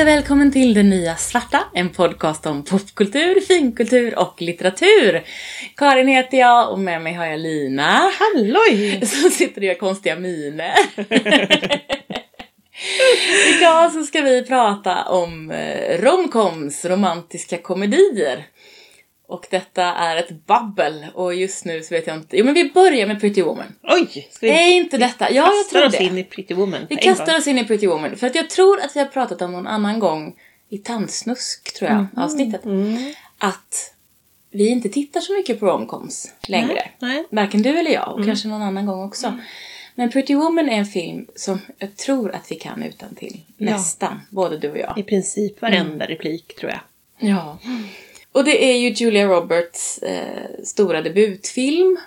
Hej 0.00 0.04
och 0.04 0.16
välkommen 0.16 0.52
till 0.52 0.74
Den 0.74 0.90
nya 0.90 1.16
svarta, 1.16 1.62
en 1.74 1.88
podcast 1.88 2.46
om 2.46 2.64
popkultur, 2.64 3.40
finkultur 3.40 4.18
och 4.18 4.42
litteratur. 4.42 5.22
Karin 5.76 6.08
heter 6.08 6.38
jag 6.38 6.72
och 6.72 6.78
med 6.78 7.02
mig 7.02 7.14
har 7.14 7.26
jag 7.26 7.40
Lina. 7.40 8.10
Halloj! 8.18 9.00
Som 9.06 9.30
sitter 9.30 9.60
och 9.60 9.64
gör 9.64 9.74
konstiga 9.74 10.16
miner. 10.16 10.74
Idag 13.58 13.92
så 13.92 14.04
ska 14.04 14.20
vi 14.20 14.44
prata 14.44 15.04
om 15.04 15.50
eh, 15.50 16.02
romcoms, 16.02 16.84
romantiska 16.84 17.58
komedier. 17.58 18.46
Och 19.30 19.46
detta 19.50 19.84
är 19.84 20.16
ett 20.16 20.46
babbel 20.46 21.06
och 21.14 21.34
just 21.34 21.64
nu 21.64 21.82
så 21.82 21.94
vet 21.94 22.06
jag 22.06 22.16
inte. 22.16 22.36
Jo 22.36 22.44
men 22.44 22.54
vi 22.54 22.70
börjar 22.70 23.06
med 23.06 23.20
Pretty 23.20 23.42
Woman. 23.42 23.74
Oj! 23.82 24.28
Ska 24.30 24.46
vi 24.46 24.52
Är 24.52 24.72
inte 24.72 24.98
detta? 24.98 25.30
Ja, 25.30 25.52
jag 25.56 25.68
tror 25.70 25.86
oss 25.86 25.92
det. 25.98 26.04
in 26.04 26.18
i 26.18 26.24
Pretty 26.24 26.54
Woman? 26.54 26.86
Vi 26.88 26.96
kastar 26.96 27.38
oss 27.38 27.46
in 27.46 27.58
i 27.58 27.64
Pretty 27.64 27.86
Woman. 27.86 28.16
För 28.16 28.26
att 28.26 28.34
jag 28.34 28.50
tror 28.50 28.80
att 28.80 28.96
vi 28.96 29.00
har 29.00 29.06
pratat 29.06 29.42
om 29.42 29.52
någon 29.52 29.66
annan 29.66 29.98
gång 29.98 30.34
i 30.68 30.78
Tandsnusk, 30.78 31.74
tror 31.78 31.90
jag, 31.90 32.06
avsnittet. 32.16 32.64
Mm. 32.64 33.14
Att 33.38 33.94
vi 34.50 34.68
inte 34.68 34.88
tittar 34.88 35.20
så 35.20 35.32
mycket 35.32 35.60
på 35.60 35.66
romcoms 35.66 36.32
längre. 36.48 36.88
Nej. 36.98 37.24
Varken 37.30 37.62
du 37.62 37.78
eller 37.78 37.90
jag 37.90 38.08
Mm. 38.08 38.20
och 38.20 38.26
kanske 38.26 38.48
någon 38.48 38.62
annan 38.62 38.86
gång 38.86 39.04
också. 39.04 39.38
Men 39.94 40.10
Pretty 40.10 40.34
Woman 40.34 40.68
är 40.68 40.78
en 40.78 40.86
film 40.86 41.26
som 41.36 41.60
jag 41.78 41.96
tror 41.96 42.32
att 42.34 42.50
vi 42.50 42.56
kan 42.56 42.82
utan 42.82 43.14
till. 43.14 43.40
Ja. 43.56 43.70
Nästan, 43.70 44.20
både 44.30 44.58
du 44.58 44.70
och 44.70 44.78
jag. 44.78 44.98
I 44.98 45.02
princip 45.02 45.62
varenda 45.62 46.06
replik 46.06 46.56
tror 46.56 46.70
jag. 46.72 46.80
Ja. 47.30 47.58
Och 48.32 48.44
det 48.44 48.64
är 48.72 48.76
ju 48.76 48.88
Julia 48.88 49.26
Roberts 49.26 49.98
eh, 49.98 50.64
stora 50.64 51.02
debutfilm. 51.02 51.98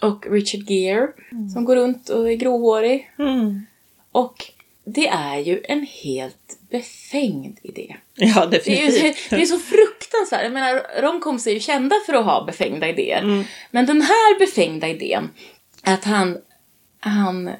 Och 0.00 0.26
Richard 0.26 0.70
Gere 0.70 1.08
som 1.54 1.64
går 1.64 1.76
runt 1.76 2.08
och 2.08 2.30
är 2.30 2.34
gråhårig. 2.34 3.10
Mm. 3.18 3.66
Och 4.12 4.44
det 4.84 5.08
är 5.08 5.38
ju 5.38 5.60
en 5.64 5.86
helt 5.86 6.58
befängd 6.70 7.58
idé. 7.62 7.96
Ja, 8.14 8.46
Det 8.46 8.68
är, 8.68 8.80
ju, 8.80 8.86
definitivt. 8.86 9.30
det 9.30 9.42
är 9.42 9.46
så 9.46 9.58
fruktansvärt. 9.58 10.42
Jag 10.42 10.52
menar, 10.52 11.02
romcoms 11.02 11.46
är 11.46 11.50
ju 11.50 11.60
kända 11.60 11.96
för 12.06 12.14
att 12.14 12.24
ha 12.24 12.44
befängda 12.44 12.88
idéer. 12.88 13.22
Mm. 13.22 13.44
Men 13.70 13.86
den 13.86 14.02
här 14.02 14.38
befängda 14.38 14.88
idén, 14.88 15.30
att 15.82 16.04
han, 16.04 16.38
han 17.00 17.50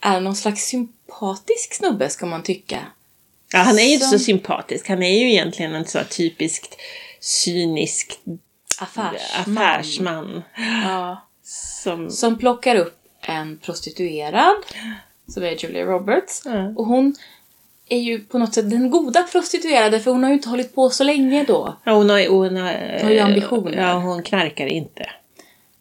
är 0.00 0.20
någon 0.20 0.36
slags 0.36 0.64
sympatisk 0.64 1.74
snubbe 1.74 2.08
ska 2.08 2.26
man 2.26 2.42
tycka. 2.42 2.78
Ja, 3.52 3.58
han 3.58 3.78
är 3.78 3.82
ju 3.82 3.92
inte 3.92 4.06
så 4.06 4.18
sympatisk. 4.18 4.88
Han 4.88 5.02
är 5.02 5.20
ju 5.20 5.30
egentligen 5.30 5.74
en 5.74 5.84
så 5.84 5.98
typiskt 6.04 6.76
cynisk 7.20 8.20
Affärsman. 8.80 9.58
affärsman. 9.58 10.42
Ja. 10.84 11.28
Som... 11.42 12.10
Som 12.10 12.38
plockar 12.38 12.76
upp 12.76 12.98
en 13.20 13.58
prostituerad, 13.58 14.56
som 15.28 15.42
är 15.42 15.64
Julia 15.64 15.84
Roberts. 15.84 16.46
Mm. 16.46 16.76
Och 16.76 16.86
hon 16.86 17.14
är 17.88 17.98
ju 17.98 18.20
på 18.20 18.38
något 18.38 18.54
sätt 18.54 18.70
den 18.70 18.90
goda 18.90 19.22
prostituerade, 19.22 20.00
för 20.00 20.10
hon 20.10 20.22
har 20.22 20.30
ju 20.30 20.34
inte 20.36 20.48
hållit 20.48 20.74
på 20.74 20.90
så 20.90 21.04
länge 21.04 21.44
då. 21.44 21.76
Ja, 21.84 21.92
hon 21.92 22.10
har, 22.10 22.28
hon 22.28 22.56
har, 22.56 23.02
Har 23.02 23.10
ju 23.10 23.18
ambitioner. 23.18 23.88
Ja, 23.88 23.92
hon 23.92 24.22
knarkar 24.22 24.66
inte. 24.66 25.10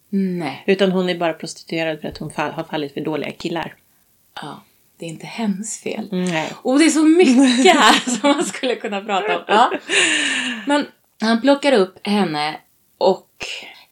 Nej. 0.10 0.64
Utan 0.68 0.92
hon 0.92 1.10
är 1.10 1.18
bara 1.18 1.34
prostituerad 1.34 2.02
för 2.02 2.08
att 2.08 2.18
hon 2.18 2.32
fall, 2.32 2.52
har 2.52 2.64
fallit 2.64 2.94
för 2.94 3.02
dåliga 3.02 3.32
killar. 3.32 3.76
Ja, 4.42 4.64
det 5.00 5.06
är 5.06 5.10
inte 5.10 5.26
hennes 5.26 5.80
fel. 5.80 6.08
Nej. 6.12 6.54
Och 6.56 6.80
det 6.80 6.86
är 6.86 6.90
så 6.90 7.04
mycket 7.04 7.76
här 7.76 8.10
som 8.20 8.30
man 8.30 8.46
skulle 8.46 8.76
kunna 8.76 9.02
prata 9.02 9.38
om. 9.38 9.44
Ja. 9.48 9.72
Men 10.66 10.86
han 11.22 11.42
plockar 11.42 11.72
upp 11.73 12.08
henne 12.08 12.60
och 12.98 13.28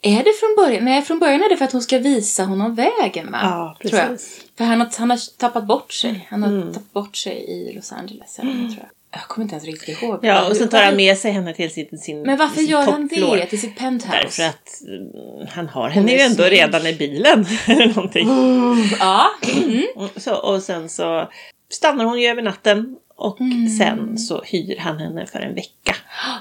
är 0.01 0.23
det 0.23 0.33
från 0.39 0.55
början? 0.57 0.85
Nej, 0.85 1.01
från 1.01 1.19
början 1.19 1.43
är 1.43 1.49
det 1.49 1.57
för 1.57 1.65
att 1.65 1.71
hon 1.71 1.81
ska 1.81 1.97
visa 1.97 2.43
honom 2.43 2.75
vägen 2.75 3.31
va? 3.31 3.39
Ja, 3.43 3.77
Tror 3.89 3.99
jag. 3.99 4.09
precis. 4.09 4.45
För 4.57 4.63
han 4.65 4.79
har, 4.79 4.89
han 4.99 5.09
har 5.09 5.37
tappat 5.37 5.67
bort 5.67 5.93
sig. 5.93 6.27
Han 6.29 6.43
har 6.43 6.73
tappat 6.73 6.93
bort 6.93 7.15
sig 7.15 7.35
i 7.35 7.73
Los 7.75 7.91
Angeles, 7.91 8.39
eller 8.39 8.51
vad 8.51 8.69
tror 8.69 8.79
jag. 8.79 8.89
Jag 9.11 9.27
kommer 9.27 9.43
inte 9.43 9.55
ens 9.55 9.65
riktigt 9.65 10.01
ihåg. 10.01 10.19
Ja, 10.21 10.49
och 10.49 10.55
sen 10.55 10.69
tar 10.69 10.83
han 10.83 10.95
med 10.95 11.17
sig 11.17 11.31
henne 11.31 11.53
till 11.53 11.73
sin, 11.73 11.97
sin 11.97 12.21
Men 12.21 12.37
varför 12.37 12.55
sin 12.55 12.65
gör 12.65 12.81
han 12.81 13.07
det 13.07 13.45
till 13.45 13.61
sitt 13.61 13.77
penthouse? 13.77 14.17
Därför 14.21 14.43
att 14.43 14.81
mm, 14.87 15.47
han 15.49 15.67
har 15.69 15.89
henne 15.89 16.11
ju 16.11 16.19
ändå 16.19 16.43
redan 16.43 16.87
i 16.87 16.93
bilen. 16.93 17.45
eller 17.67 17.87
någonting. 17.87 18.27
Ja. 18.99 19.27
Mm, 19.63 20.09
Så, 20.15 20.35
och 20.35 20.63
sen 20.63 20.89
så 20.89 21.29
stannar 21.69 22.05
hon 22.05 22.21
ju 22.21 22.27
över 22.27 22.41
natten. 22.41 22.95
Och 23.17 23.37
sen 23.79 24.17
så 24.17 24.41
hyr 24.43 24.77
han 24.79 24.97
henne 24.99 25.25
för 25.25 25.39
en 25.39 25.55
vecka. 25.55 25.95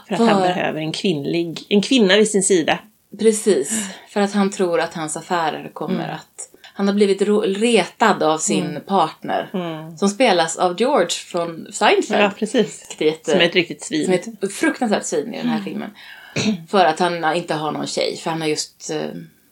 För 0.09 0.15
att 0.15 0.21
han 0.21 0.29
För- 0.29 0.41
behöver 0.49 0.81
en 0.81 0.93
kvinnlig, 0.93 1.61
en 1.69 1.83
kvinna 1.83 2.17
vid 2.17 2.31
sin 2.31 2.43
sida. 2.43 2.79
Precis, 3.19 3.87
för 4.09 4.21
att 4.21 4.33
han 4.33 4.51
tror 4.51 4.81
att 4.81 4.95
hans 4.95 5.17
affärer 5.17 5.71
kommer 5.73 5.95
Mm. 6.05 6.11
att... 6.17 6.51
Han 6.77 6.87
har 6.89 6.95
blivit 6.95 7.23
retad 7.59 8.23
av 8.23 8.39
sin 8.39 8.81
partner. 8.87 9.51
Som 9.97 10.09
spelas 10.09 10.57
av 10.57 10.77
George 10.81 11.09
från 11.11 11.67
Seinfeld. 11.73 12.25
Ja, 12.25 12.31
precis. 12.39 12.97
Jätte- 12.99 13.31
Som 13.31 13.41
är 13.41 13.45
ett 13.45 13.55
riktigt 13.55 13.83
svin. 13.85 14.05
som 14.05 14.15
är 14.15 14.19
ett 14.19 14.53
fruktansvärt 14.55 15.05
svin 15.05 15.35
i 15.35 15.37
den 15.39 15.49
här 15.49 15.61
filmen. 15.61 15.91
För 16.69 16.85
att 16.85 16.99
han 16.99 17.35
inte 17.37 17.55
har 17.55 17.73
någon 17.73 17.87
tjej. 17.87 18.17
För 18.17 18.31
han 18.31 18.41
har 18.41 18.49
just, 18.49 18.91
eh, 18.91 19.01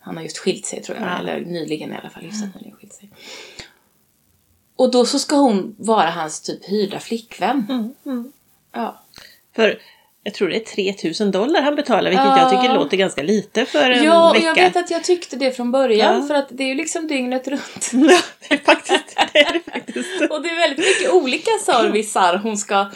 han 0.01 0.17
har 0.17 0.23
just 0.23 0.39
skilt 0.39 0.67
sig 0.67 0.83
tror 0.83 0.99
jag. 0.99 1.07
Ja. 1.09 1.19
Eller 1.19 1.41
nyligen 1.41 1.93
i 1.93 1.97
alla 1.97 2.11
fall. 2.11 2.23
Hyfsat 2.23 2.55
nyligen 2.55 2.77
skilt 2.77 2.93
sig. 2.93 3.11
Och 4.77 4.91
då 4.91 5.07
så 5.07 5.19
ska 5.19 5.37
hon 5.37 5.75
vara 5.79 6.11
hans 6.11 6.41
typ 6.41 6.65
hyrda 6.65 6.99
flickvän. 6.99 7.95
Ja. 8.75 9.01
För 9.57 9.79
jag 10.25 10.35
tror 10.35 10.49
det 10.49 10.57
är 10.57 10.65
3000 10.93 11.31
dollar 11.31 11.63
han 11.63 11.75
betalar. 11.75 12.11
Vilket 12.11 12.27
Ja. 12.27 12.39
jag 12.41 12.51
tycker 12.63 12.75
låter 12.75 12.97
ganska 12.97 13.23
lite 13.23 13.65
för 13.67 13.91
en 13.91 14.05
Ja, 14.05 14.29
och 14.31 14.35
vecka. 14.37 14.47
jag 14.47 14.55
vet 14.55 14.77
att 14.77 14.91
jag 14.91 15.05
tyckte 15.05 15.37
det 15.37 15.53
från 15.53 15.73
början. 15.73 16.21
Ja. 16.21 16.27
För 16.27 16.35
att 16.35 16.47
det 16.51 16.63
är 16.65 16.69
ju 16.69 16.75
liksom 16.75 17.07
dygnet 17.09 17.49
runt. 17.49 17.91
Ja, 17.93 18.19
det 18.49 18.55
är 18.55 18.59
faktiskt 18.59 19.17
det. 19.33 19.39
Är 19.39 19.53
det 19.53 19.73
faktiskt. 19.73 20.21
Och 20.31 20.43
det 20.43 20.49
är 20.49 20.57
väldigt 20.69 20.79
mycket 20.79 21.13
olika 21.13 21.51
servicer 21.67 22.37
hon 22.37 22.57
ska 22.57 22.87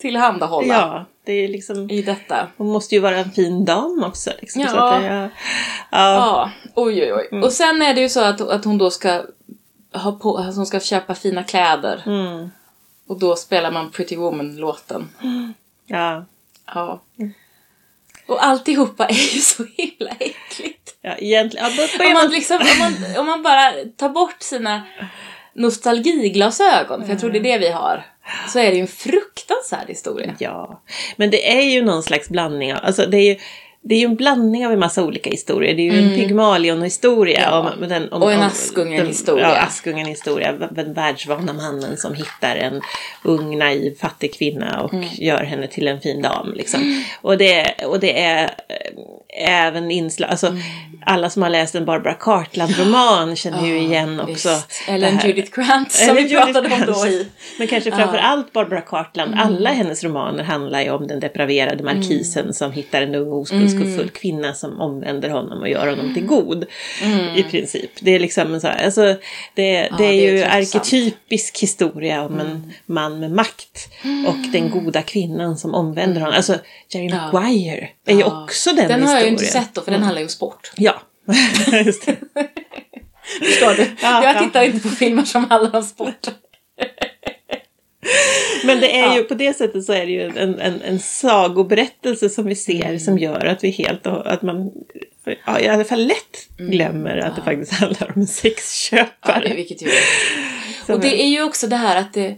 tillhandahålla 0.00 0.74
Ja, 0.74 1.04
det 1.24 1.32
är 1.32 1.48
liksom... 1.48 1.90
i 1.90 2.02
detta. 2.02 2.48
Hon 2.56 2.66
måste 2.72 2.94
ju 2.94 3.00
vara 3.00 3.16
en 3.16 3.30
fin 3.32 3.64
dam 3.64 4.04
också. 4.06 4.30
Liksom, 4.40 4.62
Ja. 4.62 4.68
så 4.68 4.76
att 4.78 5.00
det, 5.00 5.06
ja. 5.06 5.22
Ja. 5.22 5.28
Ja, 5.90 6.50
oj 6.74 7.02
oj 7.02 7.26
oj. 7.32 7.42
Och 7.42 7.52
sen 7.52 7.82
är 7.82 7.94
det 7.94 8.00
ju 8.00 8.08
så 8.08 8.20
att, 8.20 8.40
att 8.40 8.64
hon 8.64 8.78
då 8.78 8.90
ska 8.90 9.22
ha 9.94 10.12
på, 10.12 10.36
hon 10.42 10.66
ska 10.66 10.80
köpa 10.80 11.14
fina 11.14 11.44
kläder. 11.44 12.02
Mm. 12.06 12.50
Och 13.06 13.18
då 13.18 13.36
spelar 13.36 13.70
man 13.70 13.90
Pretty 13.90 14.16
Woman-låten. 14.16 15.08
ja. 15.86 16.24
Ja. 16.66 17.00
Och 18.26 18.44
alltihopa 18.44 19.06
är 19.08 19.34
ju 19.34 19.40
så 19.40 19.64
himla 19.76 20.10
äckligt. 20.10 20.96
Ja, 21.00 21.16
egentligen. 21.18 21.66
Ja, 21.76 21.88
Om 22.06 22.12
man, 22.12 22.22
man, 22.22 22.30
liksom, 22.30 22.56
om, 22.56 22.78
man, 22.78 23.16
om 23.18 23.26
man 23.26 23.42
bara 23.42 23.72
tar 23.96 24.08
bort 24.08 24.42
sina 24.42 24.82
nostalgiglasögon, 25.54 27.02
för 27.02 27.10
jag 27.10 27.20
tror 27.20 27.30
det 27.30 27.38
är 27.38 27.42
det 27.42 27.58
vi 27.58 27.70
har, 27.70 28.06
så 28.48 28.58
är 28.58 28.70
det 28.70 28.74
ju 28.76 28.80
en 28.80 28.86
fruktansvärd 28.86 29.88
historia. 29.88 30.34
ja, 30.38 30.82
men 31.16 31.30
det 31.30 31.52
är 31.52 31.62
ju 31.62 31.82
någon 31.82 32.02
slags 32.02 32.28
blandning 32.28 32.74
av, 32.74 32.80
alltså 32.82 33.06
det 33.06 33.16
är 33.16 33.34
ju 33.34 33.38
det 33.86 33.94
är 33.94 33.98
ju 33.98 34.04
en 34.04 34.14
blandning 34.16 34.66
av 34.66 34.72
en 34.72 34.78
massa 34.78 35.04
olika 35.04 35.30
historier. 35.30 35.74
Det 35.74 35.82
är 35.88 35.92
ju 35.92 35.98
en 35.98 36.14
Pygmalion-historia. 36.14 37.40
Ja. 37.50 37.72
om, 37.80 37.88
den, 37.88 38.12
om, 38.12 38.22
Och 38.22 38.32
en 38.32 38.42
Askungen-historia. 38.42 39.48
Ja, 39.48 39.56
Askungen-historia. 39.62 40.52
Den 40.70 40.92
världsvana 40.92 41.52
mannen 41.52 41.96
som 41.96 42.14
hittar 42.14 42.56
en 42.56 42.80
ung, 43.22 43.58
naiv, 43.58 43.94
fattig 44.00 44.34
kvinna 44.34 44.80
och 44.82 44.94
Mm. 44.94 45.06
gör 45.12 45.44
henne 45.44 45.66
till 45.66 45.88
en 45.88 46.00
fin 46.00 46.22
dam. 46.22 46.52
Liksom. 46.54 47.04
Och, 47.22 47.38
det, 47.38 47.74
och 47.86 48.00
det 48.00 48.22
är 48.22 48.44
eh, 48.44 49.66
även 49.66 49.90
inslag, 49.90 50.30
alltså 50.30 50.46
Mm. 50.46 50.60
alla 51.06 51.30
som 51.30 51.42
har 51.42 51.50
läst 51.50 51.74
en 51.74 51.84
Barbara 51.84 52.14
Cartland-roman 52.14 53.36
känner 53.36 53.66
ju 53.66 53.78
igen 53.78 54.20
också. 54.20 54.48
Visst. 54.48 54.82
Eller 54.88 55.08
en 55.08 55.18
Judith 55.28 55.50
Grant 55.60 55.92
som 55.92 56.16
vi 56.16 56.22
Judith 56.22 56.44
pratade 56.44 56.74
om 56.74 56.80
då 56.80 56.92
Grant. 56.92 57.06
i. 57.06 57.26
Men 57.58 57.68
kanske 57.68 57.90
framför 57.90 58.18
allt 58.18 58.52
Barbara 58.52 58.80
Cartland. 58.80 59.34
Alla 59.40 59.70
hennes 59.70 60.04
romaner 60.04 60.42
handlar 60.44 60.80
ju 60.82 60.90
om 60.90 61.06
den 61.06 61.20
depraverade 61.20 61.84
markisen 61.84 62.54
som 62.54 62.72
hittar 62.72 63.02
en 63.02 63.14
ung 63.14 63.28
oskuldsfull 63.74 64.10
kvinna 64.10 64.54
som 64.54 64.80
omvänder 64.80 65.28
honom 65.30 65.60
och 65.60 65.68
gör 65.68 65.86
honom 65.86 66.14
till 66.14 66.26
god. 66.26 66.64
I 67.36 67.42
princip. 67.42 67.90
Det 68.00 68.10
är 68.10 68.18
liksom 68.20 68.60
så 68.60 68.66
här, 68.66 68.84
alltså, 68.84 69.02
det, 69.02 69.16
det 69.54 69.64
är 69.64 69.98
det 69.98 70.04
är 70.04 70.12
ju 70.32 70.38
tröttsamt. 70.42 70.74
arketypisk 70.84 71.58
historia 71.62 72.22
om 72.24 72.40
en 72.40 72.72
man 72.86 73.20
med 73.20 73.30
makt 73.30 73.88
och 74.26 74.36
den 74.52 74.70
goda 74.70 75.02
kvinnan 75.02 75.58
som 75.58 75.74
omvänder 75.74 76.20
honom. 76.20 76.34
Alltså 76.36 76.58
Jerry 76.88 77.08
Maguire 77.10 77.88
är 78.06 78.14
ju 78.14 78.20
Ja. 78.20 78.42
också 78.44 78.70
den, 78.74 78.88
Den 78.88 79.02
har 79.02 79.14
jag 79.14 79.24
ju 79.24 79.30
historien. 79.30 79.32
inte 79.32 79.44
sett 79.44 79.74
då, 79.74 79.80
för 79.80 79.90
den 79.92 80.02
handlar 80.02 80.20
ju 80.20 80.24
om 80.26 80.30
sport. 80.30 80.72
Ja, 80.76 80.94
just 81.84 82.06
det. 82.06 82.16
Förstår 83.44 83.74
du? 83.76 83.86
Ja, 84.02 84.24
jag 84.24 84.36
ja. 84.36 84.40
tittar 84.44 84.62
inte 84.64 84.80
på 84.80 84.88
filmer 84.88 85.22
som 85.24 85.44
handlar 85.50 85.76
om 85.76 85.82
sport. 85.84 86.28
Men 88.66 88.80
det 88.80 89.00
är 89.00 89.16
ju 89.16 89.22
på 89.24 89.34
det 89.34 89.56
sättet 89.56 89.84
så 89.84 89.92
är 89.92 90.06
det 90.06 90.12
ju 90.12 90.22
en, 90.22 90.60
en, 90.60 90.82
en 90.82 90.98
sagoberättelse 90.98 92.28
som 92.28 92.44
vi 92.46 92.54
ser 92.54 92.84
Mm. 92.84 92.98
som 92.98 93.18
gör 93.18 93.44
att 93.46 93.64
vi 93.64 93.70
helt 93.70 94.06
och 94.06 94.32
att 94.32 94.42
man 94.42 94.70
ja, 95.46 95.60
i 95.60 95.68
alla 95.68 95.84
fall 95.84 96.04
lätt 96.06 96.48
glömmer 96.56 97.16
att 97.16 97.36
det 97.36 97.42
faktiskt 97.42 97.72
handlar 97.72 98.06
om 98.06 98.08
en 98.08 98.12
Mm. 98.14 98.22
Ja, 98.22 98.26
sexköpare. 98.26 99.48
det, 99.48 99.54
vilket 99.54 99.82
ju 99.82 99.88
Och 100.94 101.00
det 101.00 101.22
är 101.22 101.28
ju 101.28 101.42
också 101.42 101.66
det 101.66 101.76
här 101.76 101.96
att 101.96 102.12
det, 102.12 102.36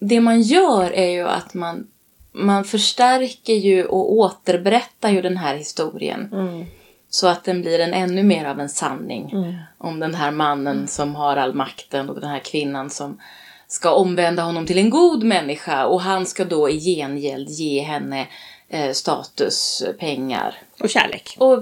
det 0.00 0.20
man 0.20 0.42
gör 0.42 0.90
är 0.90 1.10
ju 1.10 1.28
att 1.28 1.54
man, 1.54 1.86
man 2.32 2.64
förstärker 2.64 3.54
ju 3.54 3.84
och 3.84 4.12
återberättar 4.12 5.10
ju 5.10 5.22
den 5.22 5.36
här 5.36 5.56
historien. 5.56 6.28
Mm. 6.32 6.64
Så 7.08 7.28
att 7.28 7.44
den 7.44 7.60
blir 7.62 7.78
en 7.78 7.94
ännu 7.94 8.22
mer 8.22 8.44
av 8.44 8.60
en 8.60 8.68
sanning. 8.68 9.32
Om 9.78 10.00
den 10.00 10.14
här 10.14 10.30
mannen 10.30 10.88
som 10.88 11.14
har 11.14 11.36
all 11.36 11.54
makten 11.54 12.08
och 12.10 12.20
den 12.20 12.30
här 12.30 12.38
kvinnan 12.38 12.90
som, 12.90 13.20
ska 13.68 13.90
omvända 13.90 14.42
honom 14.42 14.66
till 14.66 14.78
en 14.78 14.90
god 14.90 15.24
människa 15.24 15.86
och 15.86 16.00
han 16.00 16.26
ska 16.26 16.44
då 16.44 16.70
i 16.70 16.80
gengäld 16.80 17.48
ge 17.48 17.80
henne 17.82 18.26
eh, 18.68 18.92
status, 18.92 19.82
pengar 19.98 20.54
Och 20.80 20.90
kärlek. 20.90 21.34
och 21.38 21.58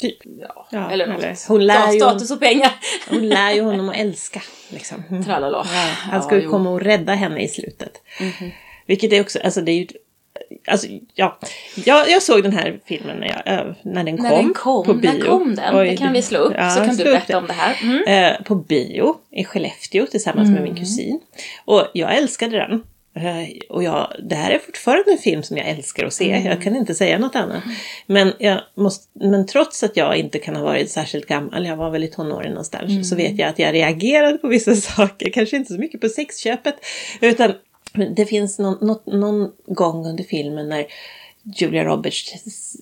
Typ. 0.00 0.18
ja, 0.40 0.66
Ja, 0.70 0.90
eller 0.90 1.06
något. 1.06 1.22
eller 1.22 1.48
hon 1.48 1.66
lär 1.66 1.74
Ja, 1.74 1.92
ju- 1.92 2.00
status 2.00 2.30
och 2.30 2.40
pengar. 2.40 2.72
Hon 3.10 3.28
lär 3.28 3.52
ju 3.52 3.62
honom 3.62 3.88
att 3.88 3.96
älska. 3.98 4.42
Liksom. 4.68 5.02
Mm. 5.10 5.24
Tralala. 5.24 5.66
Ja, 5.74 5.80
han 6.10 6.22
ska 6.22 6.36
ju 6.36 6.42
jo. 6.42 6.50
komma 6.50 6.70
och 6.70 6.80
rädda 6.80 7.14
henne 7.14 7.42
i 7.42 7.48
slutet. 7.48 8.02
Vilket 8.86 9.12
är 9.12 9.20
också, 9.20 9.38
alltså 9.44 9.60
det 9.60 9.72
är 9.72 9.76
ju... 9.76 9.86
Alltså, 10.66 10.86
ja. 11.14 11.38
jag, 11.84 12.10
jag 12.10 12.22
såg 12.22 12.42
den 12.42 12.52
här 12.52 12.80
filmen 12.86 13.16
när, 13.16 13.26
jag, 13.26 13.74
när 13.82 14.04
den 14.04 14.16
kom. 14.16 14.26
När 14.26 14.36
den 14.36 14.54
kom, 14.54 14.84
på 14.84 14.94
bio. 14.94 15.12
när 15.12 15.20
kom 15.20 15.54
den? 15.54 15.76
Oj, 15.76 15.90
det 15.90 15.96
kan 15.96 16.12
vi 16.12 16.22
slå 16.22 16.38
upp 16.38 16.54
ja, 16.56 16.70
så 16.70 16.80
kan 16.80 16.96
du 16.96 17.04
berätta 17.04 17.32
det. 17.32 17.38
om 17.38 17.46
det 17.46 17.52
här. 17.52 17.78
Mm. 17.82 18.34
Eh, 18.34 18.42
på 18.42 18.54
bio 18.54 19.14
i 19.30 19.44
Skellefteå 19.44 20.06
tillsammans 20.06 20.50
med 20.50 20.62
min 20.62 20.76
kusin. 20.76 21.20
Och 21.64 21.86
jag 21.92 22.16
älskade 22.16 22.56
den. 22.56 22.82
Eh, 23.14 23.48
och 23.68 23.82
jag, 23.82 24.12
det 24.28 24.34
här 24.34 24.50
är 24.50 24.58
fortfarande 24.58 25.12
en 25.12 25.18
film 25.18 25.42
som 25.42 25.56
jag 25.56 25.68
älskar 25.68 26.06
att 26.06 26.12
se. 26.12 26.42
Jag 26.44 26.62
kan 26.62 26.76
inte 26.76 26.94
säga 26.94 27.18
något 27.18 27.36
annat. 27.36 27.62
Men, 28.06 28.32
jag 28.38 28.60
måste, 28.74 29.06
men 29.12 29.46
trots 29.46 29.82
att 29.82 29.96
jag 29.96 30.16
inte 30.16 30.38
kan 30.38 30.56
ha 30.56 30.64
varit 30.64 30.90
särskilt 30.90 31.26
gammal, 31.26 31.66
jag 31.66 31.76
var 31.76 31.90
väl 31.90 32.04
i 32.04 32.08
tonåren 32.08 32.50
någonstans, 32.50 33.10
så 33.10 33.16
vet 33.16 33.38
jag 33.38 33.48
att 33.48 33.58
jag 33.58 33.74
reagerade 33.74 34.38
på 34.38 34.48
vissa 34.48 34.74
saker. 34.96 35.30
Kanske 35.30 35.56
inte 35.56 35.72
så 35.72 35.80
mycket 35.80 36.00
på 36.00 36.08
sexköpet. 36.08 36.74
Utan 37.20 37.52
det 38.16 38.26
finns 38.26 38.58
någon, 38.58 38.86
något, 38.86 39.06
någon 39.06 39.50
gång 39.66 40.06
under 40.06 40.24
filmen 40.24 40.68
när 40.68 40.86
Julia 41.56 41.84
Roberts 41.84 42.32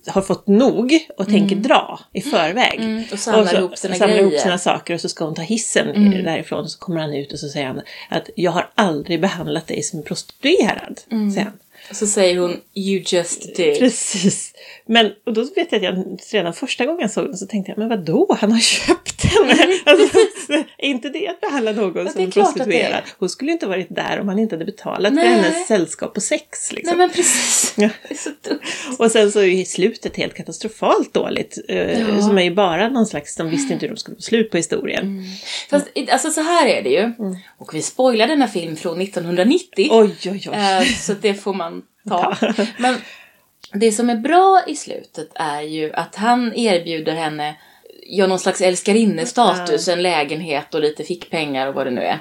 har 0.07 0.23
fått 0.23 0.47
nog 0.47 0.99
och 1.19 1.27
tänker 1.29 1.57
dra 1.57 2.01
i 2.13 2.21
förväg. 2.21 2.79
Mm, 2.81 3.05
och 3.13 3.19
samlar 3.19 3.45
så- 3.47 3.57
ihop 3.57 3.79
sina 3.79 3.95
samlar 3.95 4.19
ihop 4.19 4.39
sina 4.39 4.59
saker 4.59 4.95
och 4.95 5.01
så 5.01 5.09
ska 5.09 5.25
hon 5.25 5.35
ta 5.35 5.43
hissen 5.43 5.89
Mm. 5.89 6.25
därifrån 6.25 6.61
och 6.61 6.71
så 6.71 6.79
kommer 6.79 7.01
han 7.01 7.15
ut 7.15 7.33
och 7.33 7.39
så 7.39 7.49
säger 7.49 7.67
han 7.67 7.81
att 8.09 8.31
jag 8.35 8.51
har 8.51 8.71
aldrig 8.75 9.21
behandlat 9.21 9.67
dig 9.67 9.83
som 9.83 10.03
prostituerad. 10.03 11.01
Mm. 11.11 11.31
Säger 11.31 11.45
han. 11.45 11.59
Så 11.93 12.07
säger 12.07 12.39
hon 12.39 12.51
You 12.75 13.03
just 13.07 13.57
did. 13.57 13.79
Precis. 13.79 14.53
Men 14.87 15.13
och 15.27 15.33
då 15.33 15.43
vet 15.43 15.73
jag 15.73 15.75
att 15.77 15.83
jag 15.83 16.19
redan 16.33 16.53
första 16.55 16.87
gången 16.87 17.01
jag 17.01 17.11
såg 17.11 17.25
den 17.27 17.37
så 17.37 17.47
tänkte 17.47 17.71
jag, 17.73 17.79
men 17.79 17.89
vad 17.89 18.05
då? 18.05 18.37
Han 18.41 18.53
har 18.53 18.61
köpt 18.61 19.25
henne! 19.25 19.55
Alltså, 19.85 20.19
är 20.53 20.65
inte 20.89 21.09
det 21.09 21.29
att 21.29 21.41
behandla 21.41 21.73
någon 21.73 21.91
Mm. 21.91 22.05
det 22.05 22.13
som 22.13 22.31
prostituerad? 22.31 23.03
Hon 23.19 23.29
skulle 23.29 23.51
ju 23.51 23.53
inte 23.53 23.67
varit 23.67 23.87
där 23.91 24.21
om 24.21 24.29
han 24.29 24.39
inte 24.39 24.55
hade 24.55 24.65
betalat 24.65 25.13
Nej. 25.13 25.25
för 25.25 25.43
hennes 25.43 25.67
sällskap 25.69 26.17
och 26.17 26.23
sex. 26.23 26.73
Liksom. 26.73 26.99
Nej 26.99 27.07
men 27.07 27.15
precis. 27.17 27.75
Ja. 27.77 27.89
Det 28.09 28.15
är 28.15 28.19
så 28.19 28.31
dumt. 28.49 28.61
Och 28.99 29.11
sen 29.11 29.33
så 29.33 29.41
är 29.41 29.45
ju 29.45 29.65
slutet 29.65 30.17
helt 30.17 30.35
katastrofalt 30.35 31.15
dåligt. 31.15 31.59
eh, 31.69 32.01
Ja. 32.01 32.23
Som 32.23 32.39
är 32.39 32.43
ju 32.43 32.55
bara 32.55 32.89
någon 32.89 33.07
slags, 33.07 33.37
de 33.37 33.51
visste 33.51 33.73
inte 33.75 33.87
hur 33.87 33.95
de 33.95 33.99
skulle 34.01 34.17
få 34.17 34.23
slut 34.23 34.51
på 34.51 34.57
historien. 34.57 35.25
Fast 35.71 35.87
alltså 36.13 36.31
så 36.31 36.41
här 36.41 36.67
är 36.67 36.83
det 36.83 36.91
ju. 36.91 37.13
Och 37.59 37.75
vi 37.75 37.83
spoilar 37.83 38.27
denna 38.27 38.49
film 38.49 38.77
från 38.77 39.01
1990. 39.01 39.89
Oj, 39.91 40.11
oj, 40.25 40.31
oj. 40.51 40.57
Eh, 40.57 40.83
så 41.01 41.13
det 41.21 41.35
får 41.35 41.55
man 41.55 41.80
ta. 42.09 42.37
Men 42.79 42.97
det 43.73 43.93
som 43.93 44.11
är 44.11 44.17
bra 44.17 44.63
i 44.67 44.77
slutet 44.77 45.31
är 45.35 45.61
ju 45.61 45.93
att 45.93 46.17
han 46.17 46.55
erbjuder 46.55 47.13
henne 47.13 47.57
ja, 48.07 48.27
någon 48.27 48.39
slags 48.39 48.61
älskarinnestatus, 48.61 49.89
en 49.89 50.03
lägenhet 50.03 50.75
och 50.75 50.81
lite 50.81 51.05
fickpengar 51.05 51.67
och 51.67 51.75
vad 51.75 51.87
det 51.87 51.91
nu 51.91 52.01
är. 52.01 52.19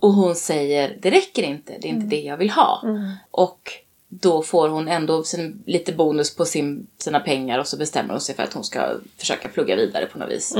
Och 0.00 0.12
hon 0.12 0.34
säger, 0.34 0.98
det 1.02 1.10
räcker 1.10 1.42
inte, 1.42 1.72
det 1.80 1.88
är 1.88 1.90
inte 1.90 2.06
det 2.06 2.22
jag 2.22 2.36
vill 2.36 2.50
ha. 2.50 2.82
Och 3.30 3.72
då 4.08 4.42
får 4.42 4.68
hon 4.68 4.88
ändå 4.88 5.24
sin, 5.24 5.62
lite 5.66 5.92
bonus 5.92 6.36
på 6.36 6.44
sin, 6.44 6.86
sina 6.98 7.20
pengar 7.20 7.58
och 7.58 7.66
så 7.66 7.76
bestämmer 7.76 8.10
hon 8.10 8.20
sig 8.20 8.34
för 8.34 8.42
att 8.42 8.52
hon 8.52 8.64
ska 8.64 8.94
försöka 9.18 9.48
plugga 9.48 9.76
vidare 9.76 10.06
på 10.06 10.18
något 10.18 10.30
vis. 10.30 10.54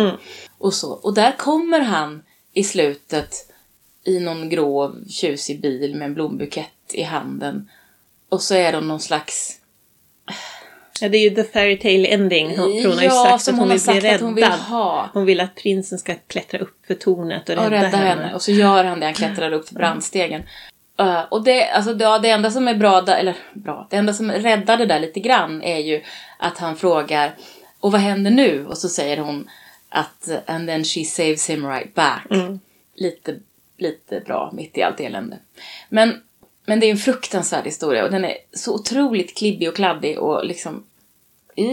Och, 0.59 0.75
så. 0.75 0.93
och 0.93 1.15
där 1.15 1.33
kommer 1.37 1.81
han 1.81 2.23
i 2.53 2.65
slutet 2.65 3.35
i 4.05 4.21
någon 4.21 4.49
grå 4.49 4.95
tjusig 5.09 5.61
bil 5.61 5.95
med 5.95 6.07
en 6.07 6.15
blombukett 6.15 6.93
i 6.93 7.03
handen. 7.03 7.69
Och 8.33 8.43
så 8.43 8.55
är 8.55 8.73
de 8.73 8.89
någon 8.89 9.01
slags... 9.01 9.59
Ja, 11.01 11.09
det 11.09 11.19
är 11.19 11.31
ju 11.31 11.31
the 11.31 11.45
fairy 11.45 11.79
tale 11.79 12.07
ending. 12.09 12.49
Hon, 12.49 12.83
för 12.83 12.89
hon 12.89 12.97
har 12.97 13.03
ju 13.03 13.09
Ja, 13.09 13.39
sagt 13.39 13.49
att 13.49 13.59
hon 13.59 13.69
vill 13.69 13.81
bli 13.87 14.01
räddad. 14.01 14.15
att 14.15 14.21
hon 14.21 14.35
vill 14.35 14.45
ha. 14.45 15.11
Hon 15.13 15.25
vill 15.25 15.41
att 15.41 15.55
prinsen 15.55 15.99
ska 15.99 16.15
klättra 16.15 16.59
upp 16.59 16.87
för 16.87 16.95
tornet 16.95 17.49
och 17.49 17.55
rädda, 17.55 17.65
och 17.65 17.71
rädda 17.71 17.97
henne. 17.97 18.23
henne. 18.23 18.35
Och 18.35 18.43
så 18.43 18.53
gör 18.53 18.85
han 18.85 19.01
det, 19.01 19.07
han 19.07 19.15
klättrar 19.15 19.53
upp 19.53 19.67
till 19.67 19.77
brandstegen. 19.77 20.43
Uh, 21.01 21.21
och 21.31 21.45
det, 21.45 21.71
alltså, 21.71 21.95
det, 21.95 22.05
ja, 22.05 22.19
det 22.19 22.31
enda 22.31 22.51
som 22.51 22.69
är 22.69 22.75
bra, 22.75 23.07
eller 23.07 23.37
bra, 23.55 23.87
det 23.91 23.97
enda 23.97 24.13
som 24.13 24.31
räddar 24.33 24.77
det 24.77 24.87
där 24.87 25.01
lite 25.01 25.21
grann 25.21 25.63
är 25.63 25.79
ju 25.79 26.03
att 26.39 26.59
han 26.59 26.77
frågar 26.77 27.35
och 27.81 27.93
vad 27.93 28.01
händer 28.01 28.31
nu? 28.31 28.67
Och 28.67 28.79
så 28.79 28.89
säger 28.89 29.17
hon 29.17 29.51
att 29.89 30.29
and 30.47 30.69
then 30.69 30.85
she 30.85 31.05
saves 31.05 31.51
him 31.51 31.69
right 31.69 31.95
back. 31.95 32.27
Lite, 32.95 33.37
lite 33.79 34.21
bra 34.21 34.51
mitt 34.55 34.79
i 34.79 34.83
allt 34.83 35.01
elände. 35.01 35.39
Men, 35.89 36.23
men 36.67 36.81
det 36.81 36.87
är 36.87 36.91
en 36.91 36.97
fruktansvärd 36.97 37.65
historia 37.65 38.05
och 38.05 38.11
den 38.11 38.25
är 38.25 38.35
så 38.53 38.75
otroligt 38.75 39.37
klibbig 39.37 39.69
och 39.69 39.77
kladdig 39.77 40.19
och 40.19 40.45
liksom... 40.45 40.85
i. 41.57 41.67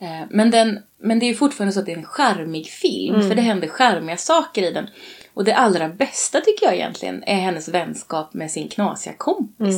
Eh, 0.00 0.26
Men, 0.30 0.50
den, 0.50 0.78
men 0.98 1.18
det 1.18 1.26
är 1.26 1.34
fortfarande 1.34 1.72
så 1.72 1.80
att 1.80 1.86
det 1.86 1.92
är 1.92 1.96
en 1.96 2.04
charmig 2.06 2.66
film, 2.66 3.14
för 3.28 3.34
det 3.34 3.42
händer 3.42 3.68
charmiga 3.68 4.16
saker 4.16 4.62
i 4.62 4.70
den. 4.72 4.86
Och 5.34 5.44
det 5.44 5.54
allra 5.54 5.88
bästa 5.88 6.40
tycker 6.40 6.66
jag 6.66 6.74
egentligen 6.74 7.24
är 7.26 7.34
hennes 7.40 7.68
vänskap 7.68 8.34
med 8.34 8.50
sin 8.50 8.68
knasiga 8.68 9.12
kompis. 9.16 9.74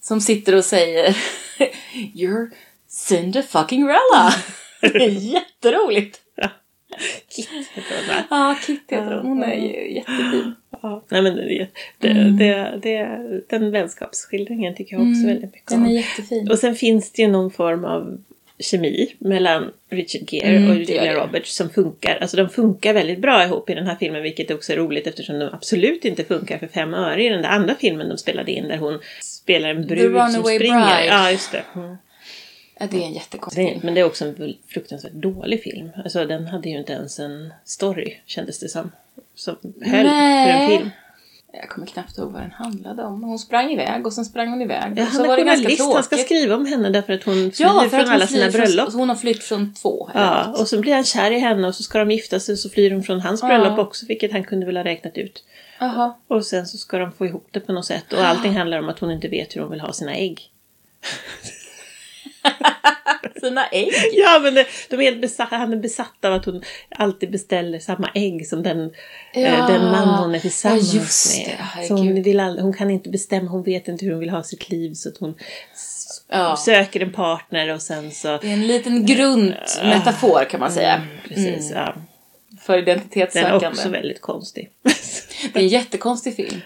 Som 0.00 0.20
sitter 0.20 0.54
och 0.54 0.64
säger 0.64 1.16
You're 2.14 2.50
Cinda 2.88 3.42
fucking 3.42 3.88
Rella. 3.88 4.34
det 4.80 5.04
är 5.04 5.10
jätteroligt. 5.10 6.20
Kit 7.28 7.48
heter 7.74 7.94
hon 7.98 8.08
va? 8.16 8.24
Ja, 8.30 8.56
Kit 8.66 8.80
heter 8.88 9.14
hon. 9.16 9.26
Hon 9.26 9.42
är 9.42 9.54
ju 9.54 9.94
jättefin. 9.94 10.54
Ja. 10.82 11.04
Nej 11.08 11.22
men 11.22 11.36
det, 11.36 11.68
det, 11.98 12.08
Mm. 12.10 12.36
det, 12.36 12.78
det, 12.82 13.08
den 13.48 13.70
vänskapsskildringen 13.70 14.74
tycker 14.74 14.96
jag 14.96 15.02
också 15.10 15.26
väldigt 15.26 15.52
mycket 15.52 15.68
Den 15.68 15.82
är 15.82 15.86
om. 15.86 15.92
jättefin. 15.92 16.50
Och 16.50 16.58
sen 16.58 16.74
finns 16.74 17.12
det 17.12 17.22
ju 17.22 17.28
någon 17.28 17.50
form 17.50 17.84
av 17.84 18.18
kemi 18.58 19.14
mellan 19.18 19.70
Richard 19.90 20.32
Gere 20.32 20.56
Mm, 20.56 20.70
och 20.70 20.74
det 20.76 20.80
Julia 20.80 21.02
det. 21.02 21.14
Roberts 21.14 21.54
som 21.56 21.70
funkar. 21.70 22.18
Alltså 22.20 22.36
de 22.36 22.48
funkar 22.48 22.92
väldigt 22.94 23.18
bra 23.18 23.44
ihop 23.44 23.70
i 23.70 23.74
den 23.74 23.86
här 23.86 23.96
filmen 23.96 24.22
vilket 24.22 24.50
också 24.50 24.72
är 24.72 24.76
roligt 24.76 25.06
eftersom 25.06 25.38
de 25.38 25.48
absolut 25.52 26.04
inte 26.04 26.24
funkar 26.24 26.58
för 26.58 26.66
fem 26.66 26.94
öre 26.94 27.24
i 27.24 27.28
den 27.28 27.42
där 27.42 27.48
andra 27.48 27.74
filmen 27.74 28.08
de 28.08 28.18
spelade 28.18 28.52
in 28.52 28.68
där 28.68 28.76
hon 28.76 28.98
spelar 29.22 29.68
en 29.68 29.86
brud 29.86 30.00
som 30.00 30.12
Runaway 30.12 30.56
springer. 30.56 30.96
Bride. 30.96 31.06
Ja, 31.06 31.30
just 31.30 31.52
det. 31.52 31.62
Mm. 31.74 31.96
Ja, 32.82 32.86
det 32.90 32.96
är 33.02 33.06
en 33.06 33.12
jättekonstig 33.12 33.68
film. 33.68 33.80
men 33.84 33.94
det 33.94 34.00
är 34.00 34.04
också 34.04 34.24
en 34.24 34.54
fruktansvärt 34.68 35.12
dålig 35.12 35.62
film. 35.62 35.90
Alltså 36.04 36.24
den 36.26 36.46
hade 36.46 36.68
ju 36.68 36.78
inte 36.78 36.92
ens 36.92 37.18
en 37.18 37.52
story 37.64 38.16
kändes 38.26 38.58
det 38.60 38.68
som. 38.68 38.92
Som 39.34 39.56
höll 39.82 40.06
för 40.08 40.48
en 40.48 40.68
film. 40.68 40.90
Jag 41.52 41.68
kommer 41.68 41.86
knappt 41.86 42.18
ihåg 42.18 42.32
vad 42.32 42.42
den 42.42 42.50
handlade 42.50 43.02
om. 43.02 43.22
Hon 43.22 43.38
sprang 43.38 43.70
iväg 43.72 44.06
och 44.06 44.12
sen 44.12 44.24
sprang 44.24 44.48
hon 44.48 44.62
iväg. 44.62 44.92
Ja, 44.96 45.02
och 45.06 45.12
så 45.12 45.26
var 45.26 45.32
är 45.32 45.36
det 45.36 45.64
ganska 45.64 45.84
han 45.94 46.02
ska 46.02 46.16
skriva 46.16 46.54
om 46.56 46.66
henne 46.66 46.90
därför 46.90 47.12
att 47.12 47.22
hon 47.24 47.34
flyr 47.52 47.66
Ja, 47.66 47.86
från 47.90 48.00
hon 48.00 48.08
alla 48.08 48.26
sina 48.26 48.50
bröllop. 48.50 48.90
Från, 48.90 49.00
hon 49.00 49.08
har 49.08 49.16
flytt 49.16 49.42
från 49.44 49.74
två. 49.74 50.10
Ja, 50.14 50.46
något. 50.46 50.60
och 50.60 50.68
så 50.68 50.80
blir 50.80 50.94
han 50.94 51.04
kär 51.04 51.30
i 51.30 51.38
henne 51.38 51.68
och 51.68 51.74
så 51.74 51.82
ska 51.82 51.98
de 51.98 52.10
gifta 52.10 52.40
sig 52.40 52.52
och 52.52 52.58
så 52.58 52.70
flyr 52.70 52.90
de 52.90 53.02
från 53.02 53.20
hans 53.20 53.42
Ja. 53.42 53.48
bröllop 53.48 53.78
också, 53.78 54.06
vilket 54.06 54.32
han 54.32 54.44
kunde 54.44 54.66
väl 54.66 54.76
ha 54.76 54.84
räknat 54.84 55.18
ut. 55.18 55.44
Jaha. 55.80 56.14
Och 56.28 56.46
sen 56.46 56.66
så 56.66 56.78
ska 56.78 56.98
de 56.98 57.12
få 57.12 57.26
ihop 57.26 57.48
det 57.50 57.60
på 57.60 57.72
något 57.72 57.86
sätt 57.86 58.12
och 58.12 58.24
allting 58.24 58.56
handlar 58.56 58.78
om 58.78 58.88
att 58.88 58.98
hon 58.98 59.10
inte 59.10 59.28
vet 59.28 59.56
hur 59.56 59.60
hon 59.60 59.70
vill 59.70 59.80
ha 59.80 59.92
sina 59.92 60.14
ägg. 60.14 60.40
Sina 63.40 63.66
ägg. 63.66 63.88
Ja, 64.12 64.38
men 64.42 64.54
det, 64.54 64.66
de 64.90 64.96
är 64.96 65.02
helt 65.02 65.20
besatt, 65.20 65.48
han 65.50 65.72
är 65.72 65.76
besatt 65.76 66.24
av 66.24 66.32
att 66.34 66.44
hon 66.44 66.62
alltid 66.96 67.30
beställer 67.30 67.78
samma 67.78 68.10
ägg 68.14 68.46
som 68.46 68.62
den, 68.62 68.90
Ja. 69.34 69.40
eh, 69.40 69.66
den 69.66 69.84
man 69.84 70.08
hon 70.08 70.34
är 70.34 70.38
tillsammans 70.38 70.94
Ja, 70.94 71.00
just 71.00 71.36
med. 71.48 71.56
det. 71.78 71.86
så 71.88 71.94
hon, 71.94 72.22
vill 72.22 72.40
aldrig, 72.40 72.62
hon 72.64 72.72
kan 72.72 72.90
inte 72.90 73.08
bestämma, 73.10 73.50
hon 73.50 73.62
vet 73.62 73.88
inte 73.88 74.04
hur 74.04 74.12
hon 74.12 74.20
vill 74.20 74.30
ha 74.30 74.42
sitt 74.42 74.70
liv 74.70 74.94
så 74.94 75.08
att 75.08 75.16
hon 75.18 75.34
Ja. 76.30 76.56
söker 76.56 77.00
en 77.00 77.12
partner 77.12 77.74
och 77.74 77.82
sen 77.82 78.10
så... 78.10 78.28
Det 78.38 78.48
är 78.48 78.52
en 78.52 78.66
liten 78.66 79.06
grundmetafor 79.06 80.44
kan 80.50 80.60
man 80.60 80.72
säga. 80.72 81.02
Precis, 81.28 81.70
ja. 81.74 81.94
För 82.60 82.72
Den 82.72 82.88
är 82.88 82.92
identitetssökande. 82.92 83.66
också 83.68 83.88
väldigt 83.88 84.20
konstig. 84.20 84.70
Det 85.52 85.58
är 85.58 85.62
en 85.62 85.68
jättekonstig 85.68 86.36
film. 86.36 86.60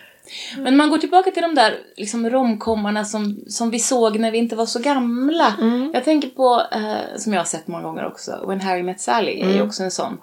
Men 0.58 0.76
man 0.76 0.90
går 0.90 0.98
tillbaka 0.98 1.30
till 1.30 1.42
de 1.42 1.54
där 1.54 1.78
liksom, 1.96 2.30
romkommarna 2.30 3.04
som, 3.04 3.44
som 3.48 3.70
vi 3.70 3.78
såg 3.78 4.18
när 4.18 4.30
vi 4.30 4.38
inte 4.38 4.56
var 4.56 4.66
så 4.66 4.78
gamla. 4.78 5.54
Jag 5.92 6.04
tänker 6.04 6.28
på, 6.28 6.62
eh, 6.72 7.18
som 7.18 7.32
jag 7.32 7.40
har 7.40 7.46
sett 7.46 7.68
många 7.68 7.82
gånger 7.82 8.06
också, 8.06 8.44
When 8.48 8.60
Harry 8.60 8.82
Met 8.82 9.00
Sally 9.00 9.40
är 9.40 9.52
ju 9.54 9.62
också 9.62 9.82
en 9.82 9.90
sån 9.90 10.18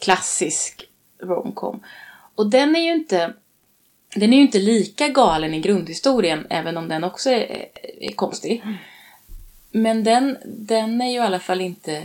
klassisk 0.00 0.88
romcom. 1.22 1.80
Och 2.34 2.50
den 2.50 2.76
är 2.76 2.80
ju 2.80 2.92
inte 2.92 3.32
den 4.14 4.32
är 4.32 4.36
ju 4.36 4.42
inte 4.42 4.58
lika 4.58 5.08
galen 5.08 5.54
i 5.54 5.60
grundhistorien, 5.60 6.46
även 6.50 6.76
om 6.76 6.88
den 6.88 7.04
också 7.04 7.30
är, 7.30 7.40
är, 7.40 7.68
är 8.00 8.12
konstig. 8.12 8.62
Men 9.70 10.04
den, 10.04 10.36
den 10.44 11.00
är 11.00 11.10
ju 11.10 11.16
i 11.16 11.18
alla 11.18 11.40
fall 11.40 11.60
inte, 11.60 12.02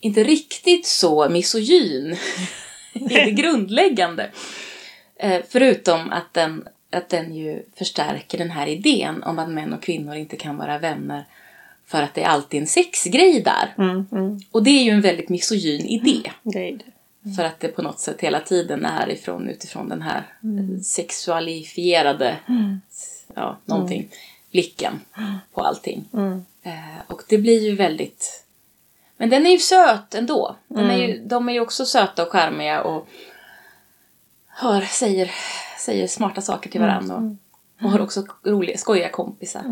inte 0.00 0.24
riktigt 0.24 0.86
så 0.86 1.28
misogyn 1.28 2.16
i 2.92 2.98
det 2.98 3.30
grundläggande. 3.30 4.30
Eh, 5.22 5.40
förutom 5.48 6.12
att 6.12 6.34
den, 6.34 6.68
att 6.90 7.08
den 7.08 7.34
ju 7.34 7.62
förstärker 7.76 8.38
den 8.38 8.50
här 8.50 8.66
idén 8.66 9.22
om 9.22 9.38
att 9.38 9.48
män 9.48 9.72
och 9.72 9.82
kvinnor 9.82 10.14
inte 10.14 10.36
kan 10.36 10.56
vara 10.56 10.78
vänner 10.78 11.24
för 11.86 12.02
att 12.02 12.14
det 12.14 12.22
är 12.22 12.28
alltid 12.28 12.60
en 12.60 12.66
sexgrej 12.66 13.40
där. 13.40 13.74
Mm, 13.78 14.06
mm, 14.12 14.40
Och 14.50 14.62
det 14.62 14.70
är 14.70 14.82
ju 14.82 14.90
en 14.90 15.00
väldigt 15.00 15.28
misogyn 15.28 15.86
idé. 15.86 16.30
det 16.42 16.68
är 16.68 16.72
det. 16.72 17.36
För 17.36 17.44
att 17.44 17.60
det 17.60 17.68
på 17.68 17.82
något 17.82 17.98
sätt 18.00 18.20
hela 18.20 18.40
tiden 18.40 18.84
är 18.84 19.10
ifrån, 19.10 19.48
utifrån 19.48 19.88
den 19.88 20.02
här 20.02 20.22
sexualifierade, 20.82 22.36
ja, 23.34 23.58
någonting, 23.64 24.08
blicken 24.50 25.00
på 25.52 25.60
allting. 25.60 26.04
Eh, 26.62 26.72
och 27.06 27.22
det 27.28 27.38
blir 27.38 27.60
ju 27.68 27.74
väldigt... 27.74 28.44
Men 29.16 29.30
den 29.30 29.46
är 29.46 29.50
ju 29.50 29.58
söt 29.58 30.14
ändå. 30.14 30.56
Den 30.68 30.90
är 30.90 30.96
ju, 31.06 31.18
de 31.24 31.48
är 31.48 31.52
ju 31.52 31.60
också 31.60 31.86
söta 31.86 32.22
och 32.22 32.32
charmiga 32.32 32.82
och 32.82 33.08
hör, 34.60 34.80
säger, 34.80 35.30
säger 35.78 36.06
smarta 36.06 36.40
saker 36.40 36.70
till 36.70 36.80
varandra. 36.80 37.14
Och, 37.16 37.84
och 37.84 37.90
har 37.90 38.00
också 38.00 38.24
roliga, 38.46 38.78
skojiga 38.78 39.08
kompisar. 39.08 39.62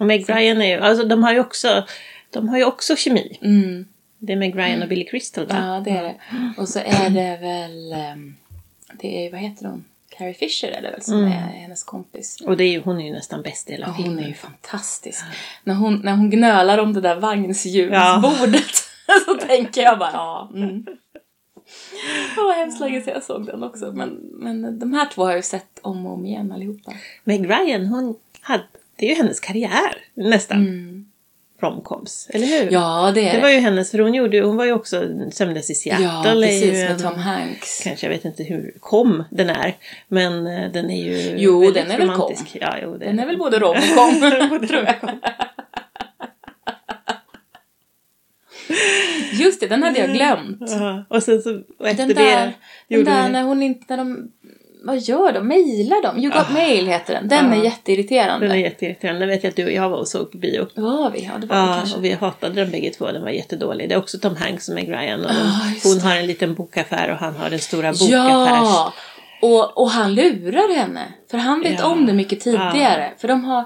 Och 0.00 0.06
Meg 0.06 0.30
Ryan 0.30 0.62
är 0.62 0.76
ju, 0.76 0.80
alltså 0.80 1.04
de 1.04 1.22
har 1.22 1.32
ju 1.32 1.40
också, 1.40 1.86
de 2.30 2.48
har 2.48 2.58
ju 2.58 2.64
också 2.64 2.96
kemi. 2.96 3.38
Mm. 3.42 3.86
Det 4.18 4.32
är 4.32 4.36
Meg 4.36 4.56
Ryan 4.58 4.82
och 4.82 4.88
Billy 4.88 5.04
Crystal 5.04 5.46
va? 5.46 5.54
Ja, 5.66 5.80
det 5.84 5.90
är 5.90 6.02
det. 6.02 6.14
Och 6.58 6.68
så 6.68 6.78
är 6.78 7.10
det 7.10 7.36
väl... 7.40 7.92
ehm, 7.92 8.36
Det 9.00 9.26
är, 9.26 9.30
vad 9.32 9.40
heter 9.40 9.66
hon? 9.66 9.84
Carrie 10.18 10.34
Fisher 10.34 10.68
är 10.68 10.82
det 10.82 10.90
väl 10.90 11.02
som 11.02 11.24
är 11.24 11.28
hennes 11.30 11.84
kompis. 11.84 12.40
Och 12.46 12.56
det 12.56 12.64
är 12.64 12.68
ju, 12.70 12.80
hon 12.80 13.00
är 13.00 13.06
ju 13.06 13.12
nästan 13.12 13.42
bäst 13.42 13.68
i 13.68 13.72
hela 13.72 13.86
Ja, 13.86 13.94
filmen. 13.94 14.14
hon 14.14 14.24
är 14.24 14.28
ju 14.28 14.34
fantastisk. 14.34 15.24
När, 15.64 15.74
hon, 15.74 16.00
när 16.04 16.12
hon 16.12 16.30
gnölar 16.30 16.78
om 16.78 16.92
det 16.92 17.00
där 17.00 17.16
vagnshjulsbordet 17.20 18.74
så 19.26 19.34
tänker 19.46 19.82
jag 19.82 19.98
bara 19.98 20.10
ja. 20.12 20.50
Mm. 20.54 20.86
Det 22.36 22.40
var 22.42 22.54
hemskt 22.54 22.80
länge 22.80 23.00
sedan 23.00 23.14
jag 23.14 23.22
såg 23.22 23.46
den 23.46 23.62
också. 23.62 23.92
Men, 23.92 24.08
men 24.32 24.78
de 24.78 24.92
här 24.92 25.06
två 25.14 25.22
har 25.22 25.28
jag 25.30 25.38
ju 25.38 25.42
sett 25.42 25.78
om 25.82 26.06
och 26.06 26.12
om 26.12 26.26
igen 26.26 26.52
allihopa. 26.52 26.92
Meg 27.24 27.50
Ryan, 27.50 27.86
hon 27.86 28.14
hade, 28.40 28.62
det 28.96 29.06
är 29.06 29.10
ju 29.10 29.14
hennes 29.16 29.40
karriär 29.40 29.96
nästan. 30.14 30.58
Mm. 30.58 31.06
Romcoms, 31.60 32.28
eller 32.30 32.46
hur? 32.46 32.72
Ja, 32.72 33.12
det 33.14 33.28
är 33.28 33.36
Det 33.36 33.42
var 33.42 33.48
ju 33.48 33.58
hennes, 33.58 33.90
för 33.90 33.98
hon, 33.98 34.14
gjorde, 34.14 34.40
hon 34.40 34.56
var 34.56 34.64
ju 34.64 34.72
också 34.72 35.02
Sömnlös 35.32 35.70
i 35.70 35.74
Seattle. 35.74 36.04
Ja, 36.06 36.22
precis. 36.32 36.72
Med 36.72 36.90
en- 36.90 36.98
Tom 36.98 37.14
Hanks. 37.14 37.80
Kanske, 37.84 38.06
jag 38.06 38.10
vet 38.14 38.24
inte 38.24 38.42
hur 38.42 38.72
kom 38.80 39.24
den 39.30 39.50
är. 39.50 39.76
Men 40.08 40.46
eh, 40.46 40.72
den 40.72 40.90
är 40.90 41.04
ju 41.04 41.34
Jo, 41.38 41.70
den 41.70 41.90
är 41.90 41.98
väl 41.98 42.08
romantisk. 42.08 42.52
kom. 42.52 42.60
Ja, 42.60 42.76
jo, 42.82 42.96
det 42.96 43.04
Den 43.04 43.18
är 43.18 43.26
väl 43.26 43.38
både 43.38 43.58
rom 43.58 43.76
och 43.76 43.96
kom, 44.50 44.66
tror 44.68 44.82
jag. 44.84 44.96
Just 49.32 49.60
det, 49.60 49.66
den 49.66 49.82
hade 49.82 49.98
jag 49.98 50.12
glömt. 50.12 50.58
Ja, 50.60 51.04
och 51.08 51.22
sen 51.22 51.42
så 51.42 51.50
efter 51.84 51.96
Den 51.96 52.08
det 52.08 52.14
där, 52.14 52.52
den 52.88 52.98
gjorde 52.98 53.10
där 53.10 53.28
när 53.28 53.42
hon 53.42 53.62
inte, 53.62 53.84
när 53.88 53.96
de, 53.96 54.28
vad 54.84 54.98
gör 55.00 55.32
de? 55.32 55.48
Mailar 55.48 56.02
de? 56.02 56.18
You 56.18 56.32
got 56.32 56.50
mail 56.52 56.86
heter 56.86 57.14
den. 57.14 57.28
Den 57.28 57.52
är 57.52 57.56
Ja. 57.56 57.64
jätteirriterande. 57.64 58.46
Den 58.46 58.56
är 58.56 58.60
jätteirriterande. 58.60 59.20
Den 59.20 59.28
vet 59.28 59.42
jag 59.44 59.50
att 59.50 59.56
du 59.56 59.64
och 59.64 59.72
jag 59.72 59.88
var 59.90 59.98
och 59.98 60.08
såg 60.08 60.32
på 60.32 60.38
bio. 60.38 60.66
Var 60.74 61.10
vi? 61.10 61.24
Ja, 61.32 61.38
det 61.40 61.46
var 61.46 61.56
Ja, 61.56 61.74
kanske. 61.78 61.96
och 61.96 62.04
vi 62.04 62.12
hatade 62.12 62.54
den 62.54 62.70
bägge 62.70 62.90
två. 62.90 63.12
Den 63.12 63.22
var 63.22 63.30
jättedålig. 63.30 63.88
Det 63.88 63.94
är 63.94 63.98
också 63.98 64.18
Tom 64.18 64.36
Hanks 64.36 64.68
och 64.68 64.74
Meg 64.74 64.88
Ryan. 64.90 65.24
Och 65.24 65.30
Ah, 65.30 65.70
hon 65.84 66.00
har 66.00 66.16
en 66.16 66.26
liten 66.26 66.54
bokaffär 66.54 67.10
och 67.10 67.16
han 67.16 67.36
har 67.36 67.50
den 67.50 67.58
stora 67.58 67.92
bokaffärs... 67.92 68.10
Ja! 68.10 68.92
Och, 69.42 69.78
och 69.82 69.90
han 69.90 70.14
lurar 70.14 70.74
henne. 70.76 71.02
För 71.30 71.38
han 71.38 71.60
vet 71.62 71.78
Ja. 71.80 71.86
om 71.86 72.06
det 72.06 72.12
mycket 72.12 72.40
tidigare. 72.40 73.12
För 73.18 73.28
de 73.28 73.44
har 73.44 73.64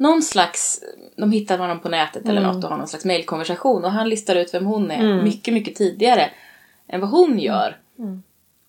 någon 0.00 0.22
slags, 0.22 0.80
de 1.16 1.32
hittar 1.32 1.58
varandra 1.58 1.82
på 1.82 1.88
nätet 1.88 2.24
eller 2.28 2.40
Mm. 2.40 2.52
något 2.54 2.64
och 2.64 2.70
har 2.70 2.78
någon 2.78 2.88
slags 2.88 3.04
mailkonversation. 3.04 3.84
Och 3.84 3.90
han 3.90 4.08
listar 4.08 4.36
ut 4.36 4.54
vem 4.54 4.66
hon 4.66 4.90
är 4.90 5.22
mycket, 5.22 5.54
mycket 5.54 5.74
tidigare 5.74 6.30
än 6.88 7.00
vad 7.00 7.10
hon 7.10 7.38
gör. 7.38 7.76
Mm. 7.98 8.22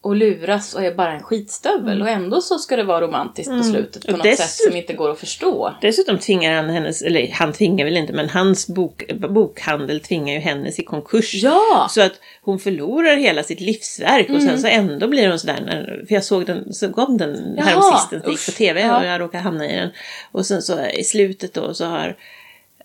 Och 0.04 0.16
luras 0.16 0.74
och 0.74 0.84
är 0.84 0.96
bara 0.96 1.14
en 1.14 1.24
skitstövel. 1.24 2.02
Och 2.02 2.10
ändå 2.10 2.42
så 2.42 2.60
ska 2.60 2.76
det 2.76 2.84
vara 2.84 3.02
romantiskt 3.02 3.52
på 3.52 3.64
slutet 3.64 4.06
på 4.06 4.08
Mm. 4.10 4.22
Och 4.22 4.28
något 4.28 4.38
sätt 4.38 4.50
som 4.50 4.76
inte 4.76 4.94
går 4.94 5.12
att 5.12 5.20
förstå. 5.20 5.74
Dessutom 5.82 6.18
tvingar 6.20 6.56
han 6.56 6.70
hennes, 6.70 7.02
eller 7.02 7.32
han 7.32 7.54
tvingar 7.54 7.86
väl 7.86 7.98
inte, 7.98 8.14
men 8.14 8.30
hans 8.30 8.68
bok, 8.68 9.12
bokhandel 9.30 10.00
tvingar 10.00 10.34
ju 10.34 10.40
hennes 10.40 10.80
i 10.80 10.84
konkurs. 10.84 11.34
Ja! 11.34 11.88
Så 11.90 12.02
att 12.02 12.14
hon 12.42 12.60
förlorar 12.60 13.16
hela 13.16 13.44
sitt 13.44 13.60
livsverk 13.60 14.30
och 14.30 14.42
sen 14.42 14.62
så 14.62 14.68
ändå 14.68 15.08
blir 15.08 15.30
hon 15.30 15.40
sådär, 15.40 15.62
när, 15.66 16.06
för 16.08 16.16
jag 16.16 16.24
såg 16.24 16.46
den, 16.46 16.74
så 16.74 16.94
kom 16.94 17.18
den 17.18 17.58
häromsistens, 17.58 18.28
gick 18.28 18.46
på 18.46 18.52
tv 18.52 18.82
Ja. 18.82 19.00
och 19.00 19.06
jag 19.06 19.22
råkade 19.22 19.44
hamna 19.44 19.72
i 19.72 19.76
den. 19.76 19.90
Och 20.32 20.46
sen 20.46 20.62
så 20.62 20.86
i 20.86 21.04
slutet 21.04 21.54
då 21.54 21.74
så 21.74 21.86
har, 21.86 22.18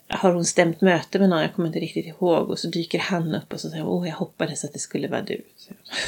har 0.09 0.33
hon 0.33 0.45
stämt 0.45 0.81
möte 0.81 1.19
med 1.19 1.29
någon, 1.29 1.41
jag 1.41 1.55
kommer 1.55 1.69
inte 1.69 1.81
riktigt 1.81 2.07
ihåg, 2.07 2.51
och 2.51 2.59
så 2.59 2.69
dyker 2.69 2.99
han 2.99 3.35
upp 3.35 3.53
och 3.53 3.61
så 3.61 3.71
säger 3.71 3.87
åh 3.87 4.09
jag 4.09 4.15
hoppades 4.17 4.65
att 4.65 4.73
det 4.73 4.79
skulle 4.79 5.09
vara 5.09 5.23
du. 5.23 5.43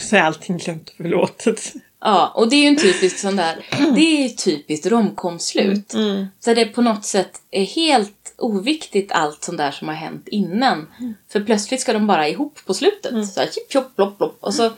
Så, 0.01 0.17
är 0.17 0.21
allting 0.21 0.59
glömt 0.59 0.89
och 0.89 0.97
förlåtet. 0.97 1.73
Ja, 2.01 2.33
och 2.35 2.49
det 2.49 2.57
är 2.57 2.63
ju 2.63 2.69
en 2.69 2.77
typisk 2.77 3.19
sån 3.19 3.37
där, 3.37 3.67
det 3.95 4.01
är 4.01 4.23
ju 4.23 4.29
typiskt 4.29 4.87
romkomslut. 4.87 5.95
Mm. 5.95 6.27
Så 6.41 6.55
det 6.55 6.65
på 6.67 6.83
något 6.83 7.05
sätt 7.05 7.41
är 7.51 7.65
helt 7.65 8.35
oviktigt 8.37 9.13
allt 9.13 9.45
sånt 9.45 9.59
där 9.59 9.71
som 9.71 9.89
har 9.89 9.95
hänt 9.95 10.29
innan. 10.29 10.87
För 11.29 11.41
plötsligt 11.41 11.81
ska 11.81 11.93
de 11.93 12.07
bara 12.07 12.29
ihop 12.29 12.59
på 12.67 12.75
slutet. 12.75 13.29
Så 13.29 13.41
här, 13.41 13.47
chip, 13.47 13.73
chop, 13.73 13.97
plopp, 13.97 14.19
plopp. 14.19 14.37
Och 14.41 14.55
så, 14.55 14.71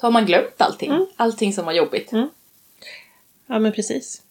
så 0.00 0.06
har 0.06 0.10
man 0.10 0.26
glömt 0.26 0.54
allting. 0.60 1.06
Allting 1.16 1.52
som 1.52 1.64
var 1.64 1.72
jobbigt. 1.72 2.10
Ja 3.46 3.58
men 3.58 3.72
precis. 3.72 4.22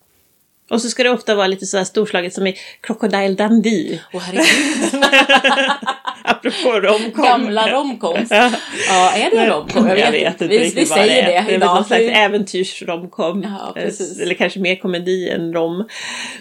Och 0.70 0.82
så 0.82 0.90
ska 0.90 1.04
det 1.04 1.10
ofta 1.10 1.36
vara 1.36 1.48
lite 1.48 1.66
så 1.66 1.78
här 1.78 1.84
storslaget 1.84 2.34
som 2.34 2.48
i 2.48 2.58
Crocodile 2.82 3.34
Dundee. 3.34 4.02
Och 4.14 4.22
herregud, 4.22 5.04
Apropå 6.24 6.80
romcom. 6.80 7.24
gamla 7.26 7.72
romcoms. 7.72 8.28
Ja. 8.32 8.52
Ja, 8.90 9.12
är 9.16 9.32
det 9.32 9.38
en 9.38 9.50
romcom? 9.50 9.88
Jag 9.88 10.12
vet, 10.12 10.28
inte 10.34 10.48
vi, 10.48 10.60
riktigt 10.60 10.86
vi 10.86 10.90
vad 10.90 11.00
det 11.00 11.20
är. 11.20 11.26
det, 11.26 11.32
Det 11.32 11.52
är 11.54 11.56
idag. 11.56 11.76
någon 11.76 11.86
slags 11.86 12.04
äventyrsromcom. 12.04 13.44
Ja, 13.44 13.74
Eh. 13.82 14.22
Eller 14.22 14.34
kanske 14.36 14.60
mer 14.60 14.76
komedi 14.76 15.30
än 15.30 15.54
rom. 15.54 15.88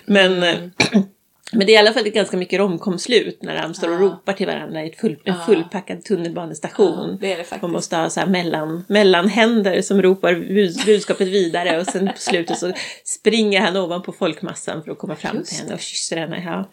Men, 0.05 0.33
Mm. 0.43 0.71
men 1.53 1.67
det 1.67 1.73
är 1.73 1.75
i 1.75 1.77
alla 1.77 1.93
fall 1.93 2.03
ganska 2.09 2.37
mycket 2.37 2.59
romkomslut 2.59 3.43
när 3.43 3.63
de 3.63 3.75
står 3.75 3.89
och 3.89 3.95
Ja. 3.95 3.99
ropar 3.99 4.33
till 4.33 4.47
varandra 4.47 4.83
i 4.85 4.89
ett 4.89 5.01
full, 5.01 5.17
en 5.25 5.35
fullpackad 5.47 6.05
tunnelbanestation. 6.05 7.09
Ja, 7.11 7.19
det 7.21 7.33
är 7.33 7.37
det 7.37 7.45
faktiskt. 7.45 7.63
Man 7.63 7.71
måste 7.73 7.97
ha 7.97 8.11
så 8.11 8.21
här 8.21 8.27
mellan, 8.27 8.85
mellanhänder 8.89 9.83
som 9.83 10.03
ropar 10.03 10.35
bud- 10.35 10.85
budskapet 10.87 11.29
vidare 11.29 11.81
och 11.81 11.87
sen 11.87 12.07
på 12.07 12.13
slutet 12.17 12.59
så 12.59 12.73
springer 13.05 13.61
han 13.61 13.77
ovanpå 13.77 14.13
folkmassan 14.13 14.83
för 14.85 14.91
att 14.93 14.99
komma 14.99 15.17
fram 15.17 15.37
Just 15.37 15.51
till 15.51 15.59
henne 15.63 15.75
och 15.75 15.81
kysser 15.81 16.17
henne. 16.17 16.43
Ja, 16.45 16.71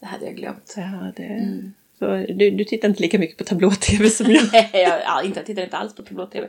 Det 0.00 0.06
hade 0.06 0.24
jag 0.24 0.34
glömt. 0.36 0.74
ja 0.76 1.12
det... 1.16 1.22
Mm. 1.22 1.72
Du, 1.98 2.50
du 2.50 2.64
tittar 2.64 2.88
inte 2.88 3.02
lika 3.02 3.18
mycket 3.18 3.38
på 3.38 3.44
tablå-tv 3.44 4.10
som 4.10 4.30
jag. 4.30 4.42
Nej, 4.52 4.70
jag, 4.72 5.00
ja, 5.04 5.22
inte, 5.22 5.38
jag 5.38 5.46
tittar 5.46 5.62
inte 5.62 5.76
alls 5.76 5.94
på 5.94 6.02
tablå-tv. 6.02 6.48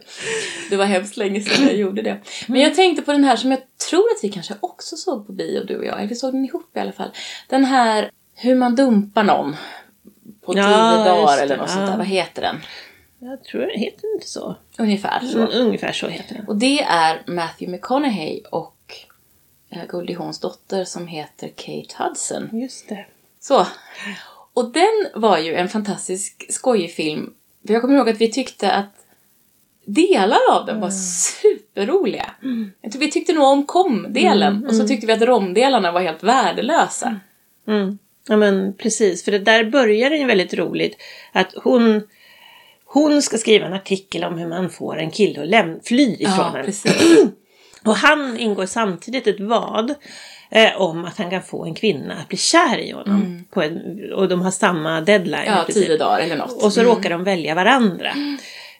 Det 0.69 0.75
var 0.75 0.85
hemskt 0.85 1.17
länge 1.17 1.41
sedan 1.41 1.67
jag 1.67 1.75
gjorde 1.75 2.01
det. 2.01 2.17
Men 2.47 2.61
jag 2.61 2.75
tänkte 2.75 3.01
på 3.01 3.11
den 3.11 3.23
här 3.23 3.35
som 3.35 3.51
jag 3.51 3.59
tror 3.89 3.99
att 3.99 4.23
vi 4.23 4.29
kanske 4.29 4.53
också 4.59 4.95
såg 4.95 5.27
på 5.27 5.33
bio, 5.33 5.63
du 5.63 5.77
och 5.77 5.85
jag. 5.85 5.97
Eller 5.97 6.07
vi 6.07 6.15
såg 6.15 6.33
den 6.33 6.45
ihop 6.45 6.77
i 6.77 6.79
alla 6.79 6.91
fall. 6.91 7.09
Den 7.49 7.65
här 7.65 8.11
hur 8.35 8.55
man 8.55 8.75
dumpar 8.75 9.23
någon 9.23 9.55
på 10.41 10.53
tio 10.53 10.61
Ja, 10.61 11.03
dagar 11.05 11.43
eller 11.43 11.57
något 11.57 11.69
ja. 11.69 11.75
sånt 11.75 11.87
där. 11.87 11.97
Vad 11.97 12.07
heter 12.07 12.41
den? 12.41 12.55
Jag 13.19 13.43
tror 13.43 13.61
det 13.61 13.79
heter 13.79 14.13
inte 14.15 14.27
så. 14.27 14.55
Ungefär 14.77 15.19
så. 15.19 15.37
Mm, 15.37 15.49
ungefär 15.53 15.91
så 15.91 16.07
heter 16.07 16.35
den. 16.35 16.47
Och 16.47 16.55
det 16.55 16.81
är 16.81 17.23
Matthew 17.27 17.71
McConaughey 17.71 18.41
och 18.51 18.93
eh, 19.69 19.85
Goldie 19.85 20.15
Hawns 20.15 20.39
dotter 20.39 20.83
som 20.83 21.07
heter 21.07 21.47
Kate 21.47 22.03
Hudson. 22.03 22.49
Just 22.61 22.89
det. 22.89 23.05
Så. 23.39 23.67
Och 24.57 24.71
den 24.71 25.21
var 25.21 25.37
ju 25.37 25.55
en 25.55 25.69
fantastisk 25.69 26.45
skojig 26.49 26.91
film. 26.93 27.33
För 27.67 27.73
jag 27.73 27.81
kommer 27.81 27.95
ihåg 27.95 28.09
att 28.09 28.21
vi 28.21 28.31
tyckte 28.31 28.71
att 28.71 28.93
delar 29.85 30.39
av 30.51 30.65
den 30.65 30.79
var 30.79 30.89
superroliga. 30.89 32.29
Jag 32.81 32.91
tror 32.91 32.99
vi 32.99 33.11
tyckte 33.11 33.33
nog 33.33 33.43
om 33.43 33.65
kom-delen 33.65 34.65
och 34.65 34.75
så 34.75 34.87
tyckte 34.87 35.07
vi 35.07 35.13
att 35.13 35.21
romdelarna 35.21 35.91
var 35.91 36.01
helt 36.01 36.23
värdelösa. 36.23 37.19
Mm. 37.67 37.97
Ja 38.27 38.37
men 38.37 38.73
precis, 38.73 39.25
för 39.25 39.31
det 39.31 39.39
där 39.39 39.63
börjar 39.63 40.09
den 40.09 40.19
ju 40.19 40.25
väldigt 40.25 40.53
roligt. 40.53 40.95
Att 41.31 41.53
hon, 41.63 42.01
hon 42.85 43.21
ska 43.21 43.37
skriva 43.37 43.65
en 43.65 43.73
artikel 43.73 44.23
om 44.23 44.37
hur 44.37 44.47
man 44.47 44.69
får 44.69 44.97
en 44.97 45.11
kille 45.11 45.41
att 45.41 45.47
läm- 45.47 45.79
fly 45.83 46.15
ifrån 46.19 46.51
Ja, 46.53 46.63
en. 46.63 47.31
Och 47.85 47.95
han 47.95 48.37
ingår 48.37 48.65
samtidigt 48.65 49.27
ett 49.27 49.39
vad 49.39 49.93
eh, 50.49 50.81
om 50.81 51.05
att 51.05 51.17
han 51.17 51.29
kan 51.29 51.41
få 51.41 51.65
en 51.65 51.75
kvinna 51.75 52.13
att 52.13 52.27
bli 52.27 52.37
kär 52.37 52.77
i 52.77 52.91
honom. 52.91 53.45
På 53.51 53.61
en, 53.61 53.99
och 54.13 54.27
de 54.27 54.41
har 54.41 54.51
samma 54.51 55.01
deadline. 55.01 55.45
Ja, 55.45 55.65
tio 55.69 55.97
dagar 55.97 56.19
eller 56.19 56.35
något. 56.35 56.63
Och 56.63 56.73
så 56.73 56.81
råkar 56.83 57.09
de 57.09 57.23
välja 57.23 57.55
varandra. 57.55 58.11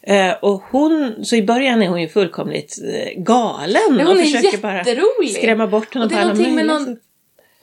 Eh, 0.01 0.31
och 0.41 0.61
hon, 0.71 1.15
så 1.25 1.35
i 1.35 1.43
början 1.43 1.81
är 1.81 1.87
hon 1.87 2.01
ju 2.01 2.07
fullkomligt 2.07 2.77
eh, 2.93 3.21
galen. 3.21 3.81
Men 3.89 4.07
hon 4.07 4.15
och 4.17 4.21
är 4.21 4.25
försöker 4.25 4.57
bara 4.57 4.83
skrämma 5.29 5.67
bort 5.67 5.93
honom 5.93 6.05
Och 6.05 6.09
det 6.09 6.15
på 6.15 6.19
är 6.19 6.23
alla 6.23 6.33
någonting 6.33 6.55
med 6.55 6.65
någon-. 6.65 6.97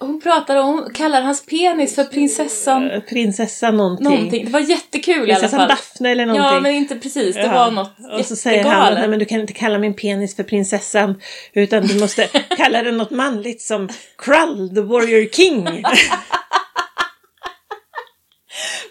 Hon 0.06 0.20
pratar 0.20 0.56
om, 0.56 0.90
kallar 0.94 1.22
hans 1.22 1.46
penis 1.46 1.94
för 1.94 2.04
prinsessan 2.04 2.90
Eh, 2.90 3.00
Prinsessa 3.00 3.70
någonting. 3.70 4.04
någonting. 4.04 4.44
Det 4.44 4.50
var 4.50 4.60
jättekul 4.60 5.14
i 5.14 5.32
alla 5.32 5.40
Prinsessan 5.40 5.60
fall. 5.60 5.68
Daphne 5.68 6.10
eller 6.10 6.26
någonting. 6.26 6.54
Ja, 6.54 6.60
men 6.60 6.72
inte 6.72 6.96
precis. 6.96 7.34
Det 7.36 7.42
Ja. 7.42 7.52
var 7.52 7.70
något 7.70 7.92
Och 8.18 8.26
så 8.26 8.36
säger 8.36 8.64
han 8.64 8.92
att. 8.92 8.98
Nej, 8.98 9.08
men 9.08 9.18
du 9.18 9.24
kan 9.24 9.40
inte 9.40 9.52
kalla 9.52 9.78
min 9.78 9.94
penis 9.94 10.36
för 10.36 10.42
prinsessan. 10.42 11.20
Utan 11.52 11.86
du 11.86 12.00
måste 12.00 12.26
kalla 12.56 12.82
den 12.82 12.96
något 12.96 13.10
manligt 13.10 13.62
som 13.62 13.88
Krull 14.18 14.74
the 14.74 14.80
Warrior 14.80 15.28
King. 15.32 15.64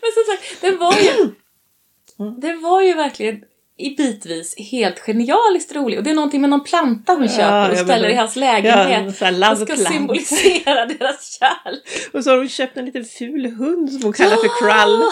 Men 0.02 0.12
som 0.14 0.24
sagt, 0.36 0.62
det 0.62 0.72
var 0.72 0.94
ju... 0.94 1.32
Det 2.42 2.54
var 2.54 2.82
ju 2.82 2.94
verkligen 2.94 3.42
i 3.78 3.96
bitvis 3.96 4.56
helt 4.72 5.00
genialiskt 5.00 5.76
rolig. 5.76 5.98
Och 5.98 6.04
det 6.04 6.10
är 6.10 6.14
någonting 6.14 6.42
med 6.42 6.50
någon 6.50 6.64
planta 6.64 7.14
hon 7.14 7.24
Ja, 7.24 7.30
köper 7.30 7.70
och 7.72 7.78
ja, 7.78 7.84
ställer 7.84 8.10
i 8.10 8.16
hans 8.16 8.36
Ja, 8.36 8.40
lägenhet. 8.40 9.18
som 9.18 9.34
love 9.34 9.56
ska 9.56 9.66
plant. 9.66 9.88
symbolisera 9.88 10.86
deras 10.86 11.40
kärlek. 11.40 11.82
Och 12.14 12.24
så 12.24 12.30
har 12.30 12.38
hon 12.38 12.50
köpt 12.50 12.78
en 12.78 12.86
liten 12.86 13.06
ful 13.06 13.46
hund 13.46 13.92
som 13.92 14.04
hon 14.04 14.14
kallar 14.14 14.36
för 14.36 14.60
Krull. 14.60 15.04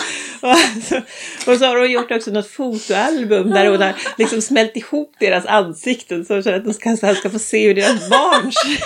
Och 0.41 0.83
så, 0.83 1.51
och 1.51 1.57
så 1.57 1.65
har 1.65 1.77
hon 1.77 1.91
gjort 1.91 2.11
också 2.11 2.31
något 2.31 2.47
fotoalbum 2.47 3.49
där 3.49 3.67
hon 3.67 3.81
har 3.81 3.93
liksom 4.17 4.41
smält 4.41 4.77
ihop 4.77 5.13
deras 5.19 5.45
ansikten 5.45 6.25
så 6.25 6.33
att 6.33 6.65
de 6.65 6.73
ska, 6.73 6.89
här 6.89 7.15
ska 7.15 7.29
få 7.29 7.39
se 7.39 7.67
hur 7.67 7.73
deras 7.75 8.09
barn 8.09 8.51
ser 8.51 8.71
ut. 8.73 8.79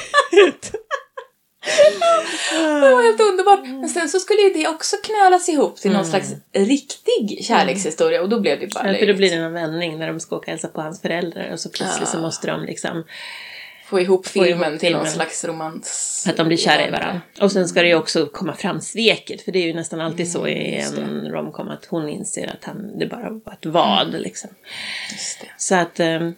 Det 2.52 2.92
var 2.92 3.04
helt 3.04 3.22
underbart. 3.22 3.60
Men 3.64 3.90
sen 3.90 4.10
så 4.10 4.20
skulle 4.20 4.42
ju 4.42 4.54
det 4.54 4.68
också 4.68 4.96
knölas 5.04 5.50
ihop 5.50 5.76
till 5.78 5.92
någon 5.92 6.06
slags 6.06 6.30
riktig 6.54 7.46
kärlekshistoria 7.46 8.22
och 8.22 8.30
då 8.30 8.40
blev 8.40 8.60
det 8.60 8.74
bara 8.74 8.92
Ja, 8.94 9.00
för 9.00 9.08
då 9.08 9.14
blir 9.14 9.30
det 9.30 9.36
en 9.36 9.54
vändning 9.54 10.00
när 10.00 10.08
de 10.08 10.20
ska 10.20 10.36
åka 10.36 10.44
och 10.44 10.48
hälsa 10.52 10.68
på 10.68 10.82
hans 10.82 11.02
föräldrar 11.02 11.50
och 11.54 11.60
så 11.60 11.70
plötsligt 11.70 12.10
så 12.10 12.18
Ja. 12.18 12.22
måste 12.22 12.48
de 12.48 12.66
liksom 12.66 13.04
Få 13.86 14.00
ihop 14.00 14.28
Få 14.28 14.40
ihop 14.40 14.48
filmen 14.48 14.78
till 14.80 14.92
någon 14.92 15.02
filmen. 15.02 15.14
slags 15.14 15.46
romans. 15.46 16.26
att 16.30 16.38
de 16.38 16.48
blir 16.48 16.58
kära 16.58 16.88
i 16.88 16.92
varandra. 16.92 17.22
Och 17.42 17.52
sen 17.52 17.68
ska 17.68 17.82
det 17.82 17.88
ju 17.88 17.96
också 17.96 18.26
komma 18.26 18.54
fram 18.56 18.82
sveket 18.82 19.42
för 19.42 19.52
det 19.52 19.60
är 19.60 19.68
ju 19.68 19.74
nästan 19.74 20.02
alltid 20.02 20.32
så 20.32 20.48
i 20.48 20.76
Mm, 20.98 21.04
en 21.26 21.32
romcom 21.32 21.68
att 21.70 21.86
hon 21.86 22.10
inser 22.10 22.48
att 22.48 22.64
han, 22.64 23.00
det 23.00 23.06
bara 23.08 23.30
var 23.30 23.54
ett 23.54 23.66
vad 23.66 24.12
liksom. 24.14 24.50
Just 25.12 25.42
det. 25.42 25.48
Så 25.58 25.76
att, 25.76 26.00
eh, 26.00 26.30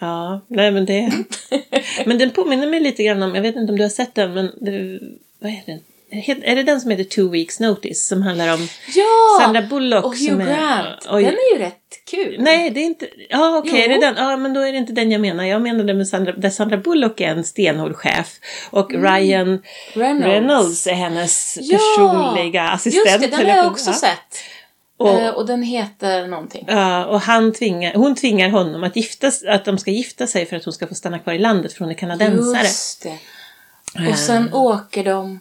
ja, 0.00 0.40
nej 0.48 0.70
men 0.70 0.86
det... 0.86 1.12
men 2.06 2.18
den 2.18 2.30
påminner 2.30 2.66
mig 2.66 2.80
lite 2.80 3.02
grann 3.02 3.22
om, 3.22 3.34
jag 3.34 3.42
vet 3.42 3.56
inte 3.56 3.72
om 3.72 3.76
du 3.78 3.84
har 3.84 3.90
sett 3.90 4.14
den, 4.14 4.34
men 4.34 4.50
det, 4.60 5.00
vad 5.42 5.52
är 5.52 5.62
den? 5.66 5.80
Är 6.42 6.56
det 6.56 6.62
den 6.62 6.80
som 6.80 6.90
heter 6.90 7.04
Two 7.04 7.30
Weeks 7.30 7.60
Notice 7.60 8.08
som 8.08 8.22
handlar 8.22 8.54
om 8.54 8.68
Ja! 8.94 9.40
Sandra 9.40 9.62
Bullock 9.62 10.04
och 10.04 10.14
Hugh 10.16 10.32
är- 10.32 10.56
Grant. 10.56 11.06
Oj. 11.10 11.22
Den 11.24 11.32
är 11.32 11.54
ju 11.58 11.64
rätt 11.64 11.78
kul. 12.10 12.36
Nej, 12.38 12.70
det 12.70 12.80
är 12.80 12.84
inte... 12.84 13.08
Ja, 13.28 13.58
okej, 13.58 13.72
Jo. 13.74 13.82
är 13.84 13.88
det 13.88 14.06
den? 14.06 14.14
Ja, 14.16 14.36
men 14.36 14.54
då 14.54 14.60
är 14.60 14.72
det 14.72 14.78
inte 14.78 14.92
den 14.92 15.10
jag 15.10 15.20
menar. 15.20 15.44
Jag 15.44 15.62
menade 15.62 15.94
med 15.94 16.08
Sandra, 16.08 16.32
där 16.32 16.50
Sandra 16.50 16.76
Bullock 16.76 17.20
är 17.20 17.28
en 17.28 17.44
stenhård 17.44 17.96
chef 17.96 18.28
och 18.70 18.90
Ryan 18.92 19.48
Mm. 19.48 19.60
Reynolds. 19.94 20.26
Reynolds 20.26 20.86
är 20.86 20.92
hennes 20.92 21.58
Ja! 21.60 21.78
personliga 21.78 22.62
assistent. 22.68 23.06
Just 23.06 23.20
det, 23.30 23.36
den 23.36 23.50
har 23.50 23.56
jag 23.56 23.66
också 23.72 23.90
ja. 23.90 23.94
sett. 23.96 24.38
Och- 24.96 25.08
Eh, 25.20 25.28
och 25.30 25.46
den 25.46 25.62
heter 25.62 26.26
någonting. 26.26 26.64
Ja, 26.68 27.04
och 27.06 27.20
han 27.20 27.52
tvingar, 27.52 27.94
hon 27.94 28.14
tvingar 28.14 28.48
honom 28.48 28.84
att, 28.84 28.96
gifta, 28.96 29.30
att 29.48 29.64
de 29.64 29.78
ska 29.78 29.90
gifta 29.90 30.26
sig 30.26 30.46
för 30.46 30.56
att 30.56 30.64
hon 30.64 30.72
ska 30.72 30.86
få 30.86 30.94
stanna 30.94 31.18
kvar 31.18 31.32
i 31.32 31.38
landet 31.38 31.72
för 31.72 31.80
hon 31.84 31.90
är 31.90 31.94
kanadensare. 31.98 32.62
Just 32.62 33.02
det. 33.02 33.18
Och 34.10 34.18
sen 34.18 34.54
åker 34.54 35.04
de 35.04 35.40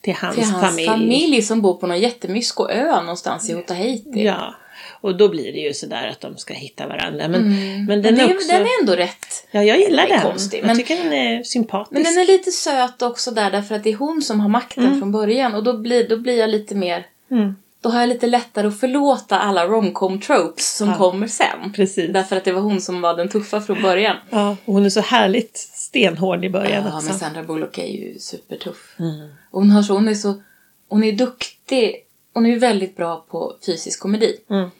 till 0.00 0.14
hans, 0.14 0.34
till 0.36 0.44
hans 0.44 0.66
familj. 0.66 0.88
familj. 0.88 1.42
som 1.42 1.62
bor 1.62 1.74
på 1.74 1.86
någon 1.86 2.00
jättemysko 2.00 2.68
ö 2.68 3.00
någonstans 3.00 3.50
i 3.50 3.62
Tahiti. 3.66 4.24
Ja, 4.24 4.54
och 5.00 5.16
då 5.16 5.28
blir 5.28 5.52
det 5.52 5.58
ju 5.58 5.74
sådär 5.74 6.08
att 6.08 6.20
de 6.20 6.36
ska 6.36 6.54
hitta 6.54 6.86
varandra. 6.86 7.28
Men, 7.28 7.42
men 7.86 7.86
den, 7.86 7.86
Men 7.86 8.14
det, 8.14 8.22
är 8.22 8.34
också... 8.34 8.48
den 8.48 8.62
är 8.62 8.80
ändå 8.80 8.92
rätt. 8.92 9.46
Ja, 9.50 9.62
jag 9.62 9.78
gillar 9.78 10.08
den 10.08 10.20
konstig, 10.20 10.58
jag 10.58 10.66
men- 10.66 10.76
tycker 10.76 10.96
den 11.04 11.12
är 11.12 11.42
sympatisk. 11.42 11.92
Men 11.92 12.02
den 12.02 12.18
är 12.18 12.26
lite 12.26 12.50
söt 12.50 13.02
också 13.02 13.30
där 13.30 13.50
därför 13.50 13.74
att 13.74 13.84
det 13.84 13.90
är 13.90 13.96
hon 13.96 14.22
som 14.22 14.40
har 14.40 14.48
makten 14.48 14.98
från 14.98 15.12
början. 15.12 15.54
Och 15.54 15.64
då 15.64 15.78
blir, 15.78 16.08
då 16.08 16.16
blir 16.16 16.38
jag 16.38 16.50
lite 16.50 16.74
mer... 16.74 17.06
Mm. 17.30 17.56
Då 17.82 17.88
har 17.88 18.00
jag 18.00 18.08
lite 18.08 18.26
lättare 18.26 18.66
att 18.66 18.80
förlåta 18.80 19.38
alla 19.38 19.66
romcom 19.66 20.20
tropes 20.20 20.76
som 20.76 20.88
Ja. 20.88 20.96
kommer 20.98 21.26
sen. 21.26 21.72
Precis. 21.72 22.12
Därför 22.12 22.36
att 22.36 22.44
det 22.44 22.52
var 22.52 22.60
hon 22.60 22.80
som 22.80 23.00
var 23.00 23.16
den 23.16 23.28
tuffa 23.28 23.60
från 23.60 23.82
början. 23.82 24.16
Ja, 24.30 24.56
och 24.64 24.74
hon 24.74 24.84
är 24.84 24.90
så 24.90 25.00
härligt 25.00 25.56
stenhård 25.56 26.44
i 26.44 26.50
början 26.50 26.84
Ja, 26.86 26.96
också. 26.96 27.08
men 27.10 27.18
Sandra 27.18 27.42
Bullock 27.42 27.78
är 27.78 27.86
ju 27.86 28.18
supertuff. 28.18 28.94
Mm. 28.98 29.28
Och 29.50 29.60
hon, 29.60 29.70
har 29.70 29.82
så, 29.82 29.94
hon 29.94 30.08
är 30.08 30.14
så... 30.14 30.42
Hon 30.88 31.04
är 31.04 31.12
duktig. 31.12 31.94
Hon 32.34 32.46
är 32.46 32.50
ju 32.50 32.58
väldigt 32.58 32.96
bra 32.96 33.26
på 33.30 33.56
fysisk 33.66 34.00
komedi. 34.00 34.36
Mm. 34.50 34.70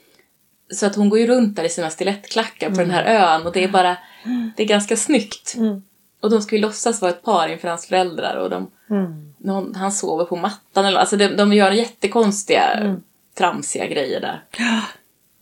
Så 0.73 0.85
att 0.85 0.95
hon 0.95 1.09
går 1.09 1.19
ju 1.19 1.27
runt 1.27 1.55
där 1.55 1.63
i 1.63 1.69
sina 1.69 1.89
stilettklackar 1.89 2.69
på 2.69 2.75
den 2.75 2.91
här 2.91 3.03
ön 3.03 3.45
och 3.47 3.53
det 3.53 3.63
är 3.63 3.67
bara... 3.67 3.97
Det 4.57 4.63
är 4.63 4.67
ganska 4.67 4.97
snyggt. 4.97 5.53
Mm. 5.57 5.81
Och 6.21 6.29
de 6.29 6.41
ska 6.41 6.55
ju 6.55 6.61
låtsas 6.61 7.01
vara 7.01 7.11
ett 7.11 7.23
par 7.23 7.47
inför 7.47 7.67
hans 7.67 7.85
föräldrar 7.85 8.35
och 8.35 8.49
de... 8.49 8.71
Mm. 8.89 9.30
Någon, 9.43 9.75
han 9.75 9.91
sover 9.91 10.25
på 10.25 10.35
mattan 10.35 10.85
eller 10.85 10.99
alltså 10.99 11.17
de, 11.17 11.27
de 11.27 11.53
gör 11.53 11.71
jättekonstiga 11.71 12.63
Mm. 12.63 13.01
tramsiga 13.37 13.87
grejer 13.87 14.21
där. 14.21 14.43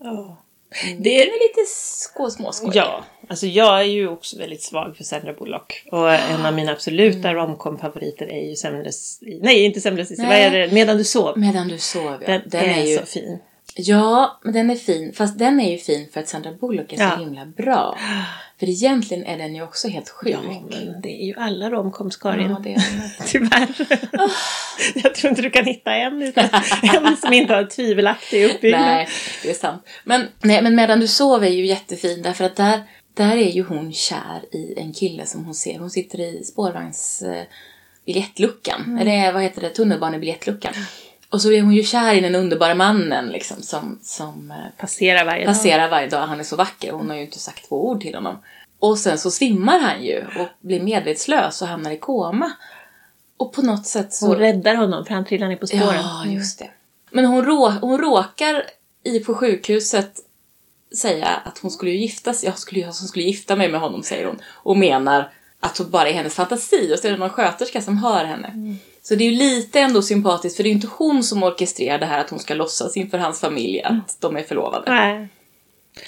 Ja. 0.03 0.37
Det 0.81 0.93
Det 0.99 1.21
är 1.21 1.25
lite 1.25 1.69
småskoj. 2.31 2.71
Ja, 2.73 3.03
alltså 3.29 3.45
jag 3.47 3.79
är 3.79 3.83
ju 3.83 4.07
också 4.07 4.37
väldigt 4.37 4.61
svag 4.61 4.97
för 4.97 5.03
Sandra 5.03 5.33
Bullock. 5.33 5.83
Och 5.91 6.13
en 6.13 6.45
av 6.45 6.53
mina 6.53 6.71
absoluta 6.71 7.33
romcom-favoriter 7.33 8.25
är 8.25 8.49
ju 8.49 8.55
Sömnlös... 8.55 9.19
Nej, 9.21 9.63
inte 9.65 9.81
Sömnlös 9.81 10.09
Vad 10.17 10.27
Nej. 10.27 10.43
är 10.43 10.51
det? 10.51 10.73
Medan 10.73 10.97
du 10.97 11.03
sov. 11.03 11.37
Medan 11.37 11.67
du 11.67 11.77
sov, 11.77 12.23
ja. 12.27 12.39
Den, 12.45 12.61
är, 12.61 12.85
ju... 12.85 12.97
så 12.97 13.05
fin. 13.05 13.39
Ja, 13.75 14.39
men 14.43 14.53
den 14.53 14.69
är 14.69 14.75
fin. 14.75 15.13
Fast 15.13 15.39
den 15.39 15.59
är 15.59 15.71
ju 15.71 15.77
fin 15.77 16.07
för 16.13 16.19
att 16.19 16.27
Sandra 16.27 16.51
Bullock 16.51 16.93
är 16.93 16.97
så 16.97 17.03
Ja. 17.03 17.15
himla 17.15 17.45
bra. 17.45 17.97
För 18.59 18.69
egentligen 18.69 19.23
är 19.25 19.37
den 19.37 19.55
ju 19.55 19.63
också 19.63 19.87
helt 19.87 20.09
sjuk. 20.09 20.33
Ja, 20.33 20.39
men 20.69 21.01
det 21.01 21.21
är 21.23 21.25
ju 21.25 21.33
alla 21.37 21.69
romcoms, 21.69 22.17
Karin. 22.17 22.49
Ja, 22.49 22.59
det 22.63 22.73
är. 22.73 22.83
Tyvärr. 23.27 23.67
jag 25.03 25.15
tror 25.15 25.29
inte 25.29 25.41
du 25.41 25.49
kan 25.49 25.65
hitta 25.65 25.93
en, 25.95 26.21
utan 26.21 26.49
en 26.81 27.17
som 27.17 27.33
inte 27.33 27.53
har 27.53 27.63
tvivelaktig 27.63 28.45
uppbyggnad. 28.45 28.81
Nej, 28.81 29.07
det 29.43 29.49
är 29.49 29.53
sant. 29.53 29.87
Men, 30.03 30.27
nej, 30.43 30.61
men 30.61 30.75
Medan 30.75 30.99
du 30.99 31.07
sov 31.07 31.43
är 31.43 31.49
ju 31.49 31.65
jättefin 31.65 32.21
därför 32.21 32.43
att 32.43 32.55
där, 32.55 32.83
där 33.13 33.37
är 33.37 33.51
ju 33.51 33.63
hon 33.63 33.93
kär 33.93 34.41
i 34.55 34.73
en 34.79 34.93
kille 34.93 35.25
som 35.25 35.45
hon 35.45 35.55
ser. 35.55 35.79
Hon 35.79 35.89
sitter 35.89 36.19
i 36.19 36.43
spårvagns 36.43 37.21
eh, 37.21 37.43
biljettluckan. 38.05 38.83
Mm. 38.83 38.97
Eller 38.97 39.33
vad 39.33 39.43
heter 39.43 39.61
det? 39.61 39.69
Tunnelbanebiljettluckan. 39.69 40.73
Och 41.31 41.41
så 41.41 41.51
är 41.51 41.61
hon 41.61 41.73
ju 41.73 41.83
kär 41.83 42.13
i 42.13 42.19
den 42.19 42.35
underbara 42.35 42.75
mannen 42.75 43.29
liksom 43.29 43.61
som, 43.61 43.99
som 44.03 44.51
eh, 44.51 44.57
Passerar 44.77 45.25
varje 45.25 45.45
dag. 45.45 45.55
passerar 45.55 45.89
varje 45.89 46.07
dag. 46.07 46.27
Han 46.27 46.39
är 46.39 46.43
så 46.43 46.55
vacker. 46.55 46.91
Hon 46.91 47.09
har 47.09 47.15
ju 47.15 47.21
inte 47.21 47.39
sagt 47.39 47.69
två 47.69 47.87
ord 47.87 48.01
till 48.01 48.15
honom. 48.15 48.37
Och 48.79 48.97
sen 48.97 49.17
så 49.17 49.31
svimmar 49.31 49.79
han 49.79 50.03
ju 50.03 50.19
och 50.19 50.47
blir 50.59 50.83
medvetslös 50.83 51.61
och 51.61 51.67
hamnar 51.67 51.91
i 51.91 51.97
koma. 51.97 52.51
Och 53.37 53.53
på 53.53 53.61
något 53.61 53.85
sätt 53.85 54.13
så... 54.13 54.27
Hon 54.27 54.35
räddar 54.35 54.75
honom 54.75 55.05
för 55.05 55.13
han 55.13 55.25
trillar 55.25 55.47
ner 55.47 55.55
på 55.55 55.67
spåren. 55.67 55.95
Ja, 55.95 56.25
just 56.25 56.59
det. 56.59 56.69
Men 57.11 57.25
hon, 57.25 57.45
rå, 57.45 57.69
hon 57.69 57.97
råkar 57.97 58.63
i 59.03 59.19
på 59.19 59.33
sjukhuset 59.33 60.19
säga 60.97 61.27
att 61.27 61.57
hon 61.57 61.71
skulle 61.71 61.91
ju 61.91 61.97
gifta 61.97 62.33
sig. 62.33 62.49
Jag 62.49 62.59
skulle, 62.59 62.81
jag 62.81 62.95
skulle 62.95 63.25
gifta 63.25 63.55
mig 63.55 63.71
med 63.71 63.79
honom, 63.79 64.03
säger 64.03 64.25
hon. 64.25 64.39
Och 64.53 64.77
menar 64.77 65.31
att 65.59 65.77
hon 65.77 65.89
bara 65.89 66.09
är 66.09 66.13
hennes 66.13 66.35
fantasi. 66.35 66.93
Och 66.93 66.99
så 66.99 67.07
är 67.07 67.11
det 67.11 67.17
någon 67.17 67.29
sköterska 67.29 67.81
som 67.81 67.97
hör 67.97 68.25
henne. 68.25 68.77
Så 69.01 69.15
det 69.15 69.23
är 69.23 69.31
ju 69.31 69.37
lite 69.37 69.79
ändå 69.79 70.01
sympatiskt, 70.01 70.55
för 70.57 70.63
det 70.63 70.67
är 70.67 70.71
ju 70.71 70.75
inte 70.75 70.89
hon 70.97 71.23
som 71.23 71.43
orkestrerar 71.43 71.99
det 71.99 72.05
här 72.05 72.19
att 72.19 72.29
hon 72.29 72.39
ska 72.39 72.53
låtsas 72.53 72.97
inför 72.97 73.17
hans 73.17 73.39
familj 73.39 73.81
att 73.83 74.17
de 74.19 74.37
är 74.37 74.43
förlovade. 74.43 74.91
Nej. 74.91 75.27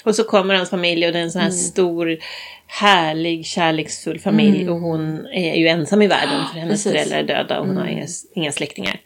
Och 0.04 0.16
så 0.16 0.24
kommer 0.24 0.54
hans 0.54 0.70
familj 0.70 1.06
och 1.06 1.12
det 1.12 1.18
är 1.18 1.22
en 1.22 1.30
sån 1.32 1.40
här 1.42 1.48
Mm. 1.48 1.58
stor, 1.58 2.18
härlig, 2.66 3.46
kärleksfull 3.46 4.18
familj. 4.20 4.68
Och 4.68 4.76
hon 4.80 5.26
är 5.26 5.54
ju 5.54 5.68
ensam 5.68 6.02
i 6.02 6.06
världen 6.06 6.46
för 6.52 6.58
hennes 6.60 6.84
precis. 6.84 6.92
föräldrar 6.92 7.18
är 7.18 7.22
döda 7.22 7.60
och 7.60 7.66
hon 7.66 7.76
har 7.76 7.86
inga, 7.86 8.06
inga 8.34 8.52
släktingar. 8.52 9.00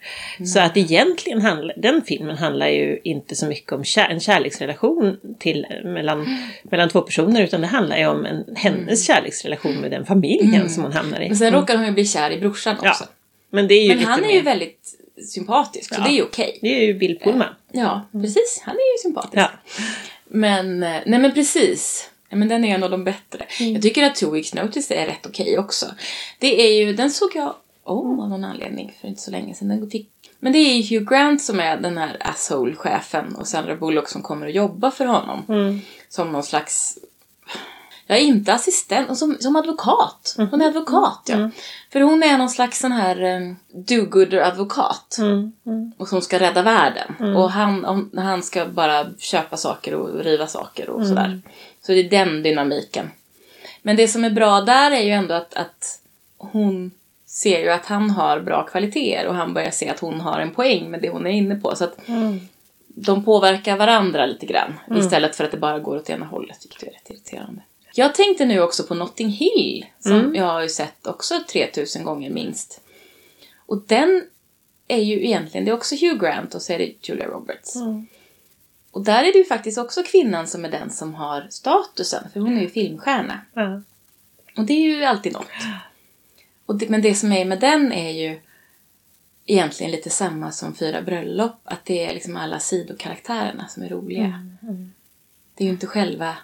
Så 0.53 0.59
att 0.59 0.77
egentligen 0.77 1.41
handlar, 1.41 1.73
den 1.77 2.01
filmen 2.01 2.37
handlar 2.37 2.67
ju 2.67 2.99
inte 3.03 3.35
så 3.35 3.45
mycket 3.45 3.71
om 3.71 3.83
kär, 3.83 4.09
en 4.09 4.19
kärleksrelation 4.19 5.17
till, 5.39 5.65
mellan, 5.83 6.37
mellan 6.63 6.89
två 6.89 7.01
personer 7.01 7.41
utan 7.43 7.61
det 7.61 7.67
handlar 7.67 7.97
ju 7.97 8.07
om 8.07 8.25
en, 8.25 8.55
hennes 8.55 9.07
kärleksrelation 9.07 9.75
med 9.75 9.91
den 9.91 10.05
familjen 10.05 10.69
som 10.69 10.83
hon 10.83 10.91
hamnar 10.93 11.21
i. 11.21 11.27
Men 11.27 11.37
sen 11.37 11.53
råkar 11.53 11.77
hon 11.77 11.85
ju 11.85 11.91
bli 11.91 12.05
kär 12.05 12.31
i 12.31 12.39
brorsan 12.39 12.75
också. 12.75 13.03
Ja. 13.03 13.07
Men 13.49 13.67
det 13.67 13.73
är 13.73 13.83
ju 13.83 13.95
Men 13.95 14.05
han 14.05 14.19
är 14.23 14.27
mer, 14.27 14.33
ju 14.33 14.41
väldigt 14.41 14.95
sympatisk, 15.33 15.95
så 15.95 16.01
Ja. 16.01 16.03
det 16.05 16.09
är 16.09 16.15
ju 16.15 16.23
okej. 16.23 16.59
Det 16.61 16.67
är 16.67 16.85
ju 16.85 16.93
Bill 16.93 17.19
Pullman. 17.19 17.53
Ja, 17.71 18.07
precis. 18.11 18.61
Han 18.65 18.75
är 18.75 18.97
ju 18.97 19.01
sympatisk. 19.03 19.37
Ja. 19.37 19.51
Men, 20.27 20.83
eh, 20.83 21.01
nej 21.05 21.19
men 21.19 21.33
precis. 21.33 22.09
Men 22.29 22.47
den 22.47 22.65
är 22.65 22.75
en 22.75 22.83
av 22.83 22.89
de 22.89 23.03
bättre. 23.03 23.45
Mm. 23.59 23.73
Jag 23.73 23.81
tycker 23.81 24.03
att 24.03 24.15
Two 24.15 24.31
Weeks 24.31 24.53
Notice 24.53 24.91
är 24.91 25.05
rätt 25.05 25.25
okej 25.25 25.59
också. 25.59 25.85
Det 26.39 26.61
är 26.61 26.85
ju, 26.85 26.93
den 26.93 27.11
såg 27.11 27.35
jag, 27.35 27.55
oh, 27.83 28.23
av 28.23 28.29
någon 28.29 28.43
anledning 28.43 28.97
för 29.01 29.07
inte 29.07 29.21
så 29.21 29.31
länge 29.31 29.53
sedan. 29.53 29.67
Den 29.67 29.89
fick, 29.89 30.09
men 30.39 30.53
det 30.53 30.59
är 30.59 30.75
ju 30.75 30.97
Hugh 30.97 31.09
Grant 31.09 31.41
som 31.41 31.59
är 31.59 31.77
den 31.77 31.97
här 31.97 32.17
asshole-chefen 32.19 33.35
och 33.35 33.47
Sandra 33.47 33.75
Bullock 33.75 34.09
som 34.09 34.21
kommer 34.21 34.47
att 34.47 34.53
jobba 34.53 34.91
för 34.91 35.05
honom. 35.05 35.45
Mm. 35.49 35.79
Som 36.09 36.31
någon 36.31 36.43
slags, 36.43 36.97
ja 38.07 38.15
inte 38.17 38.53
assistent, 38.53 39.17
som, 39.17 39.37
som 39.39 39.55
advokat. 39.55 40.35
Hon 40.51 40.61
är 40.61 40.67
advokat 40.67 41.21
ja. 41.25 41.49
För 41.91 42.01
hon 42.01 42.23
är 42.23 42.37
någon 42.37 42.49
slags 42.49 42.79
sån 42.79 42.91
här 42.91 43.23
um, 43.23 43.55
do-gooder-advokat. 43.73 45.17
Mm. 45.19 45.51
Mm. 45.65 45.91
Och 45.97 46.07
som 46.07 46.21
ska 46.21 46.39
rädda 46.39 46.61
världen. 46.61 47.35
Och 47.35 47.51
han, 47.51 47.85
om, 47.85 48.11
han 48.15 48.43
ska 48.43 48.65
bara 48.65 49.05
köpa 49.17 49.57
saker 49.57 49.93
och 49.93 50.23
riva 50.23 50.47
saker 50.47 50.89
och 50.89 51.07
sådär. 51.07 51.41
Så 51.81 51.91
det 51.91 51.99
är 51.99 52.09
den 52.09 52.43
dynamiken. 52.43 53.09
Men 53.81 53.95
det 53.95 54.07
som 54.07 54.23
är 54.23 54.29
bra 54.29 54.61
där 54.61 54.91
är 54.91 55.01
ju 55.01 55.11
ändå 55.11 55.33
att, 55.33 55.53
att 55.53 55.99
hon 56.37 56.91
ser 57.25 57.59
ju 57.59 57.69
att 57.69 57.85
han 57.85 58.09
har 58.09 58.39
bra 58.39 58.63
kvaliteter 58.65 59.27
och 59.27 59.35
han 59.35 59.53
börjar 59.53 59.71
se 59.71 59.89
att 59.89 59.99
hon 59.99 60.21
har 60.21 60.39
en 60.39 60.51
poäng 60.53 60.91
med 60.91 61.01
det 61.01 61.09
hon 61.09 61.27
är 61.27 61.31
inne 61.31 61.55
på. 61.55 61.75
Så 61.75 61.83
att 61.83 62.07
Mm. 62.07 62.39
de 62.87 63.23
påverkar 63.25 63.77
varandra 63.77 64.25
lite 64.25 64.45
grann. 64.45 64.73
Istället 64.97 65.35
för 65.35 65.43
att 65.43 65.51
det 65.51 65.57
bara 65.57 65.79
går 65.79 65.97
åt 65.97 66.09
ena 66.09 66.25
hållet, 66.25 66.57
vilket 66.63 66.83
är 66.83 66.91
rätt 66.91 67.09
irriterande. 67.09 67.61
Jag 67.97 68.15
tänkte 68.15 68.45
nu 68.45 68.61
också 68.61 68.83
på 68.83 68.95
Notting 68.95 69.29
Hill, 69.29 69.85
som 69.99 70.35
jag 70.35 70.45
har 70.45 70.61
ju 70.61 70.69
sett 70.69 71.07
också 71.07 71.43
3000 71.49 72.03
gånger 72.03 72.29
minst. 72.29 72.81
Och 73.65 73.83
den 73.87 74.27
är 74.87 75.01
ju 75.01 75.25
egentligen, 75.25 75.65
det 75.65 75.71
är 75.71 75.75
också 75.75 75.95
Hugh 75.95 76.19
Grant 76.19 76.55
och 76.55 76.61
så 76.61 76.73
är 76.73 76.77
det 76.77 77.07
Julia 77.07 77.27
Roberts. 77.27 77.75
Och 78.91 79.03
där 79.03 79.23
är 79.23 79.33
det 79.33 79.37
ju 79.37 79.45
faktiskt 79.45 79.77
också 79.77 80.03
kvinnan 80.03 80.47
som 80.47 80.65
är 80.65 80.71
den 80.71 80.89
som 80.89 81.13
har 81.13 81.47
statusen, 81.49 82.29
för 82.33 82.39
hon 82.39 82.57
är 82.57 82.61
ju 82.61 82.69
filmstjärna. 82.69 83.41
Ja. 83.53 83.81
Och 84.57 84.63
det 84.63 84.73
är 84.73 84.81
ju 84.81 85.03
alltid 85.03 85.33
något. 85.33 85.47
Och 86.65 86.75
det, 86.75 86.89
men 86.89 87.01
det 87.01 87.15
som 87.15 87.31
är 87.31 87.45
med 87.45 87.59
den 87.59 87.91
är 87.91 88.11
ju 88.11 88.39
egentligen 89.45 89.91
lite 89.91 90.09
samma 90.09 90.51
som 90.51 90.75
Fyra 90.75 91.01
bröllop. 91.01 91.59
Att 91.63 91.85
det 91.85 92.05
är 92.05 92.13
liksom 92.13 92.35
alla 92.35 92.59
sidokaraktärerna 92.59 93.67
som 93.67 93.83
är 93.83 93.89
roliga. 93.89 94.49
Det 95.55 95.63
är 95.63 95.65
ju 95.65 95.71
inte 95.71 95.87
själva... 95.87 96.37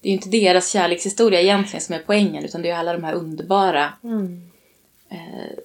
Det 0.00 0.08
är 0.08 0.10
ju 0.10 0.16
inte 0.16 0.28
deras 0.28 0.70
kärlekshistoria 0.70 1.40
egentligen 1.40 1.80
som 1.80 1.94
är 1.94 1.98
poängen 2.06 2.44
utan 2.44 2.62
det 2.62 2.68
är 2.68 2.72
ju 2.72 2.78
alla 2.78 2.92
de 2.92 3.04
här 3.04 3.12
underbara 3.14 3.92
Mm. 4.04 4.42
eh, 5.10 5.18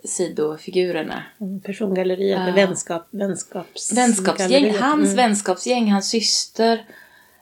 sidofigurerna. 0.04 1.24
Mm, 1.42 1.60
Persongalleriet 1.60 2.38
Ja. 2.40 2.46
med 2.46 2.54
vänskap, 2.54 3.08
vänskaps... 3.12 3.94
Vänskapsgäng, 3.94 4.74
hans 4.78 5.04
Mm. 5.04 5.16
vänskapsgäng, 5.16 5.92
hans 5.92 6.10
syster, 6.10 6.86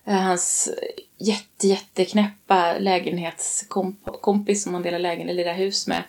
eh, 0.05 0.13
hans 0.15 0.69
jätte, 1.17 1.67
jätteknäppa 1.67 2.73
lägenhetskompis 2.79 4.63
som 4.63 4.73
han 4.73 4.83
delar 4.83 4.99
lägenhet, 4.99 5.35
lilla 5.35 5.53
hus 5.53 5.87
med. 5.87 6.03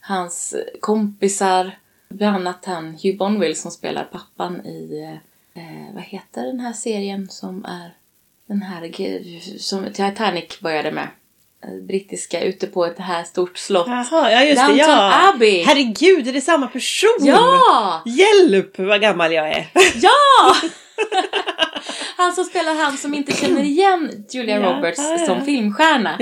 Hans 0.00 0.54
kompisar, 0.80 1.78
bland 2.08 2.36
annat 2.36 2.64
han 2.64 2.94
Hugh 3.02 3.16
Bonville 3.18 3.54
som 3.54 3.70
spelar 3.70 4.04
pappan 4.04 4.66
i, 4.66 5.02
eh, 5.54 5.94
vad 5.94 6.02
heter 6.02 6.46
den 6.46 6.60
här 6.60 6.72
serien 6.72 7.28
som 7.28 7.64
är 7.64 7.94
den 8.48 8.62
här 8.62 9.58
som 9.58 9.84
Titanic 9.92 10.60
började 10.60 10.90
med. 10.92 11.08
Eh, 11.64 11.86
Brittiska, 11.86 12.40
ute 12.40 12.66
på 12.66 12.86
ett 12.86 12.98
här 12.98 13.24
stort 13.24 13.58
slott. 13.58 13.86
Jaha, 13.86 14.32
ja 14.32 14.44
just 14.44 14.60
det. 14.60 14.66
Downton 14.66 14.88
Ja. 14.88 15.28
Abbey. 15.34 15.62
Herregud, 15.64 16.28
är 16.28 16.32
det 16.32 16.40
samma 16.40 16.66
person? 16.66 17.16
Ja! 17.20 18.02
Hjälp 18.06 18.78
vad 18.78 19.00
gammal 19.00 19.32
jag 19.32 19.48
är. 19.48 19.66
Ja! 19.94 20.10
han 22.16 22.32
som 22.32 22.44
spelar 22.44 22.74
han 22.74 22.96
som 22.96 23.14
inte 23.14 23.32
känner 23.32 23.62
igen 23.62 24.24
Julia 24.30 24.60
Ja, 24.60 24.72
Roberts 24.72 24.98
ja, 24.98 25.16
ja. 25.18 25.26
som 25.26 25.44
filmstjärna. 25.44 26.16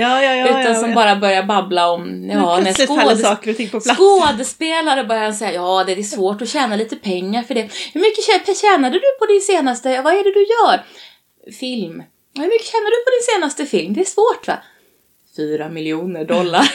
Utan 0.61 0.75
som 0.75 0.93
bara 0.93 1.15
börjar 1.15 1.43
babbla 1.43 1.89
om, 1.91 2.29
ja, 2.29 2.59
när 2.63 2.73
skådes- 2.73 3.95
skådespelare 3.95 5.03
börjar 5.03 5.23
han 5.23 5.33
säga, 5.35 5.53
ja 5.53 5.83
det 5.83 5.91
är 5.91 6.03
svårt 6.03 6.41
att 6.41 6.49
tjäna 6.49 6.75
lite 6.75 6.95
pengar 6.95 7.43
för 7.43 7.53
det. 7.55 7.61
Hur 7.93 8.01
mycket 8.01 8.23
tjä- 8.47 8.61
tjänade 8.61 8.95
du 8.95 9.05
på 9.19 9.25
din 9.25 9.41
senaste, 9.41 10.01
vad 10.01 10.13
är 10.13 10.23
det 10.23 10.31
du 10.33 10.45
gör? 10.45 10.83
Film. 11.59 12.03
Hur 12.37 12.49
mycket 12.49 12.67
tjänade 12.67 12.89
du 12.89 13.03
på 13.03 13.09
din 13.09 13.35
senaste 13.35 13.65
film? 13.65 13.93
Det 13.93 14.01
är 14.01 14.05
svårt 14.05 14.47
va? 14.47 14.57
Fyra 15.35 15.69
miljoner 15.69 16.25
dollar. 16.25 16.71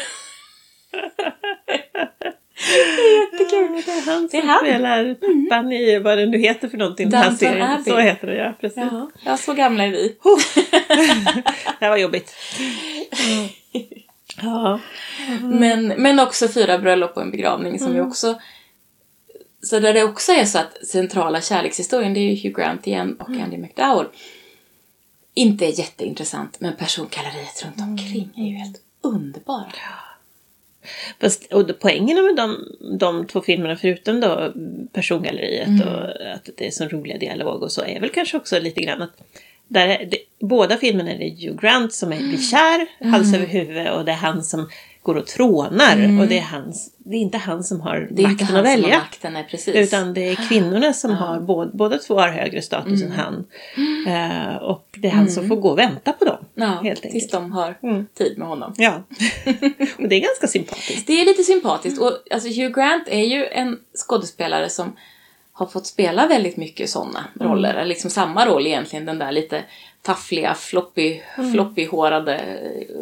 det 2.96 3.02
är 3.02 3.20
jättekul. 3.20 3.82
Det 3.86 3.92
är 3.92 4.06
han 4.06 4.28
Det 4.30 4.36
är 4.36 4.40
som 4.40 4.48
han. 4.48 4.66
Mm. 4.66 4.74
spelar 4.74 5.14
pappan 5.14 5.72
i 5.72 5.98
vad 5.98 6.18
det 6.18 6.26
nu 6.26 6.38
heter 6.38 6.68
för 6.68 6.78
någonting. 6.78 7.10
Den 7.10 7.22
här 7.22 7.30
serien. 7.30 7.70
Abbey. 7.70 7.84
Så 7.84 7.98
heter 7.98 8.26
det 8.26 8.36
ja, 8.36 8.54
precis. 8.60 8.76
Ja, 8.76 9.10
ja, 9.24 9.36
så 9.36 9.54
gamla 9.54 9.84
är 9.84 9.90
vi. 9.90 10.16
Det 11.78 11.84
här 11.84 11.90
var 11.90 11.96
jobbigt. 11.96 12.34
Ja. 14.42 14.80
Men, 15.42 15.86
men 15.86 16.20
också 16.20 16.48
fyra 16.48 16.78
bröllop 16.78 17.16
och 17.16 17.22
en 17.22 17.30
begravning 17.30 17.78
som 17.78 17.94
ju 17.94 18.00
också... 18.00 18.40
Så 19.62 19.80
där 19.80 19.92
det 19.92 20.04
också 20.04 20.32
är 20.32 20.44
så 20.44 20.58
att 20.58 20.86
centrala 20.86 21.40
kärlekshistorien, 21.40 22.14
det 22.14 22.20
är 22.20 22.32
ju 22.32 22.48
Hugh 22.48 22.60
Grant 22.60 22.86
igen 22.86 23.16
och 23.20 23.28
Andy 23.28 23.58
McDowell. 23.58 24.06
Inte 25.34 25.66
är 25.66 25.78
jätteintressant, 25.78 26.60
men 26.60 26.76
persongalleriet 26.76 27.64
runt 27.64 27.80
omkring 27.80 28.30
är 28.36 28.42
ju 28.44 28.54
helt 28.54 28.80
underbara. 29.02 29.72
Fast, 31.20 31.52
och 31.52 31.70
poängen 31.80 32.24
med 32.24 32.36
de, 32.36 32.56
de 32.98 33.26
två 33.26 33.40
filmerna 33.40 33.76
förutom 33.76 34.20
då 34.20 34.52
persongalleriet 34.92 35.68
Mm. 35.68 35.88
och 35.88 36.04
att 36.34 36.48
det 36.56 36.66
är 36.66 36.70
så 36.70 36.84
roliga 36.84 37.18
dialog 37.18 37.62
och 37.62 37.72
så 37.72 37.84
är 37.84 38.00
väl 38.00 38.10
kanske 38.10 38.36
också 38.36 38.58
lite 38.58 38.80
grann 38.80 39.02
att 39.02 39.22
där 39.68 39.88
är 39.88 40.06
det, 40.06 40.18
båda 40.40 40.76
filmerna 40.76 41.10
är 41.12 41.18
det 41.18 41.46
Hugh 41.46 41.60
Grant 41.60 41.92
som 41.92 42.12
är, 42.12 42.18
blir 42.28 42.50
kär, 42.50 42.86
Mm. 43.00 43.12
hals 43.12 43.34
över 43.34 43.46
huvud 43.46 43.88
och 43.88 44.04
det 44.04 44.12
är 44.12 44.16
han 44.16 44.44
som 44.44 44.68
går 45.02 45.14
och 45.16 45.26
trånar 45.26 46.20
och 46.20 46.26
det 46.28 46.38
är, 46.38 46.42
hans, 46.42 46.94
det 46.98 47.16
är 47.16 47.20
inte 47.20 47.38
han 47.38 47.64
som 47.64 47.80
har 47.80 47.96
Mm. 47.96 48.14
Det 48.14 48.22
makten 48.22 48.46
han 48.46 48.56
att 48.56 48.72
som 48.72 48.82
har 48.82 48.82
välja. 48.82 48.98
makten, 48.98 49.32
nej 49.32 49.46
precis. 49.50 49.74
Utan 49.74 50.14
det 50.14 50.28
är 50.28 50.48
kvinnorna 50.48 50.92
som 50.92 51.10
har, 51.10 51.40
båda, 51.40 51.70
båda 51.74 51.98
två 51.98 52.14
har 52.20 52.28
högre 52.28 52.62
status 52.62 53.02
Mm. 53.02 53.12
än 53.12 53.18
han. 53.18 53.44
Eh, 54.06 54.56
och 54.56 54.86
det 54.96 55.08
är 55.08 55.12
han 55.12 55.28
som 55.30 55.48
får 55.48 55.56
gå 55.56 55.68
och 55.70 55.78
vänta 55.78 56.12
på 56.12 56.24
dem. 56.24 56.36
ja, 56.54 56.66
helt 56.66 57.02
tills 57.02 57.14
enkelt. 57.14 57.32
de 57.32 57.52
har 57.52 57.78
Mm. 57.82 58.06
tid 58.14 58.38
med 58.38 58.48
honom. 58.48 58.74
Ja. 58.76 58.92
och 59.98 60.08
det 60.08 60.14
är 60.16 60.20
ganska 60.20 60.46
sympatiskt. 60.46 61.06
Det 61.06 61.20
är 61.20 61.24
lite 61.24 61.42
sympatiskt. 61.42 62.00
Och 62.00 62.12
alltså, 62.30 62.48
Hugh 62.48 62.74
Grant 62.74 63.08
är 63.08 63.24
ju 63.24 63.46
en 63.46 63.78
skådespelare 64.06 64.68
som 64.68 64.96
har 65.52 65.66
fått 65.66 65.86
spela 65.86 66.26
väldigt 66.26 66.56
mycket 66.56 66.90
sådana 66.90 67.24
roller. 67.40 67.74
Eller 67.74 67.84
liksom 67.84 68.10
samma 68.10 68.46
roll 68.46 68.66
egentligen, 68.66 69.04
den 69.06 69.18
där 69.18 69.32
lite 69.32 69.62
taffliga, 70.02 70.54
floppy, 70.54 71.20
floppy-hårade 71.52 72.34
eh, 72.34 72.96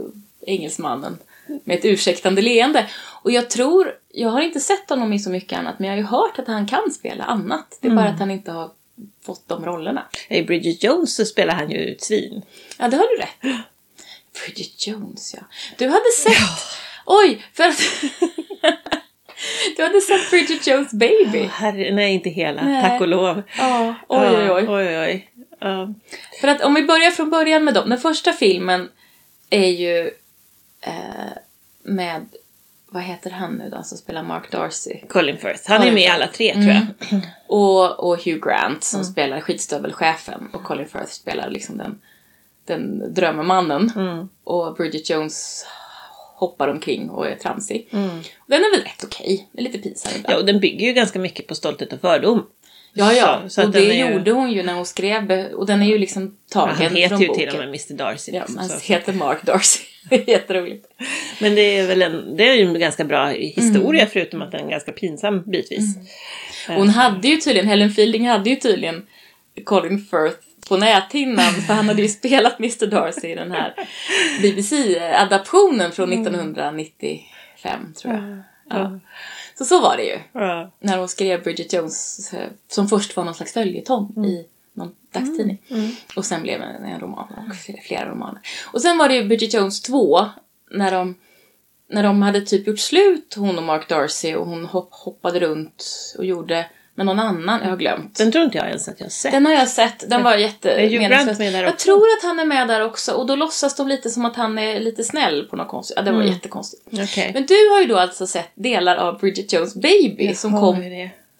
engelsmannen 0.47 1.19
med 1.65 1.79
ett 1.79 1.85
ursäktande 1.85 2.43
leende. 2.43 2.87
Och 3.23 3.31
jag 3.31 3.51
tror, 3.51 3.95
jag 4.09 4.29
har 4.29 4.41
inte 4.41 4.61
sett 4.61 4.91
honom 4.91 5.13
i 5.13 5.19
så 5.19 5.31
mycket 5.31 5.59
annat, 5.59 5.79
men 5.79 5.89
jag 5.89 5.95
har 5.95 5.99
ju 5.99 6.07
hört 6.07 6.39
att 6.39 6.47
han 6.47 6.67
kan 6.67 6.91
spela 6.91 7.25
annat. 7.25 7.79
Det 7.81 7.89
är 7.89 7.93
bara 7.93 8.09
att 8.09 8.19
han 8.19 8.31
inte 8.31 8.53
har 8.53 8.71
fått 9.25 9.49
de 9.49 9.65
rollerna. 9.65 10.07
I 10.29 10.43
Bridget 10.43 10.85
Jones 10.85 11.17
så 11.17 11.25
spelar 11.25 11.55
han 11.55 11.71
ju 11.71 11.93
ett 11.93 12.03
svin. 12.03 12.43
Ja, 12.79 12.89
det 12.89 12.97
har 12.97 13.17
du 13.17 13.23
rätt 13.23 13.57
Bridget 14.45 14.87
Jones, 14.87 15.35
ja. 15.35 15.43
Du 15.79 15.89
hade 15.89 16.11
sett... 16.17 16.37
Oj, 17.07 17.45
för 17.53 17.65
att... 17.65 17.79
du 19.77 19.83
hade 19.83 20.01
sett 20.01 20.31
Bridget 20.31 20.67
Jones 20.67 20.93
Baby. 20.93 21.49
Herre, 21.53 21.95
nej, 21.95 22.15
inte 22.15 22.31
hela. 22.31 22.63
Nej. 22.63 22.83
Tack 22.83 23.01
och 23.01 23.09
lov. 23.09 23.43
Ja, 23.59 23.95
oj, 24.09 24.29
oj, 24.29 24.51
oj. 24.51 24.65
Ja, 24.65 24.79
oj, 24.79 24.99
oj. 24.99 25.31
Ja. 25.61 25.95
För 26.41 26.49
att 26.49 26.63
om 26.63 26.75
vi 26.75 26.83
börjar 26.83 27.11
från 27.11 27.31
början 27.31 27.65
med 27.65 27.75
dem. 27.75 27.89
Den 27.89 27.99
första 27.99 28.33
filmen 28.33 28.89
är 29.51 29.69
ju 29.69 30.11
eh, 30.81 31.33
med... 31.83 32.27
Vad 32.93 33.03
heter 33.03 33.31
han 33.31 33.55
nu 33.55 33.69
då 33.71 33.83
som 33.83 33.99
spelar 33.99 34.23
Mark 34.23 34.51
Darcy? 34.51 35.01
Colin 35.09 35.37
Firth. 35.39 35.63
Han 35.67 35.83
är 35.83 35.93
med 35.93 36.03
i 36.03 36.07
alla 36.07 36.27
tre 36.27 36.53
tror 36.53 36.65
jag. 36.67 36.87
Och, 37.47 38.01
och 38.11 38.25
Hugh 38.25 38.41
Grant 38.47 38.85
som 38.85 39.05
spelar 39.05 39.41
skitstövelchefen. 39.41 40.49
Och 40.53 40.65
Colin 40.65 40.87
Firth 40.89 41.07
spelar 41.13 41.51
liksom 41.51 41.79
den, 41.79 42.01
den 42.65 43.15
drömmannen. 43.15 43.93
Och 44.45 44.75
Bridget 44.75 45.11
Jones 45.11 45.67
hoppar 46.37 46.69
omkring 46.69 47.11
och 47.11 47.27
är 47.29 47.35
tramsig. 47.37 47.89
Och 48.39 48.47
den 48.47 48.61
är 48.61 48.77
väl 48.77 48.85
rätt 48.85 49.05
okej. 49.05 49.49
Är 49.57 49.63
lite 49.63 49.79
pinsam 49.79 50.13
ibland. 50.17 50.35
Ja, 50.35 50.39
och 50.39 50.47
den 50.47 50.61
bygger 50.61 50.87
ju 50.87 50.93
ganska 50.93 51.19
mycket 51.19 51.47
på 51.47 51.55
stolthet 51.55 51.93
och 51.93 52.01
fördom. 52.01 52.47
Ja, 52.93 53.13
ja. 53.13 53.41
Så- 53.43 53.49
så 53.51 53.63
och 53.65 53.71
det 53.71 53.81
ju- 53.81 53.95
gjorde 54.11 54.31
hon 54.33 54.53
ju 54.53 54.63
när 54.63 54.75
hon 54.75 54.87
skrev. 54.87 55.47
Och 55.55 55.67
den 55.67 55.83
är 55.83 55.87
ju 55.87 55.99
liksom 55.99 56.37
tagen 56.51 56.75
han 56.77 56.97
heter 56.97 57.09
från 57.09 57.21
ju 57.21 57.29
boken. 57.29 57.41
till 57.51 57.59
och 57.59 57.59
med 57.59 57.69
Mr 57.69 57.95
Darcy. 57.95 58.33
Ja, 58.33 58.39
liksom, 58.41 58.57
han 58.59 58.69
så. 58.69 58.79
heter 58.93 59.13
Mark 59.13 59.43
Darcy. 59.43 59.81
Jätteroligt. 60.27 60.87
Men 61.41 61.55
det 61.55 61.79
är 61.79 61.87
väl 61.87 62.03
en, 62.03 62.37
det 62.37 62.49
är 62.49 62.55
ju 62.55 62.67
en 62.67 62.79
ganska 62.81 63.05
bra 63.05 63.27
historia 63.29 64.03
Mm. 64.03 64.13
förutom 64.13 64.43
att 64.43 64.53
den 64.53 64.67
är 64.67 64.71
ganska 64.71 64.93
pinsam 64.93 65.43
bitvis. 65.47 65.97
Hon 66.69 66.89
hade 66.89 67.29
ju 67.29 67.37
tydligen, 67.37 67.69
Helen 67.69 67.91
Fielding 67.91 68.29
hade 68.29 68.51
ju 68.51 68.57
tydligen 68.57 69.07
Colin 69.65 69.99
Firth 69.99 70.39
på 70.69 70.77
näthinnan 70.77 71.53
för 71.55 71.75
han 71.75 71.89
hade 71.89 72.03
ju 72.03 72.09
spelat 72.19 72.59
Mr 72.59 72.87
Darcy 72.87 73.29
i 73.29 73.35
den 73.35 73.51
här 73.53 73.75
BBC-adaptionen 74.43 75.93
från 75.93 76.13
1995 76.13 77.95
tror 77.95 78.15
jag. 78.15 78.43
Ja. 78.71 79.01
Så 79.59 79.65
så 79.65 79.81
var 79.81 79.97
det 79.97 80.03
ju. 80.05 80.19
När 80.81 80.99
hon 80.99 81.09
skrev 81.09 81.43
Bridget 81.43 81.73
Jones 81.73 82.33
eh, 82.35 82.49
som 82.69 82.89
först 82.89 83.17
var 83.17 83.25
någon 83.25 83.35
slags 83.35 83.53
följetong 83.53 84.25
i 84.27 84.47
någon 84.75 84.95
dagstidning. 85.13 85.59
Och 86.17 86.25
sen 86.25 86.43
blev 86.43 86.61
det 86.61 86.65
en 86.67 87.01
roman 87.01 87.27
och 87.49 87.57
flera- 87.87 88.11
romaner. 88.11 88.41
Och 88.73 88.83
sen 88.83 88.99
var 88.99 89.09
det 89.09 89.15
ju 89.15 89.25
Bridget 89.25 89.55
Jones 89.55 89.81
2 89.83 90.27
när 90.71 90.91
de 90.93 91.15
när 91.93 92.03
de 92.03 92.23
hade 92.23 92.41
typ 92.41 92.67
gjort 92.67 92.79
slut, 92.79 93.35
hon 93.39 93.59
och 93.59 93.65
Mark 93.65 93.89
Darcy, 93.89 94.35
och 94.35 94.47
hon 94.47 94.65
hopp, 94.67 94.89
hoppade 94.95 95.41
runt 95.41 95.85
och 96.19 96.25
gjorde 96.25 96.67
med 96.95 97.07
någon 97.07 97.19
annan, 97.19 97.61
jag 97.63 97.71
har 97.71 97.77
glömt. 97.77 98.19
Den 98.19 98.33
tror 98.33 98.45
inte 98.45 98.59
jag 98.59 98.67
ens 98.69 98.89
att 98.89 99.01
jag 99.01 99.05
har 99.05 99.11
sett. 99.11 99.33
Den 99.33 99.47
har 99.47 99.53
jag 99.53 99.69
sett, 99.69 100.11
den 100.11 100.23
var 100.23 100.37
jätte 100.37 100.71
Är 100.71 100.83
Hugh 100.83 100.95
Grant 100.99 101.11
meningslös. 101.11 101.39
med 101.39 101.53
där 101.53 101.63
Jag 101.63 101.79
tror 101.79 102.03
att 102.19 102.23
han 102.23 102.39
är 102.39 102.45
med 102.45 102.69
där 102.69 102.85
också 102.85 103.13
och 103.13 103.27
då 103.27 103.37
låtsas 103.37 103.77
de 103.77 103.89
lite 103.89 104.11
som 104.11 104.25
att 104.25 104.37
han 104.37 104.59
är 104.59 104.81
lite 104.81 105.05
snäll 105.05 105.45
på 105.51 105.57
något 105.57 105.69
konstigt. 105.69 105.97
Ja, 105.97 106.03
det 106.03 106.13
var 106.13 106.23
jättekonstigt. 106.23 106.83
Okej. 106.93 107.31
Men 107.35 107.47
du 107.47 107.55
har 107.71 107.81
ju 107.81 107.87
då 107.87 107.97
alltså 107.99 108.27
sett 108.27 108.51
delar 108.55 108.97
av 108.97 109.19
Bridget 109.19 109.53
Jones 109.53 109.75
Baby 109.75 110.35
som 110.35 110.55
Har 110.55 110.61
kom? 110.61 110.81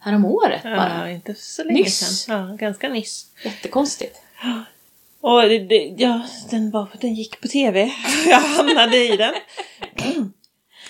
Härom 0.01 0.25
året 0.25 0.63
bara. 0.63 0.99
Ja, 1.01 1.11
inte 1.11 1.35
så 1.35 1.65
länge 1.65 1.83
Nyss. 1.83 1.99
sedan. 1.99 2.49
Ja, 2.51 2.57
ganska 2.57 2.89
nyss. 2.89 3.27
Jättekonstigt. 3.45 4.17
Och 5.21 5.43
det, 5.43 5.59
det, 5.59 5.95
ja, 5.99 6.21
den, 6.51 6.71
var, 6.71 6.87
den 7.01 7.15
gick 7.15 7.41
på 7.41 7.49
tv. 7.49 7.93
Jag 8.27 8.41
hamnade 8.41 8.97
i 8.97 9.17
den. 9.17 9.35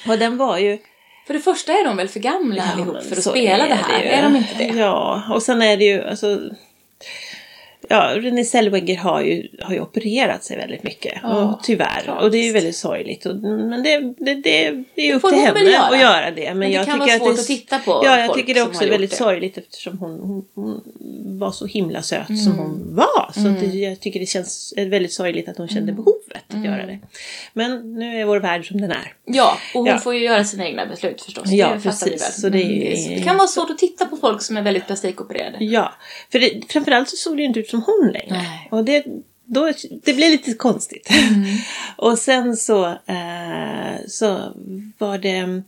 Och 0.09 0.19
den 0.19 0.37
var 0.37 0.59
ju... 0.59 0.79
För 1.27 1.35
det 1.35 1.41
första 1.41 1.73
är 1.73 1.85
de 1.85 1.97
väl 1.97 2.09
för 2.09 2.21
gamla 2.21 2.57
Ja, 2.57 2.73
allihop 2.73 3.03
för 3.03 3.17
att 3.17 3.23
spela 3.25 3.67
det 3.67 3.75
här? 3.75 4.03
ju. 4.03 4.09
Är 4.09 4.23
de 4.23 4.37
inte 4.37 4.55
det? 4.59 4.65
Ja, 4.79 5.23
och 5.35 5.43
sen 5.43 5.63
är 5.63 5.77
det 5.77 5.85
ju 5.85 6.05
alltså... 6.05 6.41
ja, 7.91 8.13
Renée 8.17 8.45
Zellweger 8.45 8.97
har 8.97 9.21
ju, 9.23 9.49
har 9.63 9.75
ju 9.75 9.81
opererat 9.81 10.45
sig 10.45 10.57
väldigt 10.57 10.83
mycket. 10.83 11.25
Och 11.25 11.61
tyvärr. 11.63 12.03
tragiskt. 12.05 12.23
Och 12.25 12.31
det 12.31 12.39
är 12.39 12.45
ju 12.45 12.53
väldigt 12.53 12.77
sorgligt. 12.77 13.27
Och, 13.27 13.37
men 13.37 13.83
det, 13.83 13.99
det, 14.19 14.35
det, 14.35 14.85
det 14.95 15.11
är 15.11 15.15
upp 15.15 15.23
till 15.23 15.39
henne 15.39 15.61
göra. 15.61 15.83
att 15.83 16.01
göra 16.01 16.31
det. 16.31 16.45
Men, 16.49 16.59
Men 16.59 16.69
det 16.69 16.75
jag 16.75 16.87
kan 16.87 17.01
tycker 17.01 17.19
vara 17.19 17.31
att 17.31 17.37
det, 17.37 17.43
svårt 17.43 17.57
att 17.57 17.61
titta 17.61 17.79
på 17.79 18.03
Ja, 18.05 18.21
jag 18.21 18.35
tycker 18.35 18.55
det 18.55 18.63
också 18.63 18.85
är 18.85 18.89
väldigt 18.91 19.11
det. 19.11 19.17
sorgligt 19.17 19.59
eftersom 19.59 19.99
hon, 19.99 20.21
hon, 20.21 20.45
hon 20.55 20.81
var 21.39 21.51
så 21.53 21.67
himla 21.67 22.03
söt 22.03 22.27
som 22.45 22.59
hon 22.59 22.95
var. 22.97 23.31
Så 23.35 23.49
att 23.49 23.61
det, 23.61 23.67
jag 23.67 24.01
tycker 24.01 24.21
det 24.21 24.27
känns 24.27 24.75
väldigt 24.77 25.13
sorgligt 25.13 25.49
att 25.49 25.57
hon 25.59 25.69
kände 25.69 25.93
behovet 25.93 26.45
att 26.49 26.65
göra 26.65 26.87
det. 26.87 26.99
Men 27.53 27.95
nu 27.95 28.21
är 28.21 28.25
vår 28.25 28.41
värld 28.41 28.69
som 28.69 28.81
den 28.81 28.91
är. 28.91 29.13
Ja, 29.25 29.59
och 29.75 29.81
hon 29.81 29.87
Ja. 29.89 29.99
får 29.99 30.15
ju 30.15 30.25
göra 30.25 30.45
sina 30.45 30.67
egna 30.67 30.87
beslut 30.87 31.23
förstås. 31.23 31.45
Ja, 31.53 31.73
det 31.75 31.81
precis. 31.81 32.41
Så 32.41 32.49
det 32.49 32.59
är- 32.63 32.81
Mm, 33.07 33.19
det 33.19 33.25
kan 33.25 33.37
vara 33.37 33.49
svårt 33.49 33.71
att 33.71 33.79
titta 33.79 34.07
på 34.07 34.17
folk 34.17 34.43
som 34.43 34.57
är 34.57 34.63
väldigt 34.63 34.87
plastikopererade. 34.87 35.57
Ja, 35.65 35.93
för 36.33 36.39
det, 36.39 36.61
framförallt 36.69 37.09
så 37.09 37.17
såg 37.17 37.37
det 37.37 37.41
ju 37.43 37.49
inte 37.49 37.61
ut 37.61 37.69
som 37.69 37.80
hon 37.81 38.11
längre. 38.13 38.43
Nej. 38.43 38.69
Och 38.71 38.85
det, 38.85 39.05
då, 39.45 39.73
det 40.05 40.15
blev 40.15 40.31
lite 40.31 40.55
konstigt. 40.55 41.11
Mm. 41.11 41.45
och 41.97 42.19
sen 42.19 42.57
så, 42.57 42.87
eh, 42.87 44.07
så 44.09 44.53
var 44.99 45.19
det, 45.19 45.63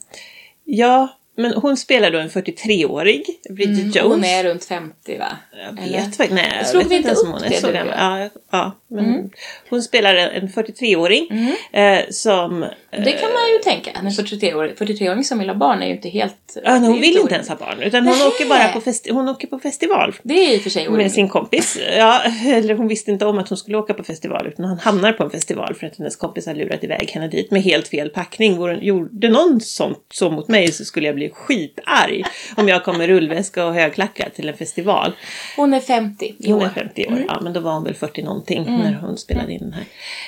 ja, 0.65 1.09
men 1.37 1.53
hon 1.55 1.77
spelar 1.77 2.11
då 2.11 2.19
en 2.19 2.29
43-årig, 2.29 3.25
Bridget 3.51 3.79
Jones. 3.79 3.97
Mm, 3.97 4.11
Hon 4.11 4.25
är 4.25 4.45
runt 4.45 4.65
50 4.65 5.19
va? 5.19 5.37
Jag 5.67 5.83
Eller? 5.87 5.99
vet 5.99 6.17
faktiskt 6.17 6.31
nej, 6.33 6.53
jag 6.59 6.67
slog 6.67 6.83
vet 6.83 6.91
vi 6.93 6.97
inte 6.97 7.09
inte 7.09 7.09
ens 7.09 7.23
om 7.23 7.29
upp 7.35 7.43
hon 7.43 7.53
är 7.53 7.57
så 7.61 7.73
gammal. 7.73 7.95
ja? 7.99 8.29
Ja, 8.51 8.73
men 8.89 9.31
hon 9.71 9.83
spelar 9.83 10.15
en 10.15 10.49
43-åring 10.49 11.29
eh, 11.73 11.99
som... 12.11 12.63
eh, 12.63 12.69
Det 12.91 13.13
kan 13.13 13.33
man 13.33 13.49
ju 13.53 13.59
tänka. 13.65 13.91
En 13.91 14.09
43-åring 14.11 14.73
43 14.77 15.25
som 15.25 15.39
vill 15.39 15.49
ha 15.49 15.57
barn 15.57 15.83
är 15.83 15.87
ju 15.87 15.93
inte 15.93 16.09
helt... 16.09 16.59
Ja, 16.65 16.71
hon 16.77 17.01
vill 17.01 17.05
inte 17.11 17.21
inte 17.21 17.35
ens 17.35 17.49
ha 17.49 17.57
barn 17.57 17.83
utan 17.83 18.07
hon 18.07 18.15
åker 18.27 18.49
bara 18.49 18.69
på, 18.69 18.81
festi- 18.81 19.11
hon 19.13 19.29
åker 19.29 19.47
på 19.47 19.59
festival 19.59 20.15
Det 20.23 20.35
är 20.35 20.55
i 20.55 20.59
och 20.59 20.63
för 20.63 20.71
sig 20.71 20.89
med 20.89 21.13
sin 21.13 21.29
kompis. 21.29 21.79
Ja, 21.97 22.23
eller 22.47 22.75
hon 22.75 22.89
visste 22.89 23.11
inte 23.11 23.27
om 23.27 23.39
att 23.39 23.49
hon 23.49 23.59
skulle 23.59 23.77
åka 23.79 23.95
på 23.95 24.05
festival 24.05 24.47
utan 24.47 24.65
han 24.65 24.79
hamnar 24.79 25.13
på 25.13 25.25
en 25.25 25.31
festival 25.31 25.75
för 25.75 25.87
att 25.87 25.99
hennes 25.99 26.17
kompis 26.17 26.47
har 26.47 26.55
lurat 26.55 26.85
iväg 26.85 27.11
henne 27.11 27.29
dit 27.29 27.51
med 27.51 27.63
helt 27.63 27.89
fel 27.89 28.09
packning. 28.11 28.83
Gjorde 28.83 29.29
någon 29.29 29.61
sånt 29.61 30.07
så 30.15 30.31
mot 30.31 30.49
mig 30.49 30.73
så 30.73 30.85
skulle 30.85 31.07
jag 31.07 31.15
bli 31.15 31.22
skitarg 31.31 32.25
om 32.57 32.69
jag 32.69 32.85
kom 32.85 32.99
med 32.99 33.07
rullväska 33.07 33.67
och 33.67 33.75
högklackat 33.75 34.35
till 34.35 34.49
en 34.49 34.57
festival. 34.57 35.13
Hon 35.57 35.75
är 35.75 35.81
50 35.81 36.35
i 36.39 36.51
Hon 36.51 36.61
är 36.61 36.65
år. 36.67 36.71
50 36.75 37.07
år, 37.07 37.25
ja 37.29 37.41
men 37.43 37.53
då 37.53 37.61
var 37.61 37.73
hon 37.73 37.85
väl 37.85 37.95
40 37.95 38.23
någonting 38.23 38.65
när 38.65 38.95
hon 38.95 39.19
spelade 39.19 39.53
in 39.53 39.59
den 39.61 39.73
här. 39.73 39.85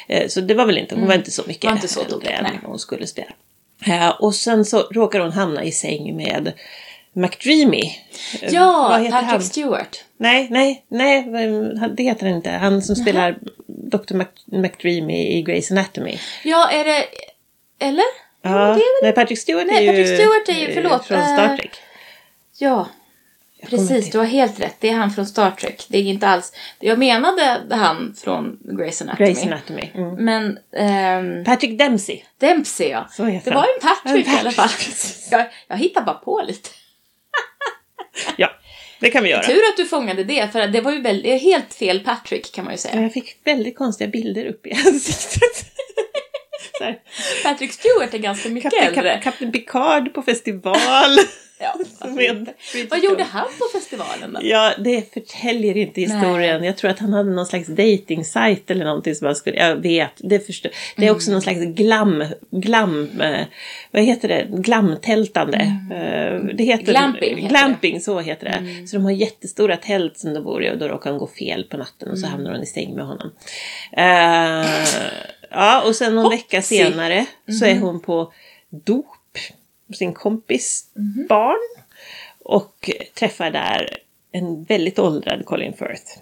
Eh, 0.09 0.29
Så 0.29 0.41
det 0.41 0.55
var 0.55 0.67
väl 0.67 0.79
inte, 0.79 0.95
hon 0.95 1.07
var 1.07 1.15
inte 1.15 1.31
så 1.31 1.43
mycket 1.47 1.65
Var 1.65 1.73
inte 1.73 1.89
så 1.89 2.01
äldre 2.01 2.15
tokig, 2.15 2.31
än 2.31 2.47
hon 2.65 2.79
skulle 2.79 3.07
spela. 3.07 3.31
Eh, 3.87 4.09
Och 4.09 4.35
sen 4.35 4.65
så 4.65 4.81
råkar 4.81 5.21
hon 5.21 5.33
hamna 5.33 5.65
i 5.65 5.73
säng 5.73 6.17
med 6.17 6.53
McDreamy. 7.13 7.83
Eh, 8.43 8.53
Ja, 8.55 8.89
Patrick 9.11 9.13
han? 9.13 9.43
Stewart. 9.43 10.05
Nej, 10.17 10.47
nej, 10.51 10.85
nej, 10.89 11.23
det 11.97 12.03
heter 12.03 12.27
han 12.27 12.37
inte. 12.37 12.51
Han 12.51 12.83
som 12.83 12.97
spelar 12.97 13.39
Dr. 13.67 14.15
Mc- 14.15 14.27
McDreamy 14.47 15.27
i 15.39 15.45
Grey's 15.45 15.73
Anatomy. 15.73 16.19
Ja, 16.45 16.71
är 16.71 16.85
det... 16.85 17.05
Eller? 17.79 18.24
Ja, 18.45 18.79
nej, 19.03 19.13
Patrick 19.13 19.39
Stewart 19.39 19.67
Nej, 19.67 19.77
är 19.77 19.81
ju... 19.83 19.89
Patrick 19.89 20.21
Stewart 20.21 20.49
är 20.49 20.69
ju- 20.69 20.75
förlåt, 20.75 21.07
Från 21.07 21.19
eh, 21.19 21.25
Star 21.35 21.57
Trek. 21.57 21.71
Ja, 22.59 22.89
precis. 23.71 24.11
Du 24.11 24.19
har 24.19 24.25
helt 24.25 24.61
rätt. 24.61 24.77
Det 24.81 24.89
är 24.89 24.95
han 24.95 25.11
från 25.11 25.27
Star 25.27 25.51
Trek. 25.51 25.87
Det 25.89 25.99
är 25.99 26.03
inte 26.03 26.29
alls... 26.29 26.53
Jag 26.81 26.99
menade 26.99 27.61
han 27.71 28.15
från 28.25 28.59
Grey's 28.65 29.03
Anatomy. 29.03 29.31
Grey's 29.31 29.47
Anatomy. 29.47 29.91
Mm. 29.95 30.15
Men... 30.25 30.59
ehm, 30.77 31.45
Patrick 31.45 31.79
Dempsey. 31.79 32.23
Dempsey, 32.39 32.89
ja. 32.89 33.09
Så 33.11 33.25
heter 33.25 33.51
Det 33.51 33.57
var 33.57 33.63
en 33.63 33.89
Patrick, 33.89 34.27
En 34.27 34.35
i 34.35 34.39
alla 34.39 34.51
fall. 34.51 34.69
Patrick. 34.69 34.95
Jag, 35.31 35.47
jag 35.69 35.77
hittar 35.77 36.03
bara 36.03 36.15
på 36.15 36.43
lite. 36.47 36.69
Ja, 38.37 38.51
det 39.01 39.11
kan 39.11 39.23
vi 39.25 39.31
göra. 39.31 39.43
Tur 39.43 39.53
att 39.71 39.77
du 39.77 39.85
fångade 39.85 40.25
det, 40.25 40.53
för 40.53 40.67
det 40.67 40.81
var 40.81 40.93
ju 40.93 41.01
väldigt, 41.01 41.43
helt 41.43 41.75
fel 41.75 42.01
Patrick 42.01 42.55
kan 42.55 42.65
man 42.65 42.75
ju 42.75 42.79
säga. 42.79 43.03
Jag 43.03 43.13
fick 43.13 43.37
väldigt 43.45 43.77
konstiga 43.77 44.11
bilder 44.11 44.47
upp 44.47 44.67
i 44.67 44.73
ansiktet. 44.73 45.74
Patrick 47.43 47.73
Stewart 47.73 48.15
är 48.15 48.19
ganska 48.19 48.49
mycket 48.49 48.73
Kapten, 48.73 48.89
äldre. 48.89 49.15
Kap, 49.15 49.23
Kapten 49.23 49.53
Picard 49.53 50.15
på 50.15 50.23
festival. 50.23 50.75
Ja, 51.59 52.07
Med? 52.07 52.49
Bridget 52.73 52.91
Vad 52.91 53.05
gjorde 53.05 53.25
han 53.25 53.45
på 53.59 53.79
festivalen 53.79 54.33
då? 54.33 54.41
Ja, 54.43 54.73
det 54.79 55.15
förtäljer 55.15 55.77
inte 55.77 56.01
historien. 56.01 56.65
Jag 56.65 56.77
tror 56.77 56.91
att 56.91 56.99
han 56.99 57.13
hade 57.13 57.31
någon 57.31 57.47
slags 57.47 57.69
dating 57.69 58.25
site 58.25 58.73
eller 58.73 58.85
någonting 58.85 59.15
som 59.15 59.27
han 59.27 59.37
skulle, 59.37 59.57
jag 59.57 59.77
vet, 59.77 60.13
det 60.17 60.47
förstår. 60.47 60.73
Det 60.97 61.07
är 61.07 61.11
också 61.11 61.31
någon 61.31 61.43
slags 61.43 61.61
glam, 61.61 62.25
glam, 62.51 63.23
vad 63.91 64.03
heter 64.03 64.29
det, 64.29 64.47
glamtältande. 64.51 65.59
Eh, 65.91 66.55
det 66.55 66.65
heter, 66.65 66.85
Glamping 66.93 67.37
heter 67.37 67.49
glamping, 67.49 68.01
så 68.01 68.21
heter 68.21 68.45
det. 68.45 68.87
Så 68.89 68.97
de 68.97 69.05
har 69.05 69.13
jättestora 69.13 69.77
tält 69.77 70.19
som 70.19 70.35
de 70.35 70.41
bor 70.41 70.65
i 70.65 70.71
och 70.71 70.79
då 70.79 70.89
råkar 70.89 71.11
hon 71.11 71.19
gå 71.19 71.27
fel 71.27 71.65
på 71.65 71.77
natten 71.77 72.11
och 72.11 72.19
så 72.19 72.27
hamnar 72.27 72.53
hon 72.53 72.63
i 72.63 72.67
säng 72.67 72.95
med 72.95 73.07
honom. 73.07 73.31
Eh, 73.93 74.67
ja, 75.55 75.83
och 75.83 75.97
sen 75.97 76.15
någon 76.15 76.31
vecka 76.31 76.57
Hoppsi. 76.57 76.77
senare 76.79 77.27
så 77.61 77.65
är 77.65 77.79
hon 77.79 78.01
på 78.01 78.33
dop 78.71 79.07
sin 79.95 80.15
kompis 80.15 80.85
barn 81.29 81.85
och 82.45 82.91
träffar 83.15 83.51
där 83.51 83.97
en 84.33 84.65
väldigt 84.65 84.99
åldrad 84.99 85.45
Colin 85.47 85.73
Firth. 85.73 86.19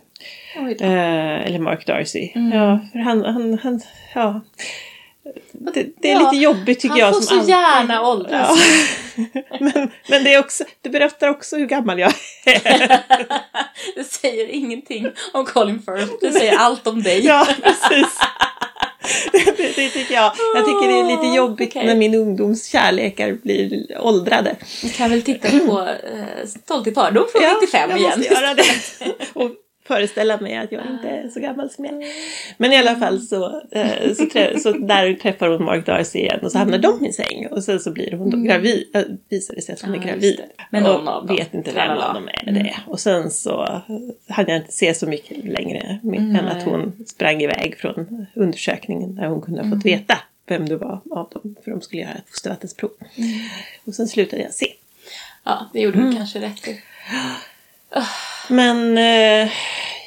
Eh, 0.83 1.47
eller 1.47 1.59
Mark 1.59 1.87
Darcy. 1.87 2.31
Ja, 2.35 2.81
för 2.93 2.99
han, 2.99 3.25
han, 3.25 3.59
han 3.63 3.81
ja. 4.15 4.41
Det, 5.53 5.87
det 5.99 6.11
är 6.11 6.15
Ja, 6.15 6.31
lite 6.31 6.43
jobbigt 6.45 6.81
tycker 6.81 6.89
han 6.91 6.99
jag. 6.99 7.15
får 7.15 7.21
som 7.21 7.27
så 7.27 7.35
alltid- 7.35 7.49
gärna 7.51 8.09
åldras. 8.09 8.59
Ja. 9.17 9.25
men, 9.61 9.91
men 10.09 10.25
det, 10.25 10.35
är 10.35 10.39
också, 10.39 10.65
det 10.81 10.89
berättar 10.91 11.29
också 11.29 11.57
hur 11.57 11.67
gammal 11.67 11.99
jag 11.99 12.13
är. 12.47 13.03
Det 13.97 14.05
säger 14.05 14.47
ingenting 14.49 15.07
om 15.33 15.45
Colin 15.45 15.83
Firth, 15.83 16.13
det 16.21 16.33
säger 16.33 16.57
allt 16.59 16.87
om 16.87 17.03
dig. 17.03 17.27
Ja, 17.27 17.47
precis. 17.63 18.19
Det, 19.77 19.89
tycker 19.89 20.15
jag. 20.15 20.33
Jag 20.55 20.65
tycker 20.65 20.89
det 20.89 21.01
är 21.01 21.17
lite 21.17 21.37
jobbigt 21.37 21.71
Okej. 21.71 21.87
när 21.87 21.95
min 21.95 22.15
ungdoms 22.15 22.67
kärlekar 22.67 23.33
blir 23.33 23.87
åldrade. 24.01 24.57
Vi 24.83 24.89
kan 24.89 25.11
väl 25.11 25.23
titta 25.23 25.49
på 25.51 25.81
eh, 25.81 26.47
Stolt 26.65 26.87
i 26.87 26.93
fördom 26.93 27.25
från 27.33 27.43
95 27.61 27.91
jag 27.91 27.99
igen. 27.99 28.19
måste 28.19 28.35
göra 28.35 28.55
det. 28.55 28.65
Och 29.33 29.51
föreställa 29.87 30.41
mig 30.41 30.57
att 30.57 30.73
jag 30.73 30.83
inte 30.91 31.09
är 31.09 31.29
så 31.29 31.41
gammal 31.41 31.71
som 31.71 31.85
jag. 31.85 32.05
Men 32.57 32.73
i 32.73 32.77
alla 32.77 32.97
fall 32.97 33.21
så, 33.21 33.63
eh, 33.71 34.15
så, 34.15 34.27
trä, 34.27 34.59
så 34.59 34.73
där 34.73 35.15
träffar 35.15 35.49
hon 35.49 35.65
Mark 35.65 35.87
Darcy 35.87 36.19
igen 36.19 36.41
och 36.43 36.53
så 36.53 36.59
hamnar 36.59 36.79
de 36.79 37.07
i 37.07 37.13
säng. 37.13 37.47
Och 37.51 37.65
sen 37.65 37.81
så 37.81 37.91
blir 37.93 38.13
hon 38.13 38.31
då 38.31 38.37
gravid. 38.39 38.85
Äh, 38.95 39.03
visar 39.29 39.55
det 39.55 39.61
sig 39.63 39.73
att 39.73 39.81
hon 39.81 39.95
är 39.95 39.97
Mm. 39.99 40.09
Just 40.09 40.21
gravid. 40.39 40.41
Med 40.71 40.83
någon 40.83 41.09
och 41.09 41.15
av 41.15 41.27
dem. 41.27 41.37
vet 41.37 41.55
inte 41.55 41.73
vem 41.73 41.91
av 41.91 42.15
dem 42.15 42.29
är 42.29 42.53
det. 42.53 42.77
Och 42.87 43.01
sen 43.01 43.31
så 43.31 43.83
hade 44.29 44.53
jag 44.53 44.61
inte 44.61 44.73
se 44.73 44.95
så 44.95 45.07
mycket 45.07 45.45
längre. 45.45 46.01
Än 46.15 46.49
att 46.49 46.63
hon 46.63 46.93
sprang 47.07 47.41
iväg 47.43 47.77
från 47.79 48.27
undersökningen 48.35 49.15
där 49.15 49.27
hon 49.27 49.41
kunde 49.41 49.63
ha 49.63 49.71
fått 49.71 49.85
veta 49.87 50.19
vem 50.47 50.69
det 50.69 50.77
var 50.77 51.01
av 51.11 51.29
dem. 51.33 51.57
För 51.65 51.71
de 51.71 51.81
skulle 51.81 52.03
göra 52.03 52.13
ett 52.13 52.29
fostervattensprov. 52.31 52.91
Och 53.85 53.95
sen 53.95 54.09
slutade 54.09 54.43
jag 54.43 54.53
se. 54.53 54.67
Ja, 55.45 55.71
det 55.73 55.81
gjorde 55.81 55.99
Mm. 55.99 56.11
du 56.11 56.17
kanske 56.17 56.41
rätt 56.41 56.69
i. 56.69 56.81
Men 58.49 58.99
eh, 58.99 59.51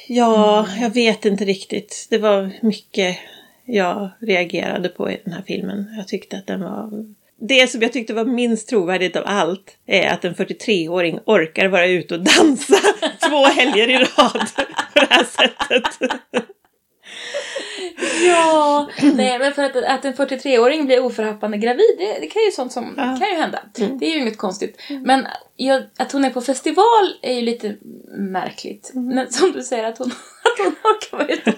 ja, 0.08 0.66
jag 0.80 0.94
vet 0.94 1.24
inte 1.24 1.44
riktigt. 1.44 2.06
Det 2.10 2.18
var 2.18 2.50
mycket 2.62 3.18
jag 3.64 4.10
reagerade 4.20 4.88
på 4.88 5.10
i 5.10 5.20
den 5.24 5.32
här 5.32 5.42
filmen. 5.46 5.94
Jag 5.96 6.08
tyckte 6.08 6.36
att 6.36 6.46
den 6.46 6.60
var... 6.60 6.90
Det 7.38 7.70
som 7.70 7.82
jag 7.82 7.92
tyckte 7.92 8.14
var 8.14 8.24
minst 8.24 8.68
trovärdigt 8.68 9.16
av 9.16 9.22
allt 9.26 9.76
är 9.86 10.08
att 10.08 10.24
en 10.24 10.34
43-åring 10.34 11.18
orkar 11.26 11.68
vara 11.68 11.86
ute 11.86 12.14
och 12.14 12.20
dansa 12.20 12.76
två 13.28 13.44
helger 13.44 13.88
i 13.90 13.96
rad 13.96 14.48
på 14.94 15.00
det 15.00 15.06
här 15.10 15.24
sättet. 15.24 15.98
Ja, 18.28 18.88
nej 19.14 19.38
men 19.38 19.52
för 19.52 19.62
att, 19.62 19.76
att 19.76 20.04
en 20.04 20.14
43-åring 20.14 20.86
blir 20.86 21.04
oförhappande 21.04 21.58
gravid, 21.58 21.94
det, 21.98 22.18
det 22.20 22.26
kan 22.26 22.42
ju 22.42 22.50
sånt 22.50 22.72
som 22.72 22.94
Ja. 22.96 23.02
Mm. 23.02 23.20
kan 23.20 23.28
ju 23.28 23.34
hända. 23.34 23.58
Det 24.00 24.06
är 24.06 24.10
ju 24.14 24.18
inget 24.20 24.38
konstigt. 24.38 24.80
Men 25.04 25.26
jag, 25.56 25.82
att 25.98 26.12
hon 26.12 26.24
är 26.24 26.30
på 26.30 26.40
festival 26.40 27.14
är 27.22 27.32
ju 27.34 27.40
lite 27.42 27.76
märkligt. 28.18 28.90
Mm. 28.94 29.14
Men 29.14 29.32
som 29.32 29.52
du 29.52 29.62
säger, 29.62 29.84
att 29.84 29.98
hon, 29.98 30.06
att 30.44 30.58
hon 30.64 30.66
orkar 30.92 31.16
vara 31.18 31.28
ute 31.28 31.50
och 31.50 31.56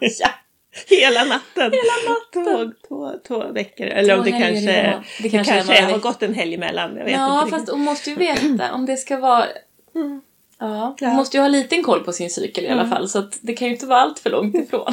dansa. 0.00 0.30
Hela 0.86 1.24
natten. 1.24 1.72
Hela 1.72 2.12
natten. 2.14 2.72
Två, 2.88 2.88
två, 2.88 3.12
två 3.28 3.52
veckor. 3.52 3.86
Eller 3.86 4.14
Två 4.14 4.18
om 4.18 4.24
det 4.24 4.30
kanske, 4.30 4.60
det 4.72 5.02
Det 5.22 5.28
kanske, 5.28 5.52
kanske 5.54 5.76
är 5.76 5.82
några 5.82 5.94
har 5.94 6.00
gått 6.00 6.22
en 6.22 6.34
helg 6.34 6.54
emellan. 6.54 6.96
Jag 6.96 7.04
vet 7.04 7.12
Ja, 7.14 7.42
inte 7.42 7.56
fast 7.56 7.70
hon 7.70 7.80
måste 7.80 8.10
ju 8.10 8.16
veta 8.16 8.72
om 8.72 8.86
det 8.86 8.96
ska 8.96 9.16
vara... 9.16 9.44
Ja, 9.44 9.50
hon 9.92 10.02
Mm. 10.02 10.94
Ja. 11.00 11.12
måste 11.12 11.36
ju 11.36 11.40
ha 11.40 11.48
liten 11.48 11.82
koll 11.82 12.04
på 12.04 12.12
sin 12.12 12.30
cykel 12.30 12.64
i 12.64 12.68
alla 12.68 12.80
Mm. 12.82 12.90
fall. 12.90 13.08
Så 13.08 13.18
att 13.18 13.38
det 13.40 13.52
kan 13.52 13.68
ju 13.68 13.74
inte 13.74 13.86
vara 13.86 14.00
allt 14.00 14.18
för 14.18 14.30
långt 14.30 14.54
ifrån. 14.54 14.92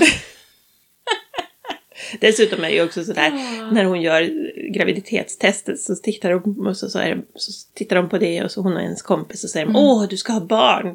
Dessutom 2.19 2.63
är 2.63 2.67
det 2.67 2.73
ju 2.75 2.83
också 2.83 3.03
sådär, 3.03 3.31
Ja. 3.59 3.71
när 3.71 3.83
hon 3.85 4.01
gör 4.01 4.29
graviditetstestet 4.73 5.79
så 5.79 5.95
tittar 5.95 6.31
de, 6.31 6.67
och 6.67 6.77
så, 6.77 6.89
så, 6.89 6.97
det, 6.97 7.17
så 7.35 7.51
tittar 7.73 7.95
de 7.95 8.09
på 8.09 8.17
det 8.17 8.43
och 8.43 8.51
så 8.51 8.61
hon 8.61 8.73
och 8.73 8.81
hennes 8.81 9.01
kompis 9.01 9.43
och 9.43 9.49
säger 9.49 9.65
Mm. 9.65 9.75
åh 9.75 10.07
du 10.09 10.17
ska 10.17 10.33
ha 10.33 10.39
barn. 10.41 10.85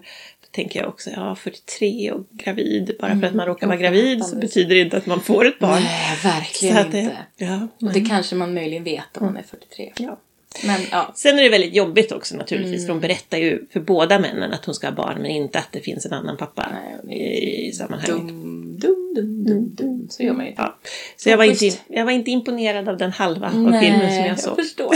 Då 0.41 0.47
tänker 0.51 0.81
jag 0.81 0.89
också, 0.89 1.11
ja 1.11 1.35
43 1.35 2.11
och 2.13 2.27
gravid, 2.33 2.97
bara 3.01 3.21
för 3.21 3.27
att 3.27 3.35
man 3.35 3.47
råkar 3.47 3.67
vara 3.67 3.77
gravid 3.77 4.25
så 4.25 4.37
betyder 4.37 4.75
det 4.75 4.81
inte 4.81 4.97
att 4.97 5.07
man 5.07 5.21
får 5.21 5.47
ett 5.47 5.59
barn. 5.59 5.83
Nej, 5.83 6.17
verkligen 6.23 6.75
Så 6.77 6.81
att 6.81 6.93
det- 6.93 6.99
inte. 6.99 7.17
Ja, 7.37 7.69
Och 7.87 7.93
det 7.93 8.01
kanske 8.01 8.35
man 8.37 8.55
möjligen 8.55 8.85
vet 8.85 9.17
om 9.17 9.27
man 9.27 9.37
är 9.37 9.43
43. 9.43 9.93
ja. 9.97 10.19
Men 10.65 10.81
ja. 10.91 11.13
Sen 11.17 11.39
är 11.39 11.43
det 11.43 11.49
väldigt 11.49 11.75
jobbigt 11.75 12.13
också 12.13 12.37
naturligtvis. 12.37 12.75
Mm. 12.77 12.87
För 12.87 12.93
hon 12.93 13.01
berättar 13.01 13.39
ju 13.39 13.67
för 13.73 13.81
båda 13.81 14.19
männen 14.19 14.53
att 14.53 14.65
hon 14.65 14.75
ska 14.75 14.87
ha 14.87 14.95
barn 14.95 15.19
men 15.23 15.31
inte 15.31 15.59
att 15.59 15.69
det 15.73 15.81
finns 15.81 16.07
en 16.07 16.13
annan 16.13 16.37
pappa 16.37 16.69
Nej, 17.05 17.69
i 17.69 17.73
sammanhanget. 17.73 18.17
Dum, 18.17 18.70
dum, 19.15 19.45
dum, 19.45 19.45
dum, 19.45 19.75
dum. 19.75 20.09
Så 20.11 20.23
gör 20.23 20.33
man 20.33 20.45
ju 20.45 20.51
inte. 20.51 20.63
Ja. 20.63 20.79
Så 21.17 21.29
jag 21.29 21.37
var, 21.37 21.45
inte, 21.45 21.71
jag 21.89 22.05
var 22.05 22.13
inte 22.13 22.31
imponerad 22.31 22.89
av 22.89 22.97
den 22.97 23.13
halva 23.13 23.47
av 23.47 23.81
filmen 23.81 24.17
som 24.17 24.25
jag 24.27 24.41
såg. 24.41 24.57
förstår. 24.57 24.95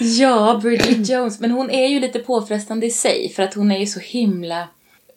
ja, 0.00 0.60
Bridget 0.62 1.08
Jones. 1.08 1.40
Men 1.40 1.50
hon 1.50 1.70
är 1.70 1.86
ju 1.86 2.00
lite 2.00 2.18
påfrestande 2.18 2.86
i 2.86 2.90
sig 2.90 3.32
för 3.36 3.42
att 3.42 3.54
hon 3.54 3.70
är 3.70 3.78
ju 3.78 3.86
så 3.86 4.00
himla... 4.00 4.68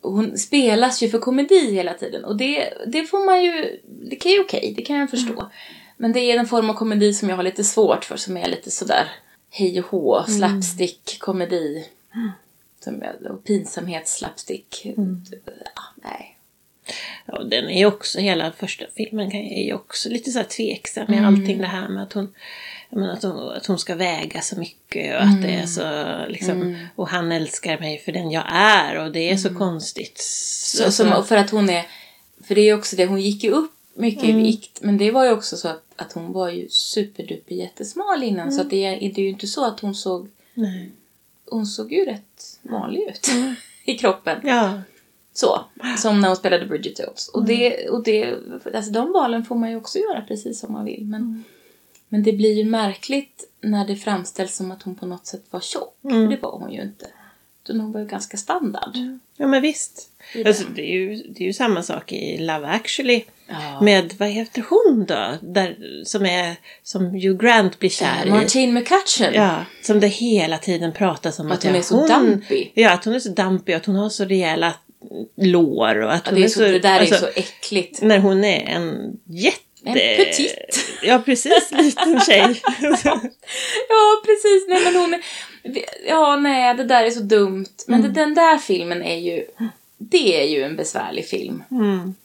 Hon 0.01 0.37
spelas 0.37 1.03
ju 1.03 1.09
för 1.09 1.19
komedi 1.19 1.73
hela 1.73 1.93
tiden 1.93 2.25
och 2.25 2.37
det, 2.37 2.73
det 2.87 3.03
får 3.03 3.25
man 3.25 3.43
ju... 3.43 3.79
Det 4.09 4.15
kan 4.15 4.31
ju 4.31 4.39
okej, 4.39 4.73
det 4.77 4.81
kan 4.81 4.95
jag 4.95 5.09
förstå. 5.09 5.49
Men 5.97 6.13
det 6.13 6.19
är 6.19 6.37
en 6.39 6.47
form 6.47 6.69
av 6.69 6.73
komedi 6.73 7.13
som 7.13 7.29
jag 7.29 7.35
har 7.35 7.43
lite 7.43 7.63
svårt 7.63 8.05
för 8.05 8.17
som 8.17 8.37
är 8.37 8.47
lite 8.47 8.71
sådär 8.71 9.11
hej 9.49 9.79
och 9.79 9.85
hå, 9.85 10.23
slapstick, 10.27 11.17
komedi. 11.19 11.85
Är- 12.13 12.42
och 13.29 13.43
pinsamhet, 13.43 14.07
slapstick. 14.07 14.81
Ja, 15.75 15.81
nej. 16.03 16.37
Ja, 17.25 17.37
och 17.37 17.49
den 17.49 17.69
är 17.69 17.77
ju 17.79 17.85
också, 17.85 18.19
hela 18.19 18.51
första 18.51 18.85
filmen 18.95 19.31
är 19.35 19.63
ju 19.65 19.73
också 19.73 20.09
lite 20.09 20.31
så 20.31 20.37
här 20.39 20.45
tveksam 20.45 21.05
med 21.09 21.17
Mm. 21.19 21.33
allting 21.35 21.57
det 21.57 21.67
här 21.67 21.87
med 21.89 22.03
att 22.03 22.13
hon, 22.13 22.33
menar, 22.89 23.13
att, 23.13 23.23
hon, 23.23 23.49
att 23.49 23.65
hon 23.65 23.79
ska 23.79 23.95
väga 23.95 24.41
så 24.41 24.59
mycket 24.59 25.15
och 25.15 25.21
att 25.23 25.41
det 25.41 25.47
Mm. 25.47 25.61
är 25.61 25.65
så 25.65 26.31
liksom, 26.31 26.87
och 26.95 27.09
han 27.09 27.31
älskar 27.31 27.79
mig 27.79 27.99
för 27.99 28.11
den 28.11 28.31
jag 28.31 28.43
är 28.51 29.05
och 29.05 29.11
det 29.11 29.29
är 29.31 29.37
så 29.37 29.55
konstigt. 29.55 30.17
Så, 30.17 30.91
som, 30.91 31.25
för 31.25 31.37
att 31.37 31.49
hon 31.49 31.69
är... 31.69 31.85
För 32.43 32.55
det 32.55 32.61
är 32.61 32.65
ju 32.65 32.73
också 32.73 32.95
det, 32.95 33.05
hon 33.05 33.21
gick 33.21 33.43
ju 33.43 33.51
upp 33.51 33.71
mycket 33.95 34.23
i 34.23 34.31
vikt. 34.31 34.79
Men 34.81 34.97
det 34.97 35.11
var 35.11 35.25
ju 35.25 35.31
också 35.31 35.57
så 35.57 35.67
att, 35.67 35.83
att 35.95 36.13
hon 36.13 36.31
var 36.31 36.49
ju 36.49 36.69
superduper 36.69 37.55
jättesmal 37.55 38.23
innan. 38.23 38.51
Så 38.51 38.61
att 38.61 38.69
det, 38.69 38.85
är, 38.85 38.99
det 38.99 39.21
är 39.21 39.23
ju 39.23 39.29
inte 39.29 39.47
så 39.47 39.65
att 39.65 39.79
hon 39.79 39.95
såg... 39.95 40.29
Nej. 40.53 40.91
Hon 41.49 41.65
såg 41.65 41.93
ju 41.93 42.05
rätt 42.05 42.59
vanlig 42.61 43.01
ut 43.09 43.27
i 43.85 43.97
kroppen. 43.97 44.41
Ja, 44.43 44.81
Så, 45.33 45.65
som 45.97 46.19
när 46.21 46.27
hon 46.27 46.37
spelade 46.37 46.65
Bridget 46.65 46.99
Jones. 46.99 47.27
Och, 47.27 47.45
det, 47.45 47.89
och 47.89 48.03
det, 48.03 48.35
alltså 48.75 48.91
de 48.91 49.11
valen 49.11 49.45
får 49.45 49.55
man 49.55 49.69
ju 49.69 49.75
också 49.75 49.99
göra 49.99 50.21
precis 50.21 50.59
som 50.59 50.73
man 50.73 50.85
vill. 50.85 51.05
Men, 51.05 51.43
men 52.09 52.23
det 52.23 52.33
blir 52.33 52.53
ju 52.53 52.65
märkligt 52.65 53.49
när 53.61 53.87
det 53.87 53.95
framställs 53.95 54.55
som 54.55 54.71
att 54.71 54.83
hon 54.83 54.95
på 54.95 55.05
något 55.05 55.25
sätt 55.25 55.43
var 55.49 55.59
tjock. 55.59 55.97
För 56.01 56.27
det 56.27 56.37
var 56.41 56.51
hon 56.51 56.71
ju 56.71 56.81
inte. 56.81 57.07
Hon 57.67 57.91
var 57.91 57.99
ju 57.99 58.07
ganska 58.07 58.37
standard. 58.37 58.97
ja 59.37 59.47
men 59.47 59.61
visst. 59.61 60.09
Alltså, 60.45 60.63
den. 60.63 60.73
det, 60.73 60.81
är 60.81 60.93
ju, 60.93 61.15
det 61.15 61.43
är 61.43 61.47
ju 61.47 61.53
samma 61.53 61.83
sak 61.83 62.11
i 62.11 62.37
Love 62.37 62.67
actually. 62.67 63.23
Ja. 63.47 63.81
Med, 63.81 64.13
vad 64.17 64.29
heter 64.29 64.63
hon 64.69 65.05
då? 65.05 65.37
Där, 65.41 65.77
som 66.05 66.25
är, 66.25 66.55
som 66.83 67.05
Hugh 67.05 67.37
Grant 67.37 67.79
blir 67.79 67.89
kär 67.89 68.25
i. 68.25 68.29
Martine 68.29 68.73
McCutcheon. 68.73 69.33
Ja, 69.33 69.65
som 69.81 69.99
det 69.99 70.07
hela 70.07 70.57
tiden 70.57 70.91
pratas 70.91 71.39
om 71.39 71.51
Att 71.51 71.63
ja, 71.63 71.69
hon 71.69 71.79
är 71.79 71.81
så 71.81 72.07
dampig. 72.07 72.71
Ja, 72.75 72.91
att 72.91 73.05
hon 73.05 73.13
är 73.13 73.19
så 73.19 73.29
dampig 73.29 73.75
och 73.75 73.77
att 73.77 73.85
hon 73.85 73.95
har 73.95 74.09
så 74.09 74.25
rejäla 74.25 74.73
lår 75.35 76.01
och 76.01 76.13
att 76.13 76.21
Ja, 76.25 76.31
hon 76.31 76.35
det, 76.35 76.41
är 76.41 76.45
är 76.45 76.49
så, 76.49 76.59
så... 76.59 76.65
det 76.65 76.79
där 76.79 76.99
alltså, 76.99 77.15
är 77.15 77.19
så 77.19 77.39
äckligt. 77.39 78.01
När 78.01 78.19
hon 78.19 78.43
är 78.43 78.61
en 78.61 79.17
jätte... 79.25 79.59
En 79.85 79.93
petit. 79.93 80.85
Ja, 81.03 81.21
precis. 81.25 81.71
Liten 81.71 82.19
tjej. 82.19 82.61
Ja, 83.89 84.21
precis. 84.25 84.67
Nej, 84.67 84.83
men 84.83 84.95
hon 84.95 85.13
är... 85.13 85.21
Ja, 86.07 86.35
nej, 86.35 86.75
det 86.75 86.83
där 86.83 87.03
är 87.03 87.11
så 87.11 87.19
dumt. 87.19 87.65
Men 87.87 88.01
det, 88.01 88.07
den 88.09 88.33
där 88.33 88.57
filmen 88.57 89.03
är 89.03 89.15
ju... 89.17 89.45
Det 89.97 90.41
är 90.41 90.47
ju 90.47 90.63
en 90.63 90.75
besvärlig 90.75 91.27
film. 91.27 91.63
Mm. 91.71 92.15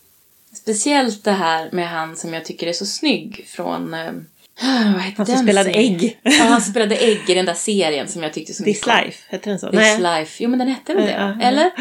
Speciellt 0.52 1.24
det 1.24 1.32
här 1.32 1.68
med 1.72 1.88
han 1.88 2.16
som 2.16 2.34
jag 2.34 2.44
tycker 2.44 2.66
är 2.66 2.72
så 2.72 2.86
snygg 2.86 3.44
från... 3.48 3.94
eh, 3.94 4.12
vad 4.94 5.02
heter 5.02 5.16
Han 5.16 5.26
som 5.26 5.36
spelade 5.36 5.72
serien? 5.72 5.94
ägg. 5.94 6.18
Ja, 6.22 6.44
han 6.44 6.60
spelade 6.60 6.96
ägg 7.00 7.30
i 7.30 7.34
den 7.34 7.46
där 7.46 7.54
serien 7.54 8.08
som 8.08 8.22
jag 8.22 8.32
tyckte 8.32 8.54
så 8.54 8.64
This 8.64 8.86
mycket 8.86 8.88
om. 8.88 9.04
Life, 9.04 9.18
heter 9.28 9.50
den 9.50 9.58
så? 9.58 9.70
This 9.70 9.98
Life. 9.98 10.44
Jo, 10.44 10.50
men 10.50 10.58
den 10.58 10.68
hette 10.68 10.94
väl 10.94 11.06
det? 11.06 11.18
Va? 11.18 11.36
ja. 11.40 11.46
Eller? 11.46 11.70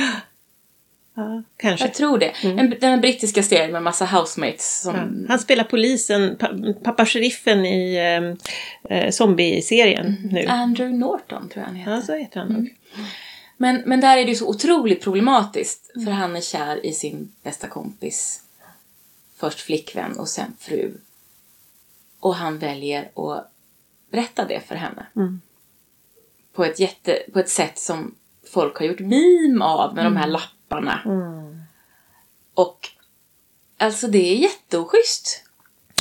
Ja, 1.17 1.43
kanske. 1.58 1.86
Jag 1.86 1.93
tror 1.93 2.17
det. 2.17 2.34
En, 2.43 2.75
den 2.80 3.01
brittiska 3.01 3.43
serien 3.43 3.71
med 3.71 3.84
massa 3.84 4.06
housemates 4.06 4.82
som... 4.82 4.95
Ja. 4.95 5.27
Han 5.30 5.39
spelar 5.39 5.63
polisen, 5.63 6.36
pa, 6.36 6.49
pappa 6.84 7.06
sheriffen 7.06 7.65
i 7.65 7.95
eh, 7.95 8.97
eh, 8.97 9.12
zombie-serien 9.12 10.30
nu. 10.32 10.45
Andrew 10.45 10.97
Norton 10.97 11.49
tror 11.49 11.62
jag 11.62 11.67
han 11.67 11.75
heter. 11.75 11.91
Ja, 11.91 12.01
så 12.01 12.13
heter 12.13 12.39
han 12.39 12.49
nog. 12.49 12.75
Men, 13.58 13.82
men 13.86 14.01
där 14.01 14.17
är 14.17 14.25
det 14.25 14.30
ju 14.30 14.36
så 14.36 14.49
otroligt 14.49 15.01
problematiskt. 15.01 15.91
För 16.06 16.12
han 16.12 16.36
är 16.36 16.41
kär 16.41 16.86
i 16.86 16.93
sin 16.93 17.32
bästa 17.43 17.67
kompis. 17.67 18.41
Först 19.38 19.60
flickvän 19.60 20.19
och 20.19 20.27
sen 20.27 20.53
fru. 20.60 20.93
Och 22.19 22.36
han 22.36 22.60
väljer 22.60 23.10
att 23.15 23.51
berätta 24.12 24.45
det 24.45 24.60
för 24.67 24.75
henne. 24.75 25.06
Mm. 25.15 25.41
På, 26.53 26.65
ett 26.65 26.80
jätte, 26.80 27.19
på 27.34 27.39
ett 27.39 27.49
sätt 27.49 27.80
som 27.80 28.15
folk 28.53 28.77
har 28.77 28.86
gjort 28.86 28.99
meme 28.99 29.65
av 29.65 29.95
med 29.95 30.06
de 30.06 30.17
här 30.17 30.27
lapparna. 30.27 30.53
Mm. 31.06 31.62
Och 32.53 32.89
alltså 33.77 34.08
det 34.08 34.34
är 34.34 34.36
jätteoschysst. 34.36 35.43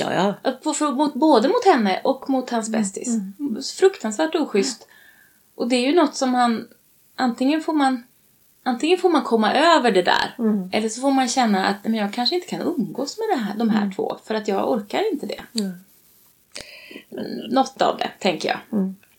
Ja, 0.01 0.15
ja. 0.15 0.35
Att 0.43 0.63
på, 0.63 0.75
för, 0.75 0.93
mot, 0.93 1.15
både 1.15 1.49
mot 1.49 1.65
henne 1.65 2.01
och 2.05 2.31
mot 2.31 2.51
hans 2.51 2.69
bästis. 2.69 3.09
Fruktansvärt 3.79 4.35
oschysst. 4.35 4.89
Och 5.55 5.69
det 5.69 5.77
är 5.77 5.87
ju 5.87 5.95
något 5.95 6.15
som 6.15 6.35
han... 6.35 6.69
Antingen 7.17 7.61
får 7.61 7.73
man, 7.73 8.03
antingen 8.63 8.99
får 8.99 9.11
man 9.11 9.23
komma 9.23 9.55
över 9.55 9.91
det 9.91 10.03
där. 10.03 10.35
Eller 10.73 10.89
så 10.89 11.01
får 11.01 11.11
man 11.11 11.29
känna 11.29 11.67
att 11.67 11.85
men 11.85 11.95
jag 11.95 12.13
kanske 12.13 12.35
inte 12.35 12.47
kan 12.49 12.61
umgås 12.61 13.19
med 13.19 13.39
det 13.39 13.45
här, 13.45 13.55
de 13.59 13.71
här 13.71 13.93
två. 13.97 14.19
För 14.25 14.35
att 14.35 14.49
jag 14.49 14.71
orkar 14.71 15.13
inte 15.13 15.27
det. 15.27 15.43
Något 17.51 17.83
av 17.83 17.99
det, 17.99 18.11
tänker 18.19 18.49
jag. 18.49 18.59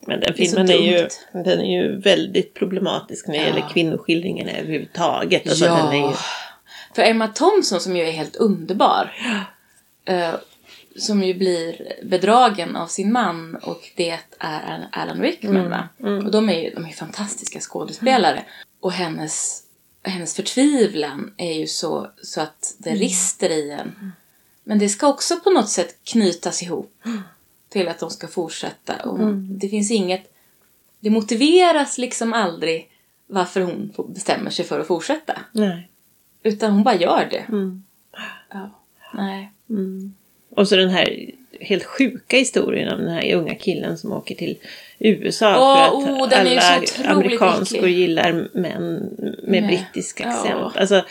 Men 0.07 0.19
den 0.19 0.33
Det 0.35 0.43
är 0.43 0.47
filmen 0.47 0.69
är, 0.69 0.73
ju, 0.77 1.07
den 1.33 1.59
är 1.59 1.81
ju 1.81 1.99
väldigt 1.99 2.53
problematisk 2.53 3.27
när 3.27 3.33
det 3.33 3.41
Ja. 3.41 3.47
gäller 3.47 3.69
kvinnoskildringen 3.73 4.49
överhuvudtaget. 4.49 5.47
Alltså, 5.49 5.65
ja. 5.65 5.75
den 5.75 5.87
är 6.03 6.07
ju, 6.09 6.15
För 6.95 7.01
Emma 7.01 7.27
Thompson 7.27 7.79
som 7.79 7.97
ju 7.97 8.03
är 8.03 8.11
helt 8.11 8.35
underbar. 8.35 9.11
eh, 10.05 10.33
som 10.97 11.23
ju 11.23 11.33
blir 11.33 11.93
bedragen 12.03 12.75
av 12.75 12.87
sin 12.87 13.11
man 13.11 13.55
och 13.55 13.91
det 13.95 14.19
är 14.39 14.87
Alan 14.91 15.21
Rickman 15.21 15.69
va? 15.69 15.87
Och 16.25 16.31
de 16.31 16.49
är 16.49 16.59
ju 16.61 16.69
de 16.69 16.85
är 16.85 16.89
fantastiska 16.93 17.59
skådespelare. 17.59 18.43
Och 18.79 18.91
hennes, 18.91 19.63
hennes 20.03 20.35
förtvivlan 20.35 21.33
är 21.37 21.53
ju 21.53 21.67
så, 21.67 22.11
så 22.23 22.41
att 22.41 22.75
det 22.77 22.89
rister 22.89 23.49
i 23.49 23.71
en. 23.71 24.11
Men 24.63 24.79
det 24.79 24.89
ska 24.89 25.07
också 25.07 25.39
på 25.39 25.49
något 25.49 25.69
sätt 25.69 25.95
knytas 26.03 26.63
ihop 26.63 26.93
till 27.69 27.87
att 27.87 27.99
de 27.99 28.09
ska 28.09 28.27
fortsätta. 28.27 28.95
Och 29.09 29.33
Det 29.35 29.69
finns 29.69 29.91
inget... 29.91 30.33
Det 30.99 31.09
motiveras 31.09 31.97
liksom 31.97 32.33
aldrig 32.33 32.89
varför 33.27 33.61
hon 33.61 33.93
bestämmer 34.07 34.49
sig 34.51 34.65
för 34.65 34.79
att 34.79 34.87
fortsätta. 34.87 35.39
nej. 35.51 35.89
Utan 36.43 36.71
hon 36.71 36.83
bara 36.83 36.95
gör 36.95 37.27
det. 37.31 37.45
Mm. 37.49 37.83
Ja. 38.49 38.69
Nej. 39.13 39.51
Och 40.49 40.67
så 40.67 40.75
den 40.75 40.89
här 40.89 41.31
helt 41.61 41.83
sjuka 41.85 42.37
historien 42.37 42.93
om 42.93 42.99
den 42.99 43.13
här 43.13 43.33
unga 43.35 43.55
killen 43.55 43.97
som 43.97 44.11
åker 44.11 44.35
till 44.35 44.57
USA 44.99 45.55
Åh, 45.59 45.75
för 45.75 45.83
att 45.83 45.93
oh, 46.33 46.39
alla 46.39 47.11
amerikanskor 47.13 47.77
äcklig. 47.77 47.97
gillar 47.97 48.49
män 48.53 48.97
med 49.43 49.63
Nej. 49.63 49.67
brittisk 49.67 50.21
Ja. 50.21 50.27
accent. 50.27 50.77
Alltså, 50.77 51.05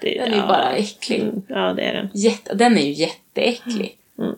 det, 0.00 0.18
Den 0.18 0.32
är 0.32 0.36
ju 0.36 0.42
bara 0.42 0.72
äcklig. 0.72 1.20
Mm, 1.22 1.42
Ja, 1.48 1.72
det 1.74 1.82
är 1.82 1.94
den. 1.94 2.08
Jätte, 2.14 2.54
den 2.54 2.78
är 2.78 2.82
ju 2.82 2.92
jätteäcklig. 2.92 3.98
Mm. 4.18 4.34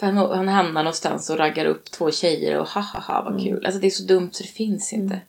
För 0.00 0.06
han, 0.06 0.16
han 0.16 0.48
hamnar 0.48 0.82
någonstans 0.82 1.30
och 1.30 1.38
raggar 1.38 1.64
upp 1.66 1.90
två 1.90 2.10
tjejer 2.10 2.58
och 2.58 2.68
ha 2.68 2.80
ha 2.80 3.00
ha 3.00 3.20
Mm. 3.20 3.32
vad 3.34 3.42
kul. 3.44 3.66
Alltså 3.66 3.80
det 3.80 3.86
är 3.86 3.90
så 3.90 4.02
dumt 4.02 4.30
så 4.32 4.42
det 4.42 4.48
finns 4.48 4.92
inte. 4.92 5.20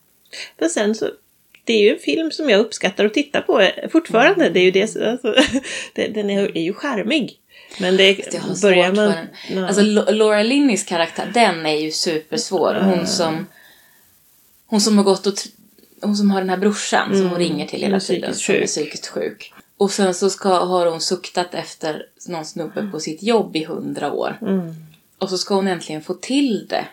Men 0.58 0.70
sen 0.70 0.96
så, 0.96 1.10
det 1.64 1.74
är 1.74 1.82
ju 1.82 1.90
en 1.94 2.00
film 2.00 2.32
som 2.32 2.50
jag 2.50 2.60
uppskattar 2.60 3.06
att 3.06 3.14
titta 3.14 3.42
på 3.42 3.60
eh, 3.62 3.90
fortfarande. 3.90 4.50
Det 4.50 4.60
är 4.60 4.64
ju 4.64 4.72
det, 4.72 4.82
alltså, 4.82 5.34
det, 5.94 6.08
den 6.08 6.30
är, 6.30 6.58
är 6.58 6.62
ju 6.62 6.74
charmig. 6.74 7.40
Men 7.80 7.98
det, 7.98 8.36
har 8.38 8.62
börjar 8.62 8.92
man... 8.94 9.14
Ja. 9.50 9.68
Alltså 9.68 9.82
Laura 10.12 10.44
Linneys 10.44 10.84
karaktär, 10.84 11.32
den 11.34 11.66
är 11.66 11.76
ju 11.76 11.92
supersvår. 11.92 12.74
Hon 12.74 13.08
som, 13.08 13.46
hon 14.68 14.82
som 14.82 14.98
har 14.98 15.06
gått 15.06 15.28
och... 15.28 15.34
Hon 16.02 16.16
som 16.16 16.32
har 16.32 16.42
den 16.42 16.50
här 16.50 16.58
brorsan 16.58 17.18
som 17.18 17.30
hon 17.30 17.40
ringer 17.40 17.68
till 17.68 17.80
Mm. 17.84 17.92
hela 17.92 18.00
tiden. 18.00 18.32
psykiskt 18.32 18.46
Som 18.46 18.56
är 18.56 18.60
sjuk. 18.60 18.68
psykiskt 18.68 19.08
sjuk. 19.08 19.54
Och 19.78 19.92
sen 19.92 20.14
så 20.14 20.30
ska, 20.30 20.66
har 20.66 20.86
hon 20.86 21.02
suktat 21.02 21.54
efter 21.54 22.06
någon 22.28 22.46
snubbe 22.46 22.90
på 22.92 23.00
sitt 23.00 23.24
jobb 23.24 23.56
i 23.56 23.64
hundra 23.64 24.12
år. 24.12 24.38
Mm. 24.42 24.74
Och 25.18 25.30
så 25.30 25.38
ska 25.38 25.56
hon 25.56 25.68
äntligen 25.68 26.02
få 26.02 26.14
till 26.14 26.68
det. 26.70 26.86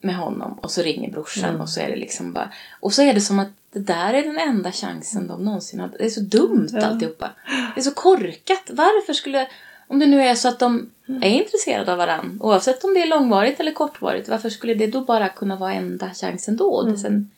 Med 0.00 0.16
honom. 0.16 0.58
Och 0.62 0.70
så 0.70 0.82
ringer 0.82 1.10
brorsan 1.10 1.48
Mm. 1.50 1.60
och 1.60 1.68
så 1.68 1.80
är 1.80 1.88
det 1.88 1.96
liksom 1.96 2.32
bara... 2.32 2.50
Och 2.80 2.92
så 2.92 3.02
är 3.02 3.14
det 3.14 3.20
som 3.20 3.38
att 3.38 3.48
det 3.72 3.78
där 3.78 4.14
är 4.14 4.22
den 4.22 4.38
enda 4.38 4.72
chansen 4.72 5.26
de 5.26 5.44
någonsin 5.44 5.80
har. 5.80 5.88
Det 5.98 6.04
är 6.04 6.10
så 6.10 6.20
dumt 6.20 6.68
alltihopa. 6.82 7.30
Det 7.74 7.80
är 7.80 7.84
så 7.84 7.94
korkat. 7.94 8.70
Varför 8.70 9.12
skulle... 9.12 9.48
Om 9.88 9.98
det 9.98 10.06
nu 10.06 10.22
är 10.22 10.34
så 10.34 10.48
att 10.48 10.58
de 10.58 10.90
är 11.22 11.30
intresserade 11.30 11.92
av 11.92 11.98
varandra. 11.98 12.44
Oavsett 12.46 12.84
om 12.84 12.94
det 12.94 13.02
är 13.02 13.06
långvarigt 13.06 13.60
eller 13.60 13.72
kortvarigt. 13.72 14.28
Varför 14.28 14.50
skulle 14.50 14.74
det 14.74 14.86
då 14.86 15.00
bara 15.00 15.28
kunna 15.28 15.56
vara 15.56 15.72
enda 15.72 16.10
chansen 16.14 16.56
då? 16.56 16.82
Mm. 16.82 16.96
Sen 16.96 17.30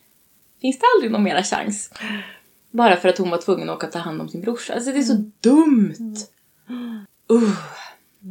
finns 0.61 0.79
det 0.79 0.85
aldrig 0.97 1.13
någon 1.13 1.23
mera 1.23 1.43
chans. 1.43 1.91
Bara 2.77 2.97
för 2.97 3.09
att 3.09 3.19
hon 3.19 3.31
var 3.31 3.39
tvungen 3.39 3.71
att 3.71 3.77
åka 3.77 3.87
och 3.87 3.93
ta 3.93 3.99
hand 3.99 4.21
om 4.21 4.29
sin 4.29 4.41
brorsa. 4.41 4.75
Alltså 4.75 4.93
det 4.93 4.99
är 4.99 5.03
så 5.03 5.13
Mm. 5.13 5.33
dumt. 5.41 6.17
Uh. 7.31 7.51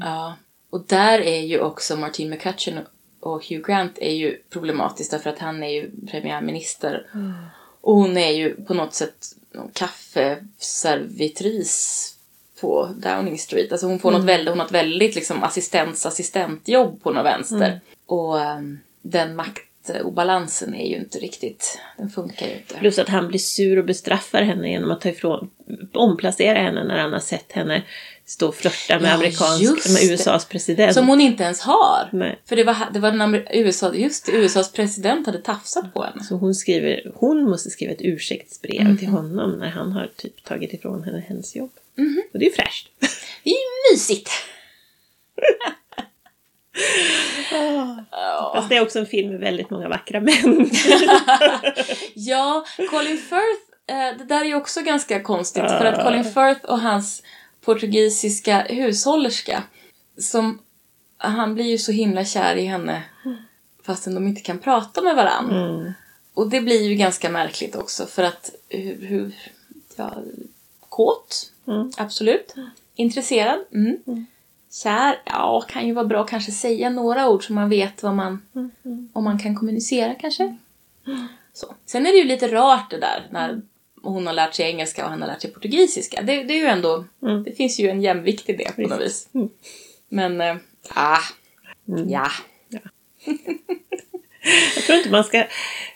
Ja. 0.01 0.35
Och 0.69 0.85
där 0.87 1.19
är 1.19 1.41
ju 1.41 1.59
också 1.59 1.95
Martin 1.95 2.29
McCutcheon 2.29 2.79
och 3.19 3.45
Hugh 3.49 3.67
Grant 3.67 3.97
är 3.97 4.13
ju 4.13 4.37
problematiskt 4.49 5.11
därför 5.11 5.29
att 5.29 5.39
han 5.39 5.63
är 5.63 5.69
ju 5.69 5.91
premiärminister. 6.11 7.07
Och 7.81 7.95
hon 7.95 8.17
är 8.17 8.31
ju 8.31 8.55
på 8.55 8.73
något 8.73 8.93
sätt 8.93 9.25
någon 9.51 9.69
kaffeservitris 9.73 12.11
på 12.61 12.89
Downing 12.97 13.37
Street. 13.37 13.71
Alltså 13.71 13.87
hon 13.87 13.99
får 13.99 14.11
något 14.11 14.23
väldigt, 14.23 14.49
hon 14.49 14.59
har 14.59 14.65
ett 14.65 14.71
väldigt 14.71 15.15
liksom 15.15 15.43
assistents 15.43 16.05
assistentjobb 16.05 17.03
på 17.03 17.11
något 17.11 17.25
vänster. 17.25 17.79
Och 18.05 18.35
um, 18.35 18.79
den 19.01 19.35
maktobalansen 19.93 20.73
är 20.75 20.88
ju 20.89 20.95
inte 20.95 21.17
riktigt, 21.19 21.79
den 21.97 22.09
funkar 22.09 22.47
ju 22.47 22.53
inte. 22.53 22.75
Plus 22.75 22.99
att 22.99 23.09
han 23.09 23.27
blir 23.27 23.39
sur 23.39 23.77
och 23.79 23.86
bestraffar 23.86 24.41
henne 24.41 24.69
genom 24.69 24.91
att 24.91 25.01
ta 25.01 25.09
ifrån, 25.09 25.49
omplacera 25.93 26.59
henne 26.59 26.83
när 26.83 26.97
han 26.99 27.13
har 27.13 27.19
sett 27.19 27.51
henne 27.51 27.83
stå 28.25 28.47
och 28.47 28.55
flörta 28.55 28.99
med, 28.99 29.09
Ja, 29.09 29.13
amerikansk, 29.13 29.89
med. 29.93 30.11
USAs 30.11 30.45
president. 30.45 30.93
Som 30.93 31.07
hon 31.07 31.21
inte 31.21 31.43
ens 31.43 31.61
har. 31.61 32.09
Nej. 32.13 32.39
För 32.45 32.55
det 32.55 32.63
var, 32.63 32.75
det 32.93 32.99
var 32.99 33.11
den 33.11 33.36
USA, 33.51 33.93
just 33.93 34.25
det, 34.25 34.31
USAs 34.31 34.71
president 34.71 35.25
hade 35.25 35.38
tafsat 35.41 35.93
på 35.93 36.03
henne. 36.03 36.23
Så 36.23 36.36
hon, 36.36 36.55
skriver, 36.55 37.11
hon 37.15 37.43
måste 37.49 37.69
skriva 37.69 37.91
ett 37.93 38.01
ursäktsbrev 38.01 38.83
Mhm. 38.83 38.97
till 38.97 39.07
honom 39.07 39.51
när 39.51 39.69
han 39.69 39.91
har 39.91 40.11
typ 40.17 40.43
tagit 40.43 40.73
ifrån 40.73 41.03
henne 41.03 41.23
hennes 41.27 41.55
jobb. 41.55 41.71
Mhm. 41.97 42.21
Och 42.33 42.39
det 42.39 42.45
är 42.45 42.49
ju 42.49 42.55
fräscht. 42.55 42.88
Det 43.43 43.49
är 43.49 43.53
ju 43.53 43.93
mysigt. 43.93 44.29
Fast 48.53 48.69
det 48.69 48.78
är 48.78 48.82
också 48.82 48.99
en 48.99 49.05
film 49.05 49.32
med 49.32 49.39
väldigt 49.39 49.69
många 49.69 49.89
vackra 49.89 50.19
män. 50.19 50.69
Ja, 52.13 52.65
Colin 52.89 53.17
Firth, 53.17 53.63
eh, 53.88 54.17
det 54.17 54.23
där 54.23 54.41
är 54.41 54.45
ju 54.45 54.55
också 54.55 54.82
ganska 54.82 55.23
konstigt 55.23 55.63
för 55.63 55.86
att 55.86 56.03
Colin 56.03 56.23
Firth 56.23 56.65
och 56.65 56.80
hans 56.80 57.23
portugisiska 57.61 58.61
hushållerska 58.69 59.63
som 60.17 60.59
han 61.17 61.53
blir 61.55 61.65
ju 61.65 61.78
så 61.78 61.91
himla 61.91 62.26
kär 62.26 62.55
i 62.55 62.65
henne 62.65 63.03
fastän 63.86 64.15
de 64.15 64.28
inte 64.28 64.41
kan 64.41 64.59
prata 64.59 65.01
med 65.01 65.15
varann. 65.15 65.49
Mm. 65.51 65.93
Och 66.34 66.49
det 66.49 66.61
blir 66.61 66.84
ju 66.84 66.95
ganska 66.95 67.30
märkligt 67.30 67.76
också 67.76 68.05
för 68.05 68.23
att 68.23 68.51
hur, 68.69 69.05
hur 69.05 69.36
ja, 69.95 70.13
kåt, 70.89 71.51
Mm. 71.67 71.91
absolut. 71.97 72.55
Intresserad, 72.95 73.59
mm. 73.73 74.26
Kär, 74.84 75.21
ja, 75.26 75.65
kan 75.69 75.88
ju 75.88 75.93
vara 75.93 76.05
bra 76.05 76.21
att 76.21 76.30
kanske 76.30 76.51
säga 76.51 76.89
några 76.89 77.30
ord 77.30 77.47
så 77.47 77.53
man 77.53 77.69
vet 77.69 78.03
vad 78.03 78.15
man, 78.15 78.41
om 79.13 79.23
man 79.23 79.39
kan 79.39 79.55
kommunicera 79.55 80.15
kanske. 80.15 80.57
Så. 81.53 81.76
Sen 81.86 82.05
är 82.05 82.11
det 82.11 82.17
ju 82.17 82.23
lite 82.23 82.47
rart 82.47 82.89
det 82.91 82.97
där 82.99 83.28
när 83.32 83.61
hon 84.01 84.28
har 84.28 84.34
lärt 84.34 84.53
sig 84.53 84.65
engelska 84.65 85.03
och 85.05 85.11
han 85.11 85.21
har 85.21 85.28
lärt 85.28 85.41
sig 85.41 85.51
portugisiska. 85.53 86.21
Det, 86.21 86.43
det 86.43 86.53
är 86.53 86.57
ju 86.57 86.65
ändå, 86.65 87.05
Mm. 87.21 87.43
det 87.43 87.51
finns 87.51 87.80
ju 87.80 87.89
en 87.89 88.01
jämvikt 88.01 88.49
i 88.49 88.53
det 88.53 88.76
på 88.76 88.82
något 88.82 89.01
vis. 89.01 89.30
Mm. 89.34 89.49
Men, 90.09 90.41
äh, 90.41 90.55
ah, 90.95 91.19
ja. 92.07 92.28
Jag 94.75 94.83
tror 94.83 94.97
inte 94.97 95.09
man 95.11 95.23
ska... 95.23 95.43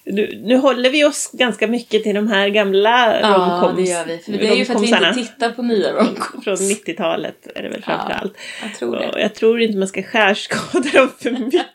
Nu, 0.04 0.40
nu 0.44 0.58
håller 0.58 0.90
vi 0.90 1.06
oss 1.06 1.30
ganska 1.34 1.68
mycket 1.68 2.04
till 2.04 2.16
de 2.16 2.28
här 2.28 2.50
gamla 2.50 3.20
Ja, 3.22 3.28
romcoms. 3.62 3.76
det 3.90 3.94
gör 3.94 4.06
vi. 4.06 4.18
För 4.18 4.32
det 4.32 4.48
är 4.48 4.56
ju 4.56 4.66
för 4.66 4.76
att 4.76 4.82
vi 4.82 4.88
inte 4.88 5.14
tittar 5.14 5.52
på 5.52 5.62
nya 5.62 5.94
romcoms. 5.94 6.44
Från 6.44 6.56
90-talet 6.56 7.48
är 7.56 7.64
det 7.64 7.70
väl 7.70 7.84
framför 7.84 8.12
allt. 8.14 8.34
jag 8.64 8.76
tror 8.76 8.96
det. 8.98 9.10
Och 9.10 9.20
jag 9.20 9.36
tror 9.36 9.62
inte 9.62 9.78
man 9.78 9.88
ska 9.88 10.04
skärskåda 10.04 10.90
dem 10.94 11.10
för 11.20 11.32
mycket. 11.46 11.66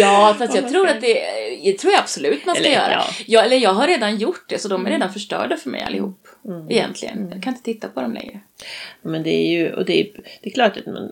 Ja, 0.00 0.34
fast 0.38 0.54
jag 0.54 0.68
tror 0.68 0.88
att 0.88 1.00
det 1.00 1.18
jag 1.62 1.78
tror 1.78 1.92
jag 1.92 2.00
absolut 2.00 2.46
man 2.46 2.54
ska 2.54 2.64
Eller, 2.64 2.76
göra. 2.76 2.90
ja. 2.92 3.04
Ja, 3.26 3.42
eller 3.42 3.56
jag 3.56 3.70
har 3.72 3.86
redan 3.86 4.16
gjort 4.16 4.44
det, 4.48 4.58
så 4.58 4.68
de 4.68 4.86
är 4.86 4.90
redan 4.90 5.12
förstörda 5.12 5.56
för 5.56 5.70
mig 5.70 5.82
allihop. 5.82 6.28
Egentligen. 6.70 7.30
Jag 7.32 7.42
kan 7.42 7.52
inte 7.52 7.64
titta 7.64 7.88
på 7.88 8.00
dem 8.00 8.14
längre. 8.14 8.40
Men 9.02 9.22
det 9.22 9.30
är 9.30 9.48
ju, 9.50 9.72
och 9.72 9.84
det 9.84 10.00
är, 10.00 10.06
det 10.42 10.50
är 10.50 10.54
klart 10.54 10.76
att 10.76 10.86
man 10.86 11.10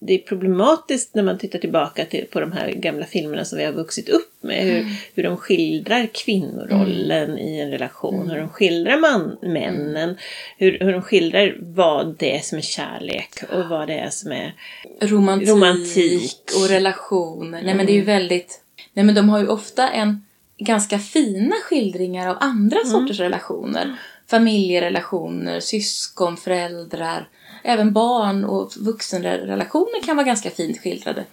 det 0.00 0.14
är 0.14 0.18
problematiskt 0.18 1.14
när 1.14 1.22
man 1.22 1.38
tittar 1.38 1.58
tillbaka 1.58 2.04
till, 2.04 2.26
på 2.30 2.40
de 2.40 2.52
här 2.52 2.70
gamla 2.70 3.06
filmerna 3.06 3.44
som 3.44 3.58
vi 3.58 3.64
har 3.64 3.72
vuxit 3.72 4.08
upp 4.08 4.32
med. 4.40 4.64
Hur, 4.64 4.86
hur 5.14 5.22
de 5.22 5.36
skildrar 5.36 6.06
kvinnorollen 6.06 7.38
i 7.38 7.60
en 7.60 7.70
relation. 7.70 8.30
Hur 8.30 8.38
de 8.38 8.48
skildrar 8.48 8.98
man, 8.98 9.38
männen. 9.42 10.16
Hur, 10.58 10.78
hur 10.80 10.92
de 10.92 11.02
skildrar 11.02 11.56
vad 11.60 12.16
det 12.18 12.36
är 12.36 12.40
som 12.40 12.58
är 12.58 12.62
kärlek 12.62 13.42
och 13.52 13.68
vad 13.68 13.88
det 13.88 13.98
är 13.98 14.10
som 14.10 14.32
är... 14.32 14.54
Romantik, 15.00 15.48
Romantik. 15.48 16.42
och 16.62 16.68
relationer. 16.68 17.62
Nej 17.62 17.74
men 17.74 17.86
det 17.86 17.92
är 17.92 17.96
ju 17.96 18.04
väldigt... 18.04 18.60
Nej 18.92 19.04
men 19.04 19.14
de 19.14 19.28
har 19.28 19.38
ju 19.38 19.48
ofta 19.48 19.88
en 19.88 20.24
ganska 20.58 20.98
fina 20.98 21.54
skildringar 21.54 22.28
av 22.30 22.36
andra 22.40 22.84
sorters 22.84 23.20
relationer. 23.20 23.96
Familjerelationer, 24.26 25.60
syskon, 25.60 26.36
föräldrar, 26.36 27.28
även 27.62 27.92
barn 27.92 28.44
och 28.44 28.72
vuxenrelationer 28.76 30.02
kan 30.02 30.16
vara 30.16 30.26
ganska 30.26 30.50
fint 30.50 30.78
skildrade. 30.82 31.24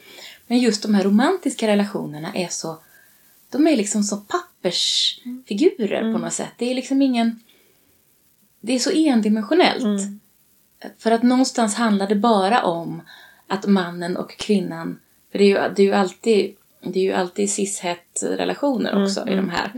Men 0.48 0.60
just 0.60 0.84
de 0.84 0.94
här 0.94 1.04
romantiska 1.04 1.68
relationerna 1.68 2.34
är 2.34 2.48
så... 2.48 2.78
De 3.50 3.68
är 3.68 3.78
liksom 3.78 4.04
så 4.04 4.18
pappersfigurer 4.18 6.14
på 6.14 6.18
något 6.18 6.34
sätt. 6.34 6.52
Det 6.58 6.72
är 6.72 6.76
liksom 6.76 7.02
ingen... 7.02 7.40
Det 8.62 8.74
är 8.76 8.80
så 8.80 8.92
endimensionellt. 8.92 10.02
För 10.98 11.12
att 11.12 11.24
någonstans 11.24 11.76
handlar 11.76 12.08
det 12.08 12.16
bara 12.16 12.64
om 12.64 13.02
att 13.48 13.66
mannen 13.66 14.18
och 14.18 14.38
kvinnan, 14.38 15.00
för 15.32 15.40
det 15.40 15.44
är 15.44 15.48
ju, 15.48 15.74
det 15.76 15.82
är 15.82 15.86
ju 15.86 15.94
alltid 15.94 16.56
det 16.94 17.00
är 17.00 17.04
ju 17.04 17.14
alltid 17.14 17.50
cis-het 17.50 18.24
relationer 18.24 19.04
också 19.04 19.28
i 19.28 19.36
de 19.36 19.50
här. 19.50 19.72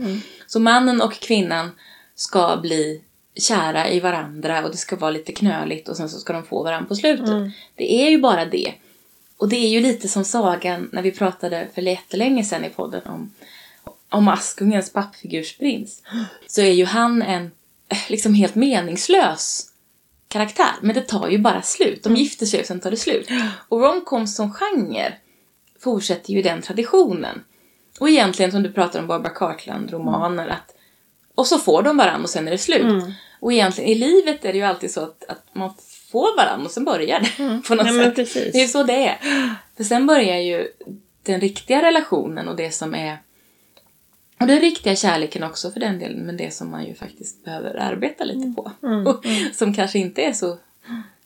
Så 0.46 0.60
mannen 0.60 1.00
och 1.00 1.12
kvinnan 1.12 1.70
ska 2.14 2.56
bli 2.62 3.02
kära 3.38 3.90
i 3.90 4.00
varandra 4.00 4.64
och 4.64 4.70
det 4.70 4.76
ska 4.76 4.96
vara 4.96 5.10
lite 5.10 5.32
knöligt 5.32 5.88
och 5.88 5.96
sen 5.96 6.08
så 6.08 6.18
ska 6.18 6.32
de 6.32 6.44
få 6.44 6.62
varandra 6.62 6.88
på 6.88 6.94
slutet. 6.94 7.26
Det 7.74 8.06
är 8.06 8.10
ju 8.10 8.18
bara 8.20 8.44
det. 8.44 8.74
Och 9.36 9.48
det 9.48 9.56
är 9.56 9.68
ju 9.68 9.80
lite 9.80 10.08
som 10.08 10.24
sagan 10.24 10.88
när 10.92 11.02
vi 11.02 11.10
pratade 11.10 11.68
för 11.74 11.82
jättelänge 11.82 12.44
sedan 12.44 12.64
i 12.64 12.68
podden 12.70 13.02
om, 13.06 13.32
om 14.08 14.28
Askungens 14.28 14.92
pappfigursprins. 14.92 16.02
Så 16.46 16.60
är 16.60 16.72
ju 16.72 16.84
han 16.84 17.22
en 17.22 17.50
eh, 17.88 17.98
liksom 18.08 18.34
helt 18.34 18.54
meningslös 18.54 19.66
karaktär. 20.28 20.74
Men 20.82 20.94
det 20.94 21.00
tar 21.00 21.28
ju 21.28 21.38
bara 21.38 21.62
slut. 21.62 22.02
De 22.02 22.16
gifter 22.16 22.46
sig 22.46 22.60
och 22.60 22.66
sen 22.66 22.80
tar 22.80 22.90
det 22.90 22.96
slut. 22.96 23.28
Och 23.68 23.80
romcoms 23.80 24.36
som 24.36 24.52
genre 24.52 25.12
fortsätter 25.80 26.32
ju 26.32 26.42
den 26.42 26.62
traditionen. 26.62 27.44
Och 28.00 28.08
egentligen 28.08 28.52
som 28.52 28.62
du 28.62 28.72
pratar 28.72 29.00
om 29.00 29.06
Barbara 29.06 29.34
Cartland-romaner 29.34 30.48
att 30.48 30.74
och 31.34 31.46
så 31.46 31.58
får 31.58 31.82
de 31.82 31.96
varandra 31.96 32.22
och 32.22 32.30
sen 32.30 32.46
är 32.46 32.50
det 32.52 32.58
slut. 32.58 32.86
Och 33.40 33.52
egentligen 33.52 33.90
i 33.90 33.94
livet 33.94 34.44
är 34.44 34.52
det 34.52 34.58
ju 34.58 34.64
alltid 34.64 34.90
så 34.90 35.00
att, 35.00 35.24
att 35.28 35.42
man 35.52 35.74
får 36.12 36.36
varandra 36.36 36.64
och 36.64 36.70
sen 36.70 36.84
börjar 36.84 37.20
det 37.20 37.62
på 37.68 37.74
något 37.74 37.86
Ja, 37.86 37.92
sätt. 38.04 38.14
precis. 38.16 38.52
Det 38.52 38.58
är 38.58 38.62
ju 38.62 38.68
så 38.68 38.82
det 38.82 39.06
är. 39.08 39.18
För 39.76 39.84
sen 39.84 40.06
börjar 40.06 40.36
ju 40.38 40.68
den 41.22 41.40
riktiga 41.40 41.82
relationen 41.82 42.48
och 42.48 42.56
det 42.56 42.70
som 42.70 42.94
är 42.94 43.18
och 44.40 44.46
den 44.46 44.60
riktiga 44.60 44.96
kärleken 44.96 45.42
också 45.42 45.70
för 45.70 45.80
den 45.80 45.98
delen, 45.98 46.20
men 46.26 46.36
det 46.36 46.50
som 46.54 46.70
man 46.70 46.84
ju 46.86 46.94
faktiskt 46.94 47.44
behöver 47.44 47.74
arbeta 47.76 48.24
lite 48.24 48.52
på. 48.56 48.72
Och 49.10 49.24
som 49.54 49.74
kanske 49.74 49.98
inte 49.98 50.22
är 50.22 50.32
så 50.32 50.58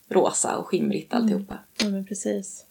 rosa 0.08 0.56
och 0.56 0.66
skimrigt 0.66 1.14
alltihopa. 1.14 1.58
Ja, 1.82 1.88
men 1.88 2.06
precis. 2.06 2.64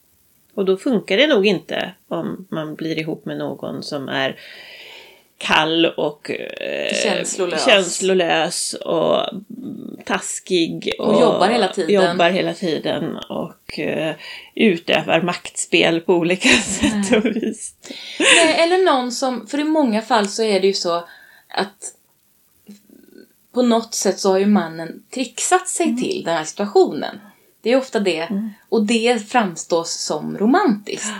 Och 0.53 0.65
då 0.65 0.77
funkar 0.77 1.17
det 1.17 1.27
nog 1.27 1.45
inte 1.45 1.93
om 2.07 2.47
man 2.49 2.75
blir 2.75 2.99
ihop 2.99 3.25
med 3.25 3.37
någon 3.37 3.83
som 3.83 4.09
är 4.09 4.39
kall 5.41 5.85
och 5.85 6.31
eh, 6.31 6.95
Känslolös. 7.03 7.65
känslolös 7.65 8.73
och 8.73 9.33
mm, 9.33 9.97
taskig. 10.05 10.91
Och 10.99 11.21
jobbar 11.21 11.49
hela 11.49 11.67
tiden. 11.67 12.09
Jobbar 12.09 12.29
hela 12.29 12.53
tiden 12.53 13.17
och 13.17 13.79
eh, 13.79 14.15
utövar 14.55 15.21
maktspel 15.21 16.01
på 16.01 16.13
olika 16.13 16.49
sätt 16.49 17.17
och 17.17 17.25
vis. 17.25 17.73
Nej, 18.19 18.55
eller 18.59 18.85
någon 18.85 19.11
som, 19.11 19.47
för 19.47 19.59
i 19.59 19.63
många 19.63 20.01
fall 20.01 20.27
så 20.27 20.43
är 20.43 20.59
det 20.59 20.67
ju 20.67 20.73
så 20.73 21.07
att 21.47 21.93
på 23.53 23.61
något 23.61 23.93
sätt 23.93 24.19
så 24.19 24.31
har 24.31 24.39
ju 24.39 24.45
mannen 24.45 25.03
trixat 25.13 25.67
sig 25.67 25.97
till 25.97 26.23
den 26.25 26.37
här 26.37 26.43
situationen. 26.43 27.19
Det 27.61 27.71
är 27.71 27.77
ofta 27.77 27.99
det. 27.99 28.27
Och 28.69 28.85
det 28.85 29.29
framstås 29.29 29.93
som 29.93 30.37
romantiskt. 30.37 31.13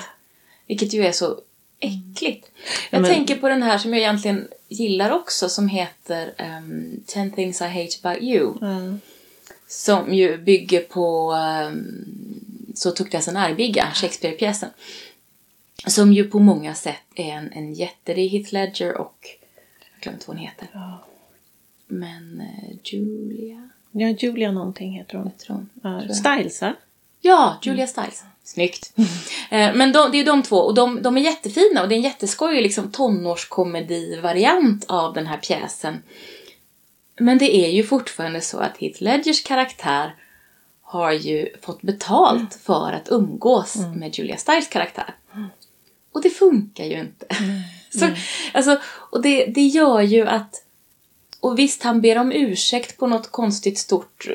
Vilket 0.67 0.93
ju 0.93 1.05
är 1.05 1.11
så 1.11 1.39
äckligt. 1.81 2.51
Jag 2.89 3.01
men- 3.01 3.11
tänker 3.11 3.35
på 3.35 3.49
den 3.49 3.63
här 3.63 3.77
som 3.77 3.93
jag 3.93 3.99
egentligen 3.99 4.47
gillar 4.69 5.11
också 5.11 5.49
som 5.49 5.67
heter 5.67 6.33
um, 6.57 7.03
Ten 7.05 7.31
things 7.31 7.61
I 7.61 7.65
hate 7.65 7.89
about 8.03 8.23
you. 8.23 8.53
Som 9.67 10.13
ju 10.13 10.37
bygger 10.37 10.81
på 10.81 11.33
um, 11.33 12.05
Så 12.75 12.91
tuktas 12.91 13.27
en 13.27 13.37
argbigga, 13.37 13.87
Shakespeare-pjäsen. 13.93 14.69
Som 15.87 16.13
ju 16.13 16.23
på 16.23 16.39
många 16.39 16.73
sätt 16.73 17.01
är 17.15 17.31
en, 17.31 17.51
en 17.51 17.73
jätte. 17.73 18.13
Det 18.13 18.21
är 18.21 18.29
Heath 18.29 18.53
Ledger 18.53 18.97
och... 18.97 19.27
Jag 19.79 19.95
har 19.95 20.01
glömt 20.01 20.27
vad 20.27 20.37
hon 20.37 20.45
heter. 20.45 20.67
Men 21.87 22.41
eh, 22.41 22.75
Julia... 22.83 23.69
Ja, 23.91 24.07
Julia 24.07 24.51
någonting 24.51 24.91
heter 24.91 25.17
hon. 25.17 25.25
Jag 25.25 25.37
tror 25.37 25.55
hon. 25.55 25.69
Ja. 26.07 26.13
Styles, 26.13 26.61
va? 26.61 26.75
Ja, 27.21 27.59
Julia 27.63 27.87
Stiles. 27.87 28.23
Snyggt. 28.51 28.93
Eh, 29.49 29.73
Men 29.73 29.91
de, 29.91 30.11
det 30.11 30.17
är 30.17 30.19
ju 30.19 30.23
de 30.23 30.43
två 30.43 30.57
och 30.57 30.73
de, 30.73 31.01
de 31.01 31.17
är 31.17 31.21
jättefina 31.21 31.81
och 31.81 31.89
det 31.89 31.95
är 31.95 31.97
en 31.97 32.03
jätteskojig 32.03 32.63
liksom, 32.63 32.91
tonårskomedi-variant 32.91 34.85
av 34.87 35.13
den 35.13 35.27
här 35.27 35.37
pjäsen. 35.37 36.03
Men 37.19 37.37
det 37.37 37.55
är 37.55 37.69
ju 37.69 37.83
fortfarande 37.83 38.41
så 38.41 38.57
att 38.57 38.77
Heath 38.77 39.03
Ledgers 39.03 39.43
karaktär 39.43 40.15
har 40.81 41.11
ju 41.11 41.49
fått 41.61 41.81
betalt 41.81 42.55
för 42.63 42.93
att 42.93 43.11
umgås 43.11 43.75
med 43.95 44.17
Julia 44.17 44.37
Stiles 44.37 44.67
karaktär. 44.67 45.15
Och 46.11 46.21
det 46.21 46.29
funkar 46.29 46.85
ju 46.85 46.99
inte. 46.99 47.25
Så, 47.99 48.09
alltså, 48.53 48.79
och 48.85 49.21
det, 49.21 49.45
det 49.45 49.61
gör 49.61 50.01
ju 50.01 50.27
att... 50.27 50.65
Och 51.39 51.59
visst, 51.59 51.83
han 51.83 52.01
ber 52.01 52.17
om 52.17 52.31
ursäkt 52.31 52.97
på 52.97 53.07
något 53.07 53.31
konstigt 53.31 53.77
stort 53.77 54.27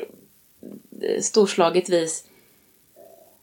eh, 1.01 1.21
storslaget 1.21 1.89
vis. 1.89 2.23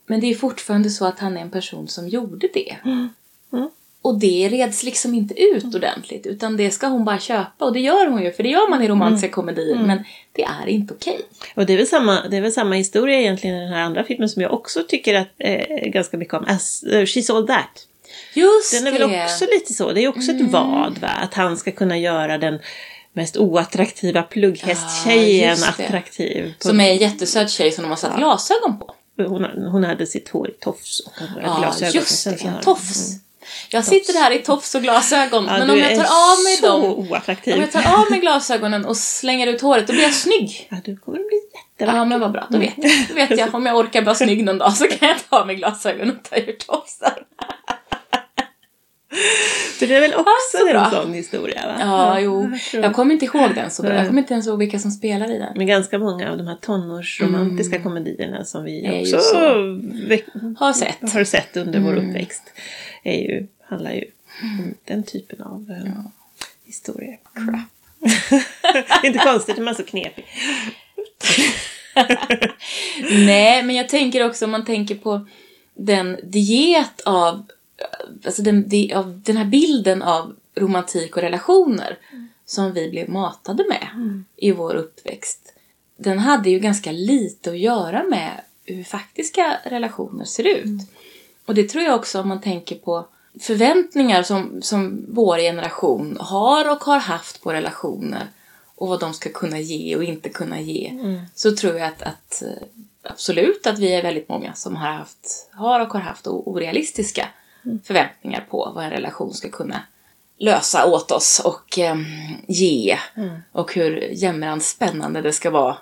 Men 0.07 0.21
det 0.21 0.31
är 0.31 0.35
fortfarande 0.35 0.91
så 0.91 1.07
att 1.07 1.19
han 1.19 1.37
är 1.37 1.41
en 1.41 1.51
person 1.51 1.89
som 1.89 2.09
gjorde 2.09 2.49
det. 2.55 2.77
Och 4.05 4.19
det 4.19 4.49
reds 4.49 4.83
liksom 4.83 5.15
inte 5.15 5.43
ut 5.43 5.75
ordentligt 5.75 6.27
utan 6.27 6.57
det 6.57 6.71
ska 6.71 6.87
hon 6.87 7.05
bara 7.05 7.19
köpa 7.19 7.65
och 7.65 7.73
det 7.73 7.81
gör 7.81 8.07
hon 8.07 8.23
ju 8.23 8.33
för 8.33 8.43
det 8.43 8.49
gör 8.49 8.71
man 8.71 8.83
i 8.83 8.89
romantiska 8.89 9.29
komedier 9.29 9.77
men 9.77 10.05
det 10.33 10.43
är 10.43 10.67
inte 10.67 10.95
okej. 10.95 11.21
Och 11.55 11.67
det 11.67 11.73
är, 11.73 11.77
väl 11.77 11.87
samma, 11.87 12.29
det 12.29 12.37
är 12.37 12.41
väl 12.41 12.53
samma 12.53 12.75
historia 12.75 13.21
egentligen 13.21 13.57
i 13.57 13.61
den 13.61 13.73
här 13.73 13.83
andra 13.83 14.05
filmen 14.05 14.29
som 14.29 14.43
jag 14.43 14.53
också 14.53 14.83
tycker 14.89 15.15
att, 15.15 15.29
eh, 15.39 15.91
ganska 15.91 16.17
mycket 16.17 16.35
om. 16.35 16.45
As, 16.49 16.85
uh, 16.87 17.03
She's 17.03 17.37
All 17.37 17.47
That. 17.47 17.87
Just 18.35 18.73
Den 18.73 18.87
är 18.87 18.99
väl 18.99 19.11
det! 19.11 19.25
också 19.25 19.45
lite 19.45 19.73
så. 19.73 19.93
Det 19.93 20.05
är 20.05 20.09
också 20.09 20.31
ett 20.31 20.41
vad 20.41 20.99
va? 20.99 21.09
Att 21.09 21.35
han 21.35 21.57
ska 21.57 21.73
kunna 21.73 21.99
göra 21.99 22.39
den 22.39 22.59
mest 23.13 23.37
oattraktiva 23.37 24.23
plugghästtjejen 24.23 25.59
det. 25.61 25.69
attraktiv. 25.69 26.55
Som 26.59 26.81
är 26.81 26.91
en 26.91 26.97
jättesöt 26.97 27.51
tjej 27.51 27.73
som 27.73 27.83
de 27.83 27.89
har 27.89 27.97
satt 27.97 28.17
glasögon 28.17 28.79
på. 28.79 28.95
Hon, 29.17 29.45
hon 29.73 29.85
hade 29.85 30.07
sitt 30.07 30.29
hår 30.29 30.49
i 30.51 30.53
tofs 30.53 31.01
och 31.01 31.13
hade 31.13 31.41
Ja, 31.43 31.57
glasögon. 31.59 31.93
just 31.95 32.25
det. 32.25 32.43
En 32.45 32.61
tofs. 32.61 33.11
Jag 33.71 33.85
sitter 33.85 34.13
här 34.15 34.31
i 34.31 34.39
tofs 34.39 34.75
och 34.75 34.83
glasögon 34.83 35.45
Ja, 35.47 35.59
men 35.59 35.71
om 35.71 35.79
jag 35.79 35.97
tar 35.97 36.05
av 36.05 36.43
mig 36.45 36.57
dem 36.63 36.83
oattraktiv. 37.11 37.55
Om 37.55 37.61
jag 37.61 37.73
tar 37.73 37.99
av 37.99 38.11
mig 38.11 38.21
glasögonen 38.21 38.85
och 38.85 38.97
slänger 38.97 39.47
ut 39.47 39.61
håret, 39.61 39.87
då 39.87 39.93
blir 39.93 40.03
jag 40.03 40.15
snygg. 40.15 40.69
Ja, 40.71 40.77
du 40.85 40.97
kommer 40.97 41.19
bli 41.19 41.41
jättevacker. 41.55 41.99
Ja, 41.99 42.05
men 42.05 42.21
vad 42.21 42.33
bra. 42.33 42.47
Då 42.51 42.59
vet 42.59 42.73
jag. 42.77 42.93
Då 43.09 43.15
vet 43.15 43.39
jag. 43.39 43.55
Om 43.55 43.67
jag 43.67 43.77
orkar 43.77 44.03
vara 44.03 44.15
snygg 44.15 44.45
någon 44.45 44.59
dag 44.59 44.73
så 44.77 44.85
kan 44.87 45.09
jag 45.09 45.17
ta 45.31 45.41
av 45.41 45.47
mig 45.47 45.57
glasögonen 45.57 46.17
och 46.17 46.31
ta 46.31 46.37
ur 46.37 46.53
tofsen. 46.53 47.11
Så 49.79 49.87
det 49.87 49.95
är 49.97 50.01
väl 50.01 50.15
också 50.15 50.59
så 50.59 50.67
en 50.67 50.73
bra. 50.73 50.91
sån 50.91 51.13
historia 51.13 51.67
va? 51.67 51.77
Ja, 51.81 52.21
jo. 52.21 52.51
jag 52.73 52.95
kommer 52.95 53.13
inte 53.13 53.25
ihåg 53.25 53.55
den 53.55 53.71
så 53.71 53.83
bra. 53.83 53.95
Jag 53.95 54.07
kommer 54.07 54.21
inte 54.21 54.35
ens 54.35 54.47
ihåg 54.47 54.59
vilka 54.59 54.79
som 54.79 54.91
spelar 54.91 55.31
i 55.31 55.39
den. 55.39 55.53
Men 55.57 55.67
ganska 55.67 55.99
många 55.99 56.31
av 56.31 56.39
de 56.39 56.47
här 56.47 56.57
tonårsromantiska 56.61 57.83
komedierna 57.83 58.45
som 58.45 58.65
vi 58.65 58.85
Mm. 58.85 59.01
Också 59.01 59.37
Har 60.59 60.73
sett. 60.73 61.13
har 61.13 61.25
sett 61.25 61.57
under 61.57 61.81
vår 61.81 61.93
Mm. 61.93 62.09
uppväxt 62.11 62.43
är 63.03 63.21
ju, 63.21 63.47
handlar 63.69 63.93
ju 63.93 64.05
om 64.43 64.75
den 64.85 65.03
typen 65.03 65.43
av 65.43 65.71
eh, 65.71 65.93
historier. 66.65 67.19
Crap. 67.35 67.61
inte 69.05 69.19
konstigt, 69.19 69.59
man 69.59 69.69
är 69.69 69.75
så 69.75 69.83
knepig. 69.85 70.25
Nej, 73.11 73.63
men 73.63 73.77
jag 73.77 73.89
tänker 73.89 74.27
också 74.27 74.45
om 74.45 74.51
man 74.51 74.65
tänker 74.65 74.95
på 74.95 75.27
den 75.75 76.19
diet 76.23 77.01
av, 77.05 77.47
alltså 78.25 78.43
den, 78.43 78.69
den 79.25 79.37
här 79.37 79.45
bilden 79.45 80.03
av 80.03 80.37
romantik 80.55 81.17
och 81.17 81.23
relationer 81.23 81.99
som 82.47 82.73
vi 82.73 82.91
blev 82.91 83.09
matade 83.09 83.65
med 83.69 83.89
i 84.37 84.53
vår 84.53 84.75
uppväxt. 84.75 85.53
Den 85.97 86.19
hade 86.19 86.51
ju 86.51 86.59
ganska 86.59 86.93
lite 86.93 87.51
att 87.51 87.59
göra 87.59 88.03
med 88.03 88.41
hur 88.65 88.85
faktiska 88.85 89.59
relationer 89.65 90.25
ser 90.25 90.47
ut. 90.47 90.81
Och 91.47 91.55
det 91.55 91.69
tror 91.69 91.85
jag 91.85 91.95
också 91.95 92.21
om 92.21 92.29
man 92.29 92.41
tänker 92.41 92.77
på 92.77 93.07
förväntningar 93.41 94.23
som, 94.23 94.63
som 94.63 95.07
vår 95.09 95.39
generation 95.39 96.17
har 96.21 96.71
och 96.71 96.85
har 96.85 96.99
haft 96.99 97.43
på 97.43 97.53
relationer 97.53 98.29
och 98.77 98.89
vad 98.89 99.01
de 99.01 99.15
ska 99.15 99.31
kunna 99.31 99.61
ge 99.61 99.97
och 99.97 100.05
inte 100.05 100.29
kunna 100.29 100.61
ge. 100.61 100.93
Så 101.35 101.57
tror 101.57 101.79
jag 101.79 101.89
att, 101.89 102.03
att 102.03 102.43
eh, 102.43 102.67
absolut 103.03 103.67
att 103.67 103.79
vi 103.79 103.95
är 103.95 104.03
väldigt 104.03 104.29
många 104.29 104.55
som 104.55 104.77
har 104.77 104.93
haft, 104.93 105.49
har 105.53 105.81
och 105.81 105.93
har 105.93 106.01
haft 106.01 106.27
orealistiska 106.27 107.29
förväntningar 107.85 108.47
på 108.51 108.73
vad 108.75 108.85
en 108.85 108.91
relation 108.91 109.33
ska 109.35 109.49
kunna 109.49 109.81
lösa 110.39 110.87
åt 110.87 111.11
oss 111.11 111.43
och 111.45 111.79
em, 111.79 112.05
ge. 112.49 112.99
Och 113.53 113.75
hur 113.75 113.97
jämrans 114.13 114.69
spännande 114.69 115.23
det 115.23 115.33
ska 115.33 115.51
vara 115.51 115.77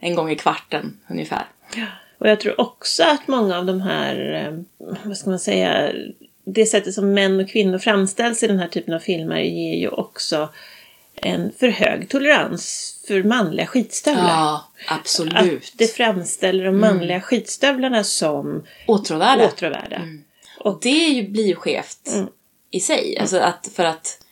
en 0.00 0.14
gång 0.14 0.30
i 0.30 0.36
kvarten 0.36 0.96
ungefär. 1.10 1.46
Och 2.18 2.28
jag 2.28 2.40
tror 2.40 2.60
också 2.60 3.02
att 3.02 3.28
många 3.28 3.58
av 3.58 3.66
de 3.66 3.80
här, 3.80 4.32
eh, 4.46 4.86
vad 5.02 5.16
ska 5.16 5.30
man 5.30 5.38
säga, 5.38 5.92
det 6.44 6.66
sättet 6.66 6.94
som 6.94 7.12
män 7.14 7.40
och 7.40 7.48
kvinnor 7.48 7.78
framställs 7.78 8.42
i 8.42 8.46
den 8.46 8.58
här 8.58 8.68
typen 8.68 8.94
av 8.94 8.98
filmer 8.98 9.40
ger 9.40 9.74
ju 9.76 9.88
också 9.88 10.48
en 11.14 11.52
för 11.58 11.68
hög 11.68 12.08
tolerans 12.08 12.92
för 13.08 13.22
manliga 13.22 13.66
skitstövlar. 13.66 14.28
Ja, 14.28 14.64
Att 14.88 14.98
absolut. 14.98 15.72
det 15.76 15.86
framställer 15.86 16.64
de 16.64 16.80
manliga 16.80 17.20
skitstövlarna 17.20 18.04
som 18.04 18.62
Åtråvärda. 18.86 19.46
åtråvärda. 19.46 20.00
Och 20.66 20.78
det 20.82 21.06
är 21.06 21.10
ju, 21.10 21.28
blir 21.28 21.46
ju 21.46 21.54
skevt 21.54 22.08
Mm. 22.12 22.28
i 22.70 22.80
sig. 22.80 23.18
Alltså 23.18 23.38
att, 23.38 23.68
för 23.74 23.84
att 23.84 24.24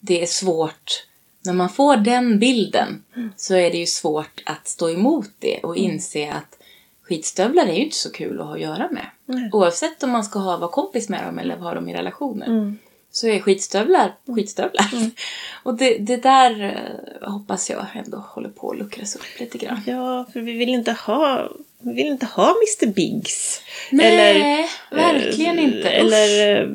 det 0.00 0.22
är 0.22 0.26
svårt. 0.26 1.06
När 1.44 1.52
man 1.52 1.68
får 1.68 1.96
den 1.96 2.38
bilden 2.38 3.04
Mm. 3.16 3.32
så 3.36 3.54
är 3.54 3.70
det 3.70 3.78
ju 3.78 3.86
svårt 3.86 4.42
att 4.46 4.68
stå 4.68 4.90
emot 4.90 5.30
det 5.38 5.58
och 5.62 5.76
inse 5.76 6.32
att 6.32 6.58
skitstövlar 7.02 7.66
är 7.66 7.72
ju 7.72 7.84
inte 7.84 7.96
så 7.96 8.12
kul 8.12 8.40
att 8.40 8.46
ha 8.46 8.54
att 8.54 8.60
göra 8.60 8.88
med. 8.90 9.06
Nej. 9.26 9.50
Oavsett 9.52 10.02
om 10.02 10.10
man 10.10 10.24
ska 10.24 10.38
ha, 10.38 10.56
vara 10.56 10.70
kompis 10.70 11.08
med 11.08 11.26
dem 11.26 11.38
eller 11.38 11.56
ha 11.56 11.74
dem 11.74 11.88
i 11.88 11.94
relationer. 11.94 12.46
Mm. 12.46 12.78
Så 13.10 13.26
är 13.26 13.40
skitstövlar 13.40 14.14
skitstövlar. 14.26 14.86
Och 15.62 15.74
det, 15.74 15.98
det 15.98 16.16
där 16.16 16.62
eh, 17.22 17.30
hoppas 17.32 17.70
jag 17.70 17.86
ändå 17.94 18.16
håller 18.18 18.48
på 18.48 18.70
att 18.70 18.78
luckras 18.78 19.16
upp 19.16 19.40
lite 19.40 19.58
grann. 19.58 19.80
Ja, 19.86 20.26
för 20.32 20.40
vi 20.40 20.52
vill 20.52 20.68
inte 20.68 20.92
ha, 20.92 21.48
vi 21.84 21.92
vill 21.92 22.06
inte 22.06 22.26
ha 22.26 22.44
Mr 22.50 22.92
Biggs. 22.92 23.60
Nej, 23.90 24.68
verkligen 24.90 25.58
eh, 25.58 25.64
inte. 25.64 25.88
Eller 25.88 26.56
eh, 26.56 26.66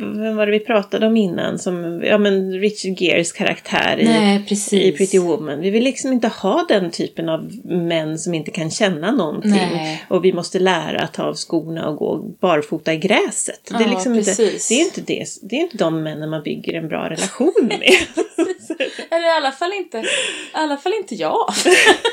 vem 0.00 0.36
var 0.36 0.46
det 0.46 0.52
vi 0.52 0.60
pratade 0.60 1.06
om 1.06 1.16
innan? 1.16 1.58
Som, 1.58 2.02
ja 2.04 2.18
men 2.18 2.52
Richard 2.52 3.00
Geres 3.00 3.32
karaktär 3.32 3.98
i, 3.98 4.04
Nej, 4.04 4.44
i 4.72 4.92
Pretty 4.92 5.18
Woman. 5.18 5.60
Vi 5.60 5.70
vill 5.70 5.84
liksom 5.84 6.12
inte 6.12 6.28
ha 6.28 6.64
den 6.68 6.90
typen 6.90 7.28
av 7.28 7.50
män 7.64 8.18
som 8.18 8.34
inte 8.34 8.50
kan 8.50 8.70
känna 8.70 9.10
någonting. 9.10 9.50
Nej. 9.50 10.04
Och 10.08 10.24
vi 10.24 10.32
måste 10.32 10.58
lära 10.58 11.00
att 11.00 11.14
ta 11.14 11.22
av 11.22 11.34
skorna 11.34 11.88
och 11.88 11.96
gå 11.96 12.18
barfota 12.40 12.94
i 12.94 12.96
gräset. 12.96 13.60
det, 13.78 13.84
är 13.84 13.88
liksom 13.88 14.14
inte, 14.14 14.34
det, 14.68 14.74
är 14.74 14.84
inte 14.84 15.00
det, 15.00 15.24
det 15.42 15.56
är 15.56 15.60
inte 15.60 15.76
de 15.76 16.02
männen 16.02 16.30
man 16.30 16.42
bygger 16.42 16.74
en 16.74 16.88
bra 16.88 17.10
relation 17.10 17.52
med. 17.60 17.82
Eller 19.10 19.26
i 19.26 19.36
alla 19.36 19.52
fall 19.52 19.72
inte, 19.72 19.98
i 19.98 20.04
alla 20.52 20.76
fall 20.76 20.92
inte 20.92 21.14
jag. 21.14 21.54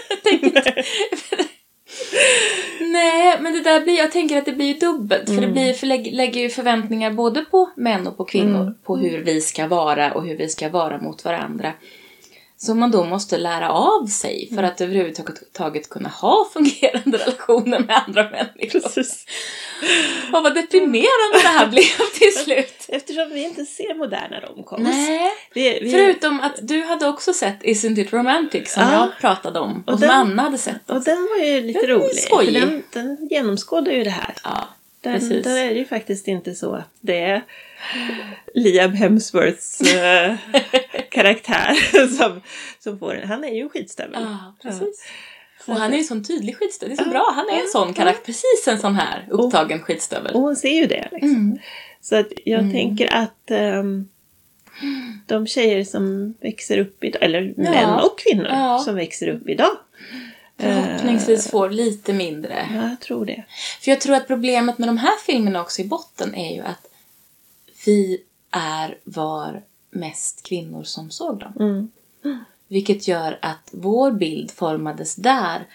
Jag 0.09 0.23
tänker 0.23 0.85
Nej, 2.91 3.37
men 3.41 3.53
det 3.53 3.61
där 3.61 3.81
blir, 3.81 3.97
jag 3.97 4.11
tänker 4.11 4.37
att 4.37 4.45
det 4.45 4.51
blir 4.51 4.79
dubbelt. 4.79 5.29
För 5.29 5.41
det 5.41 5.47
blir, 5.47 5.73
för 5.73 5.87
lägg, 5.87 6.13
lägger 6.13 6.41
ju 6.41 6.49
förväntningar 6.49 7.11
både 7.11 7.45
på 7.45 7.69
män 7.75 8.07
och 8.07 8.17
på 8.17 8.25
kvinnor. 8.25 8.73
På 8.83 8.97
hur 8.97 9.23
vi 9.23 9.41
ska 9.41 9.67
vara 9.67 10.11
och 10.11 10.25
hur 10.25 10.37
vi 10.37 10.49
ska 10.49 10.69
vara 10.69 11.01
mot 11.01 11.25
varandra. 11.25 11.73
Som 12.59 12.79
man 12.79 12.91
då 12.91 13.03
måste 13.03 13.37
lära 13.37 13.69
av 13.71 14.05
sig 14.07 14.49
för 14.55 14.63
att 14.63 14.81
överhuvudtaget 14.81 15.89
kunna 15.89 16.09
ha 16.09 16.49
fungerande 16.53 17.17
relationer 17.17 17.79
med 17.79 18.03
andra 18.07 18.23
människor. 18.29 18.79
Precis. 18.79 19.25
Och 20.33 20.43
vad 20.43 20.53
deprimerande 20.55 21.33
det 21.43 21.47
här 21.47 21.67
blev 21.71 21.83
till 22.19 22.33
slut. 22.43 22.85
Eftersom 22.87 23.29
vi 23.33 23.43
inte 23.43 23.65
ser 23.65 23.93
moderna 23.97 24.39
romcoms. 24.39 24.83
Nej. 24.89 25.31
Vi, 25.53 25.79
vi, 25.81 25.91
Förutom 25.91 26.39
att 26.39 26.55
du 26.61 26.83
hade 26.83 27.07
också 27.07 27.33
sett 27.33 27.63
Isn't 27.63 27.99
It 27.99 28.13
Romantic 28.13 28.71
som 28.73 28.83
Ja. 28.83 28.91
jag 28.93 29.09
pratade 29.21 29.59
om 29.59 29.83
och, 29.87 29.93
Och 29.93 29.99
som 29.99 30.07
den- 30.07 30.17
Anna 30.19 30.41
hade 30.41 30.57
sett. 30.57 30.89
Och 30.89 31.03
den 31.03 31.27
var 31.37 31.45
ju 31.45 31.61
lite 31.61 31.79
Den 31.79 31.89
rolig. 31.89 32.15
skojig. 32.19 32.53
För 32.61 32.67
den, 32.67 32.83
den 32.93 33.27
genomskådar 33.31 33.91
ju 33.91 34.03
det 34.03 34.09
här. 34.09 34.33
Ja, 34.43 34.67
Den, 35.11 35.19
precis. 35.19 35.43
där 35.43 35.57
är 35.57 35.69
det 35.69 35.79
ju 35.79 35.85
faktiskt 35.85 36.27
inte 36.27 36.55
så 36.55 36.73
att 36.73 36.89
det 37.01 37.19
är 37.19 37.41
Liam 38.53 38.91
Hemsworths 38.93 39.81
eh, 39.81 40.35
karaktär 41.09 41.73
som, 42.17 42.41
som 42.79 42.99
får 42.99 43.13
den. 43.13 43.27
Han 43.27 43.43
är 43.43 43.53
ju 43.53 43.61
en 43.61 43.69
skitstövel. 43.69 44.21
Ja, 44.21 44.55
precis. 44.61 45.07
Och 45.67 45.75
han 45.75 45.91
är 45.91 45.95
ju 45.95 45.99
en 45.99 46.05
sån 46.05 46.23
tydlig 46.23 46.57
skitstövel. 46.57 46.95
Det 46.95 47.01
är 47.01 47.05
så 47.05 47.09
bra. 47.09 47.31
Han 47.35 47.49
är 47.49 47.61
en 47.61 47.67
sån 47.67 47.93
karaktär. 47.93 48.23
Precis 48.25 48.67
en 48.67 48.79
sån 48.79 48.95
här 48.95 49.27
upptagen 49.29 49.79
skitstövel. 49.79 50.35
Och 50.35 50.41
hon 50.41 50.55
ser 50.55 50.81
ju 50.81 50.85
det. 50.85 51.07
Liksom. 51.11 51.29
Mm. 51.29 51.57
Så 52.01 52.15
att 52.15 52.27
jag 52.45 52.71
tänker 52.71 53.15
att 53.15 53.51
ehm, 53.51 54.07
de 55.25 55.47
tjejer 55.47 55.83
som 55.83 56.33
växer 56.41 56.77
upp 56.77 57.03
idag, 57.03 57.23
eller 57.23 57.53
män 57.57 57.93
och 57.93 58.19
kvinnor 58.19 58.47
Ja. 58.49 58.79
som 58.85 58.95
växer 58.95 59.27
upp 59.27 59.49
idag. 59.49 59.77
Förhoppningsvis 60.57 61.51
får 61.51 61.69
lite 61.69 62.13
mindre. 62.13 62.69
Ja, 62.75 62.89
jag 62.89 62.99
tror 62.99 63.25
det. 63.25 63.43
För 63.81 63.91
jag 63.91 64.01
tror 64.01 64.15
att 64.15 64.27
problemet 64.27 64.77
med 64.77 64.89
de 64.89 64.97
här 64.97 65.17
filmerna 65.25 65.61
också 65.61 65.81
i 65.81 65.85
botten 65.85 66.35
är 66.35 66.55
ju 66.55 66.61
att 66.61 66.87
vi 67.85 68.21
är 68.51 68.97
var 69.03 69.63
mest 69.91 70.43
kvinnor 70.43 70.83
som 70.83 71.09
såg 71.11 71.39
dem. 71.39 71.53
Mm. 71.59 71.89
Vilket 72.67 73.07
gör 73.07 73.39
att 73.41 73.69
vår 73.71 74.11
bild 74.11 74.51
formades 74.51 75.15
där 75.15 75.67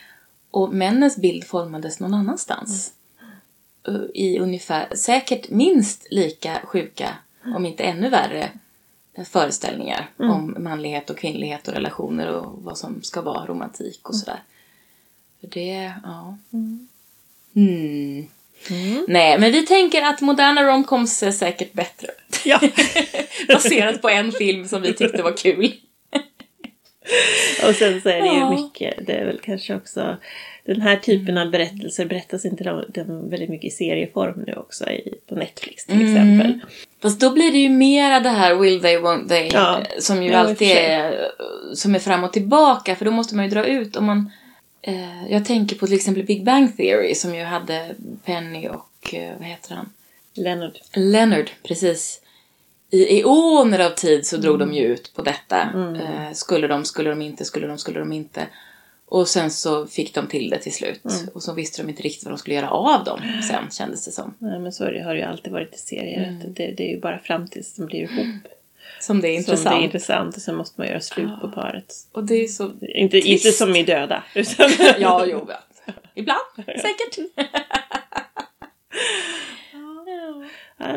och 0.51 0.75
männens 0.75 1.17
bild 1.17 1.45
formades 1.45 2.01
någon 2.01 2.15
annanstans. 2.15 2.93
Uh, 3.89 4.05
I 4.15 4.39
ungefär, 4.39 4.95
säkert 4.95 5.51
minst 5.51 6.07
lika 6.11 6.61
sjuka, 6.65 7.15
om 7.57 7.67
inte 7.67 7.83
ännu 7.83 8.09
värre, 8.09 8.51
föreställningar 9.25 10.11
om 10.17 10.57
manlighet 10.59 11.11
och 11.11 11.19
kvinnlighet 11.19 11.69
och 11.69 11.75
relationer 11.75 12.29
och 12.29 12.63
vad 12.63 12.79
som 12.79 13.03
ska 13.03 13.21
vara 13.21 13.47
romantik 13.47 14.09
och 14.09 14.17
sådär. 14.17 14.43
För 15.43 15.49
det, 15.51 15.93
ja. 16.05 16.39
Mm. 17.57 18.27
Nej, 19.09 19.39
men 19.39 19.53
vi 19.53 19.67
tänker 19.67 20.03
att 20.03 20.21
moderna 20.21 20.63
romcoms 20.63 21.23
är 21.23 21.31
säkert 21.31 21.73
bättre. 21.73 22.09
Ja. 22.45 22.61
Baserat 23.49 24.03
på 24.03 24.09
en 24.09 24.33
film 24.33 24.69
som 24.69 24.83
vi 24.83 24.93
tyckte 24.95 25.23
var 25.23 25.37
kul. 25.37 25.73
Och 27.69 27.75
sen 27.75 28.01
så 28.01 28.09
är 28.09 28.21
det 28.23 28.29
ju 28.29 28.39
Ja. 28.39 28.51
mycket, 28.51 29.07
det 29.07 29.13
är 29.13 29.25
väl 29.27 29.41
kanske 29.43 29.75
också 29.75 30.17
den 30.65 30.81
här 30.81 30.97
typen 30.97 31.39
av 31.39 31.51
berättelser 31.51 32.05
berättas 32.05 32.45
inte 32.45 32.65
de, 32.65 32.85
de 32.95 33.31
väldigt 33.31 33.51
mycket 33.51 33.73
i 33.73 33.77
serieform 33.77 34.45
nu 34.47 34.53
också 34.55 34.91
i, 34.91 35.15
på 35.29 35.35
Netflix 35.35 35.87
till 35.87 35.95
Mm. 36.01 36.07
exempel. 36.15 36.61
Fast 37.03 37.21
då 37.21 37.31
blir 37.31 37.53
det 37.53 37.59
ju 37.59 37.69
mera 37.69 38.21
det 38.21 38.29
här 38.29 38.55
will 38.55 38.81
they, 38.83 38.97
won't 38.97 39.29
they, 39.29 39.49
Ja. 39.53 39.81
som 39.99 40.23
ju 40.23 40.31
Ja, 40.31 40.39
alltid 40.39 40.69
är, 40.71 41.29
som 41.75 41.95
är 41.95 41.99
fram 41.99 42.25
och 42.25 42.33
tillbaka, 42.33 42.97
för 42.97 43.05
då 43.05 43.11
måste 43.11 43.35
man 43.37 43.45
ju 43.45 43.51
dra 43.51 43.65
ut 43.67 43.97
om 43.97 44.05
man 44.05 44.31
eh, 44.83 45.33
jag 45.33 45.45
tänker 45.45 45.77
på 45.77 45.87
till 45.87 45.97
exempel 45.97 46.25
Big 46.25 46.45
Bang 46.45 46.77
Theory 46.77 47.15
som 47.15 47.35
ju 47.35 47.43
hade 47.45 47.95
Penny 48.25 48.69
och, 48.69 49.15
eh, 49.15 49.33
vad 49.39 49.47
heter 49.49 49.75
han? 49.75 49.93
Leonard. 50.35 50.79
Leonard, 50.95 51.51
precis. 51.63 52.21
I 52.91 53.21
eoner 53.21 53.79
av 53.87 53.91
tid 53.91 54.27
så 54.27 54.37
drog 54.37 54.55
Mm. 54.55 54.69
de 54.69 54.77
ju 54.77 54.87
ut 54.87 55.15
på 55.15 55.23
detta. 55.23 55.63
Eh, 56.03 56.33
skulle 56.33 56.67
de, 56.67 56.85
skulle 56.85 57.11
de 57.11 57.23
inte, 57.23 57.45
skulle 57.45 57.67
de, 57.67 57.79
skulle 57.79 57.99
de 57.99 58.13
inte. 58.13 58.47
Och 59.07 59.29
sen 59.29 59.51
så 59.51 59.87
fick 59.87 60.15
de 60.15 60.27
till 60.27 60.51
det 60.51 60.59
till 60.59 60.73
slut. 60.73 61.05
Mm. 61.05 61.29
Och 61.35 61.43
så 61.43 61.53
visste 61.53 61.83
de 61.83 61.89
inte 61.89 62.03
riktigt 62.03 62.25
vad 62.25 62.33
de 62.33 62.39
skulle 62.39 62.57
göra 62.57 62.71
av 62.71 63.05
dem 63.05 63.21
sen, 63.49 63.71
kändes 63.71 64.05
det 64.05 64.11
som. 64.13 64.35
Nej 64.39 64.59
men 64.59 64.73
så 64.73 64.85
har 64.85 64.91
det 65.15 65.19
ju 65.19 65.23
alltid 65.25 65.53
varit 65.53 65.75
i 65.75 65.79
serier. 65.79 66.29
Mm. 66.29 66.53
Det, 66.55 66.71
det 66.77 66.85
är 66.89 66.95
ju 66.95 67.01
bara 67.01 67.19
fram 67.19 67.49
tills 67.49 67.75
de 67.75 67.87
blir 67.87 67.99
ihop. 68.01 68.43
Som 69.03 69.21
det 69.21 69.29
är 69.29 69.43
Som 69.43 69.53
intressant. 69.53 69.77
det 69.77 69.83
är 69.83 69.85
intressant 69.85 70.37
och 70.37 70.43
sen 70.43 70.57
måste 70.57 70.81
man 70.81 70.89
göra 70.89 71.01
slut 71.01 71.41
på 71.41 71.49
paret. 71.49 71.95
Och 72.13 72.25
det 72.25 72.35
är 72.35 72.49
så... 72.49 72.73
Inte, 72.81 73.19
inte 73.19 73.53
som 73.53 73.77
i 73.77 73.83
döda. 73.83 74.25
Utan 74.35 74.71
Ja, 74.99 75.27
jo, 75.27 75.47
ja. 75.49 75.93
Ibland, 76.15 76.41
säkert. 76.57 77.19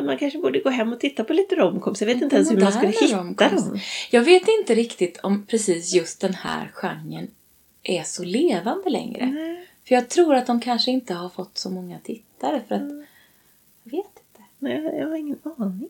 Man 0.03 0.17
kanske 0.17 0.39
borde 0.39 0.59
gå 0.59 0.69
hem 0.69 0.93
och 0.93 0.99
titta 0.99 1.23
på 1.23 1.33
lite 1.33 1.55
romcoms. 1.55 2.01
Jag 2.01 2.05
vet 2.07 2.21
inte 2.21 2.35
ens 2.35 2.51
hur 2.51 2.61
man 2.61 2.71
skulle 2.71 2.91
hitta 2.91 3.19
romcoms. 3.19 3.65
dem. 3.65 3.79
Jag 4.11 4.21
vet 4.21 4.47
inte 4.59 4.75
riktigt 4.75 5.19
om 5.23 5.45
precis 5.45 5.93
just 5.93 6.21
den 6.21 6.33
här 6.33 6.71
genren 6.73 7.27
är 7.83 8.03
så 8.03 8.23
levande 8.23 8.89
längre. 8.89 9.25
Nej, 9.25 9.67
För 9.87 9.95
jag 9.95 10.09
tror 10.09 10.35
att 10.35 10.47
de 10.47 10.59
kanske 10.61 10.91
inte 10.91 11.13
har 11.13 11.29
fått 11.29 11.57
så 11.57 11.69
många 11.69 11.99
tittare 11.99 12.61
för 12.67 12.75
att... 12.75 12.81
Jag 13.83 13.91
vet 13.91 14.05
inte. 14.05 14.43
nej, 14.59 14.97
jag 14.99 15.07
har 15.07 15.15
ingen 15.15 15.39
aning. 15.57 15.89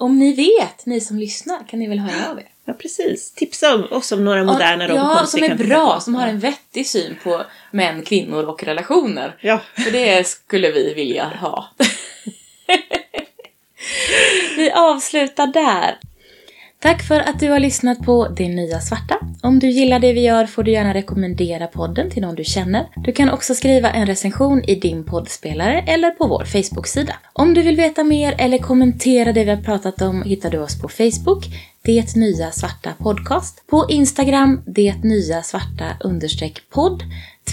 Om 0.00 0.18
ni 0.18 0.32
vet, 0.32 0.86
ni 0.86 1.00
som 1.00 1.18
lyssnar, 1.18 1.68
kan 1.68 1.78
ni 1.78 1.88
väl 1.88 1.98
höra 1.98 2.30
av 2.30 2.38
er? 2.38 2.46
Ja, 2.64 2.72
precis. 2.72 3.32
Tipsa 3.32 3.74
om 3.74 3.86
oss 3.90 4.12
om 4.12 4.24
några 4.24 4.44
moderna 4.44 4.84
ja, 4.84 4.90
romcoms 4.90 5.30
som 5.30 5.40
vi 5.40 5.46
är 5.46 5.54
bra, 5.54 6.00
som 6.00 6.14
har 6.14 6.26
en 6.26 6.38
vettig 6.38 6.86
syn 6.86 7.16
på 7.22 7.42
män, 7.70 8.02
kvinnor 8.02 8.44
och 8.44 8.64
relationer. 8.64 9.36
Ja. 9.40 9.60
För 9.74 9.90
det 9.90 10.26
skulle 10.26 10.70
vi 10.70 10.94
vilja 10.94 11.24
ha. 11.24 11.68
vi 14.56 14.70
avslutar 14.70 15.46
där. 15.46 15.98
Tack 16.80 17.02
för 17.02 17.20
att 17.20 17.40
du 17.40 17.50
har 17.50 17.58
lyssnat 17.58 17.98
på 17.98 18.28
Det 18.28 18.48
Nya 18.48 18.80
Svarta. 18.80 19.18
Om 19.42 19.58
du 19.58 19.68
gillar 19.68 19.98
det 19.98 20.12
vi 20.12 20.20
gör 20.20 20.46
får 20.46 20.62
du 20.62 20.70
gärna 20.72 20.94
rekommendera 20.94 21.66
podden 21.66 22.10
till 22.10 22.22
någon 22.22 22.34
du 22.34 22.44
känner. 22.44 22.86
Du 22.96 23.12
kan 23.12 23.30
också 23.30 23.54
skriva 23.54 23.90
en 23.90 24.06
recension 24.06 24.64
i 24.64 24.74
din 24.74 25.04
poddspelare 25.04 25.80
eller 25.86 26.10
på 26.10 26.26
vår 26.26 26.44
Facebook-sida. 26.44 27.16
Om 27.32 27.54
du 27.54 27.62
vill 27.62 27.76
veta 27.76 28.04
mer 28.04 28.34
eller 28.38 28.58
kommentera 28.58 29.32
det 29.32 29.44
vi 29.44 29.50
har 29.50 29.62
pratat 29.62 30.02
om 30.02 30.22
hittar 30.22 30.50
du 30.50 30.58
oss 30.58 30.80
på 30.80 30.88
Facebook, 30.88 31.46
Det 31.82 32.16
Nya 32.16 32.50
Svarta 32.50 32.92
Podcast, 32.98 33.66
på 33.66 33.86
Instagram, 33.88 34.62
Det 34.66 34.94
Nya 35.02 35.42
Svarta 35.42 35.84
understreck 36.00 36.62
podd, 36.70 37.02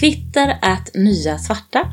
Twitter 0.00 0.58
att 0.62 0.94
Nya 0.94 1.38
Svarta 1.38 1.92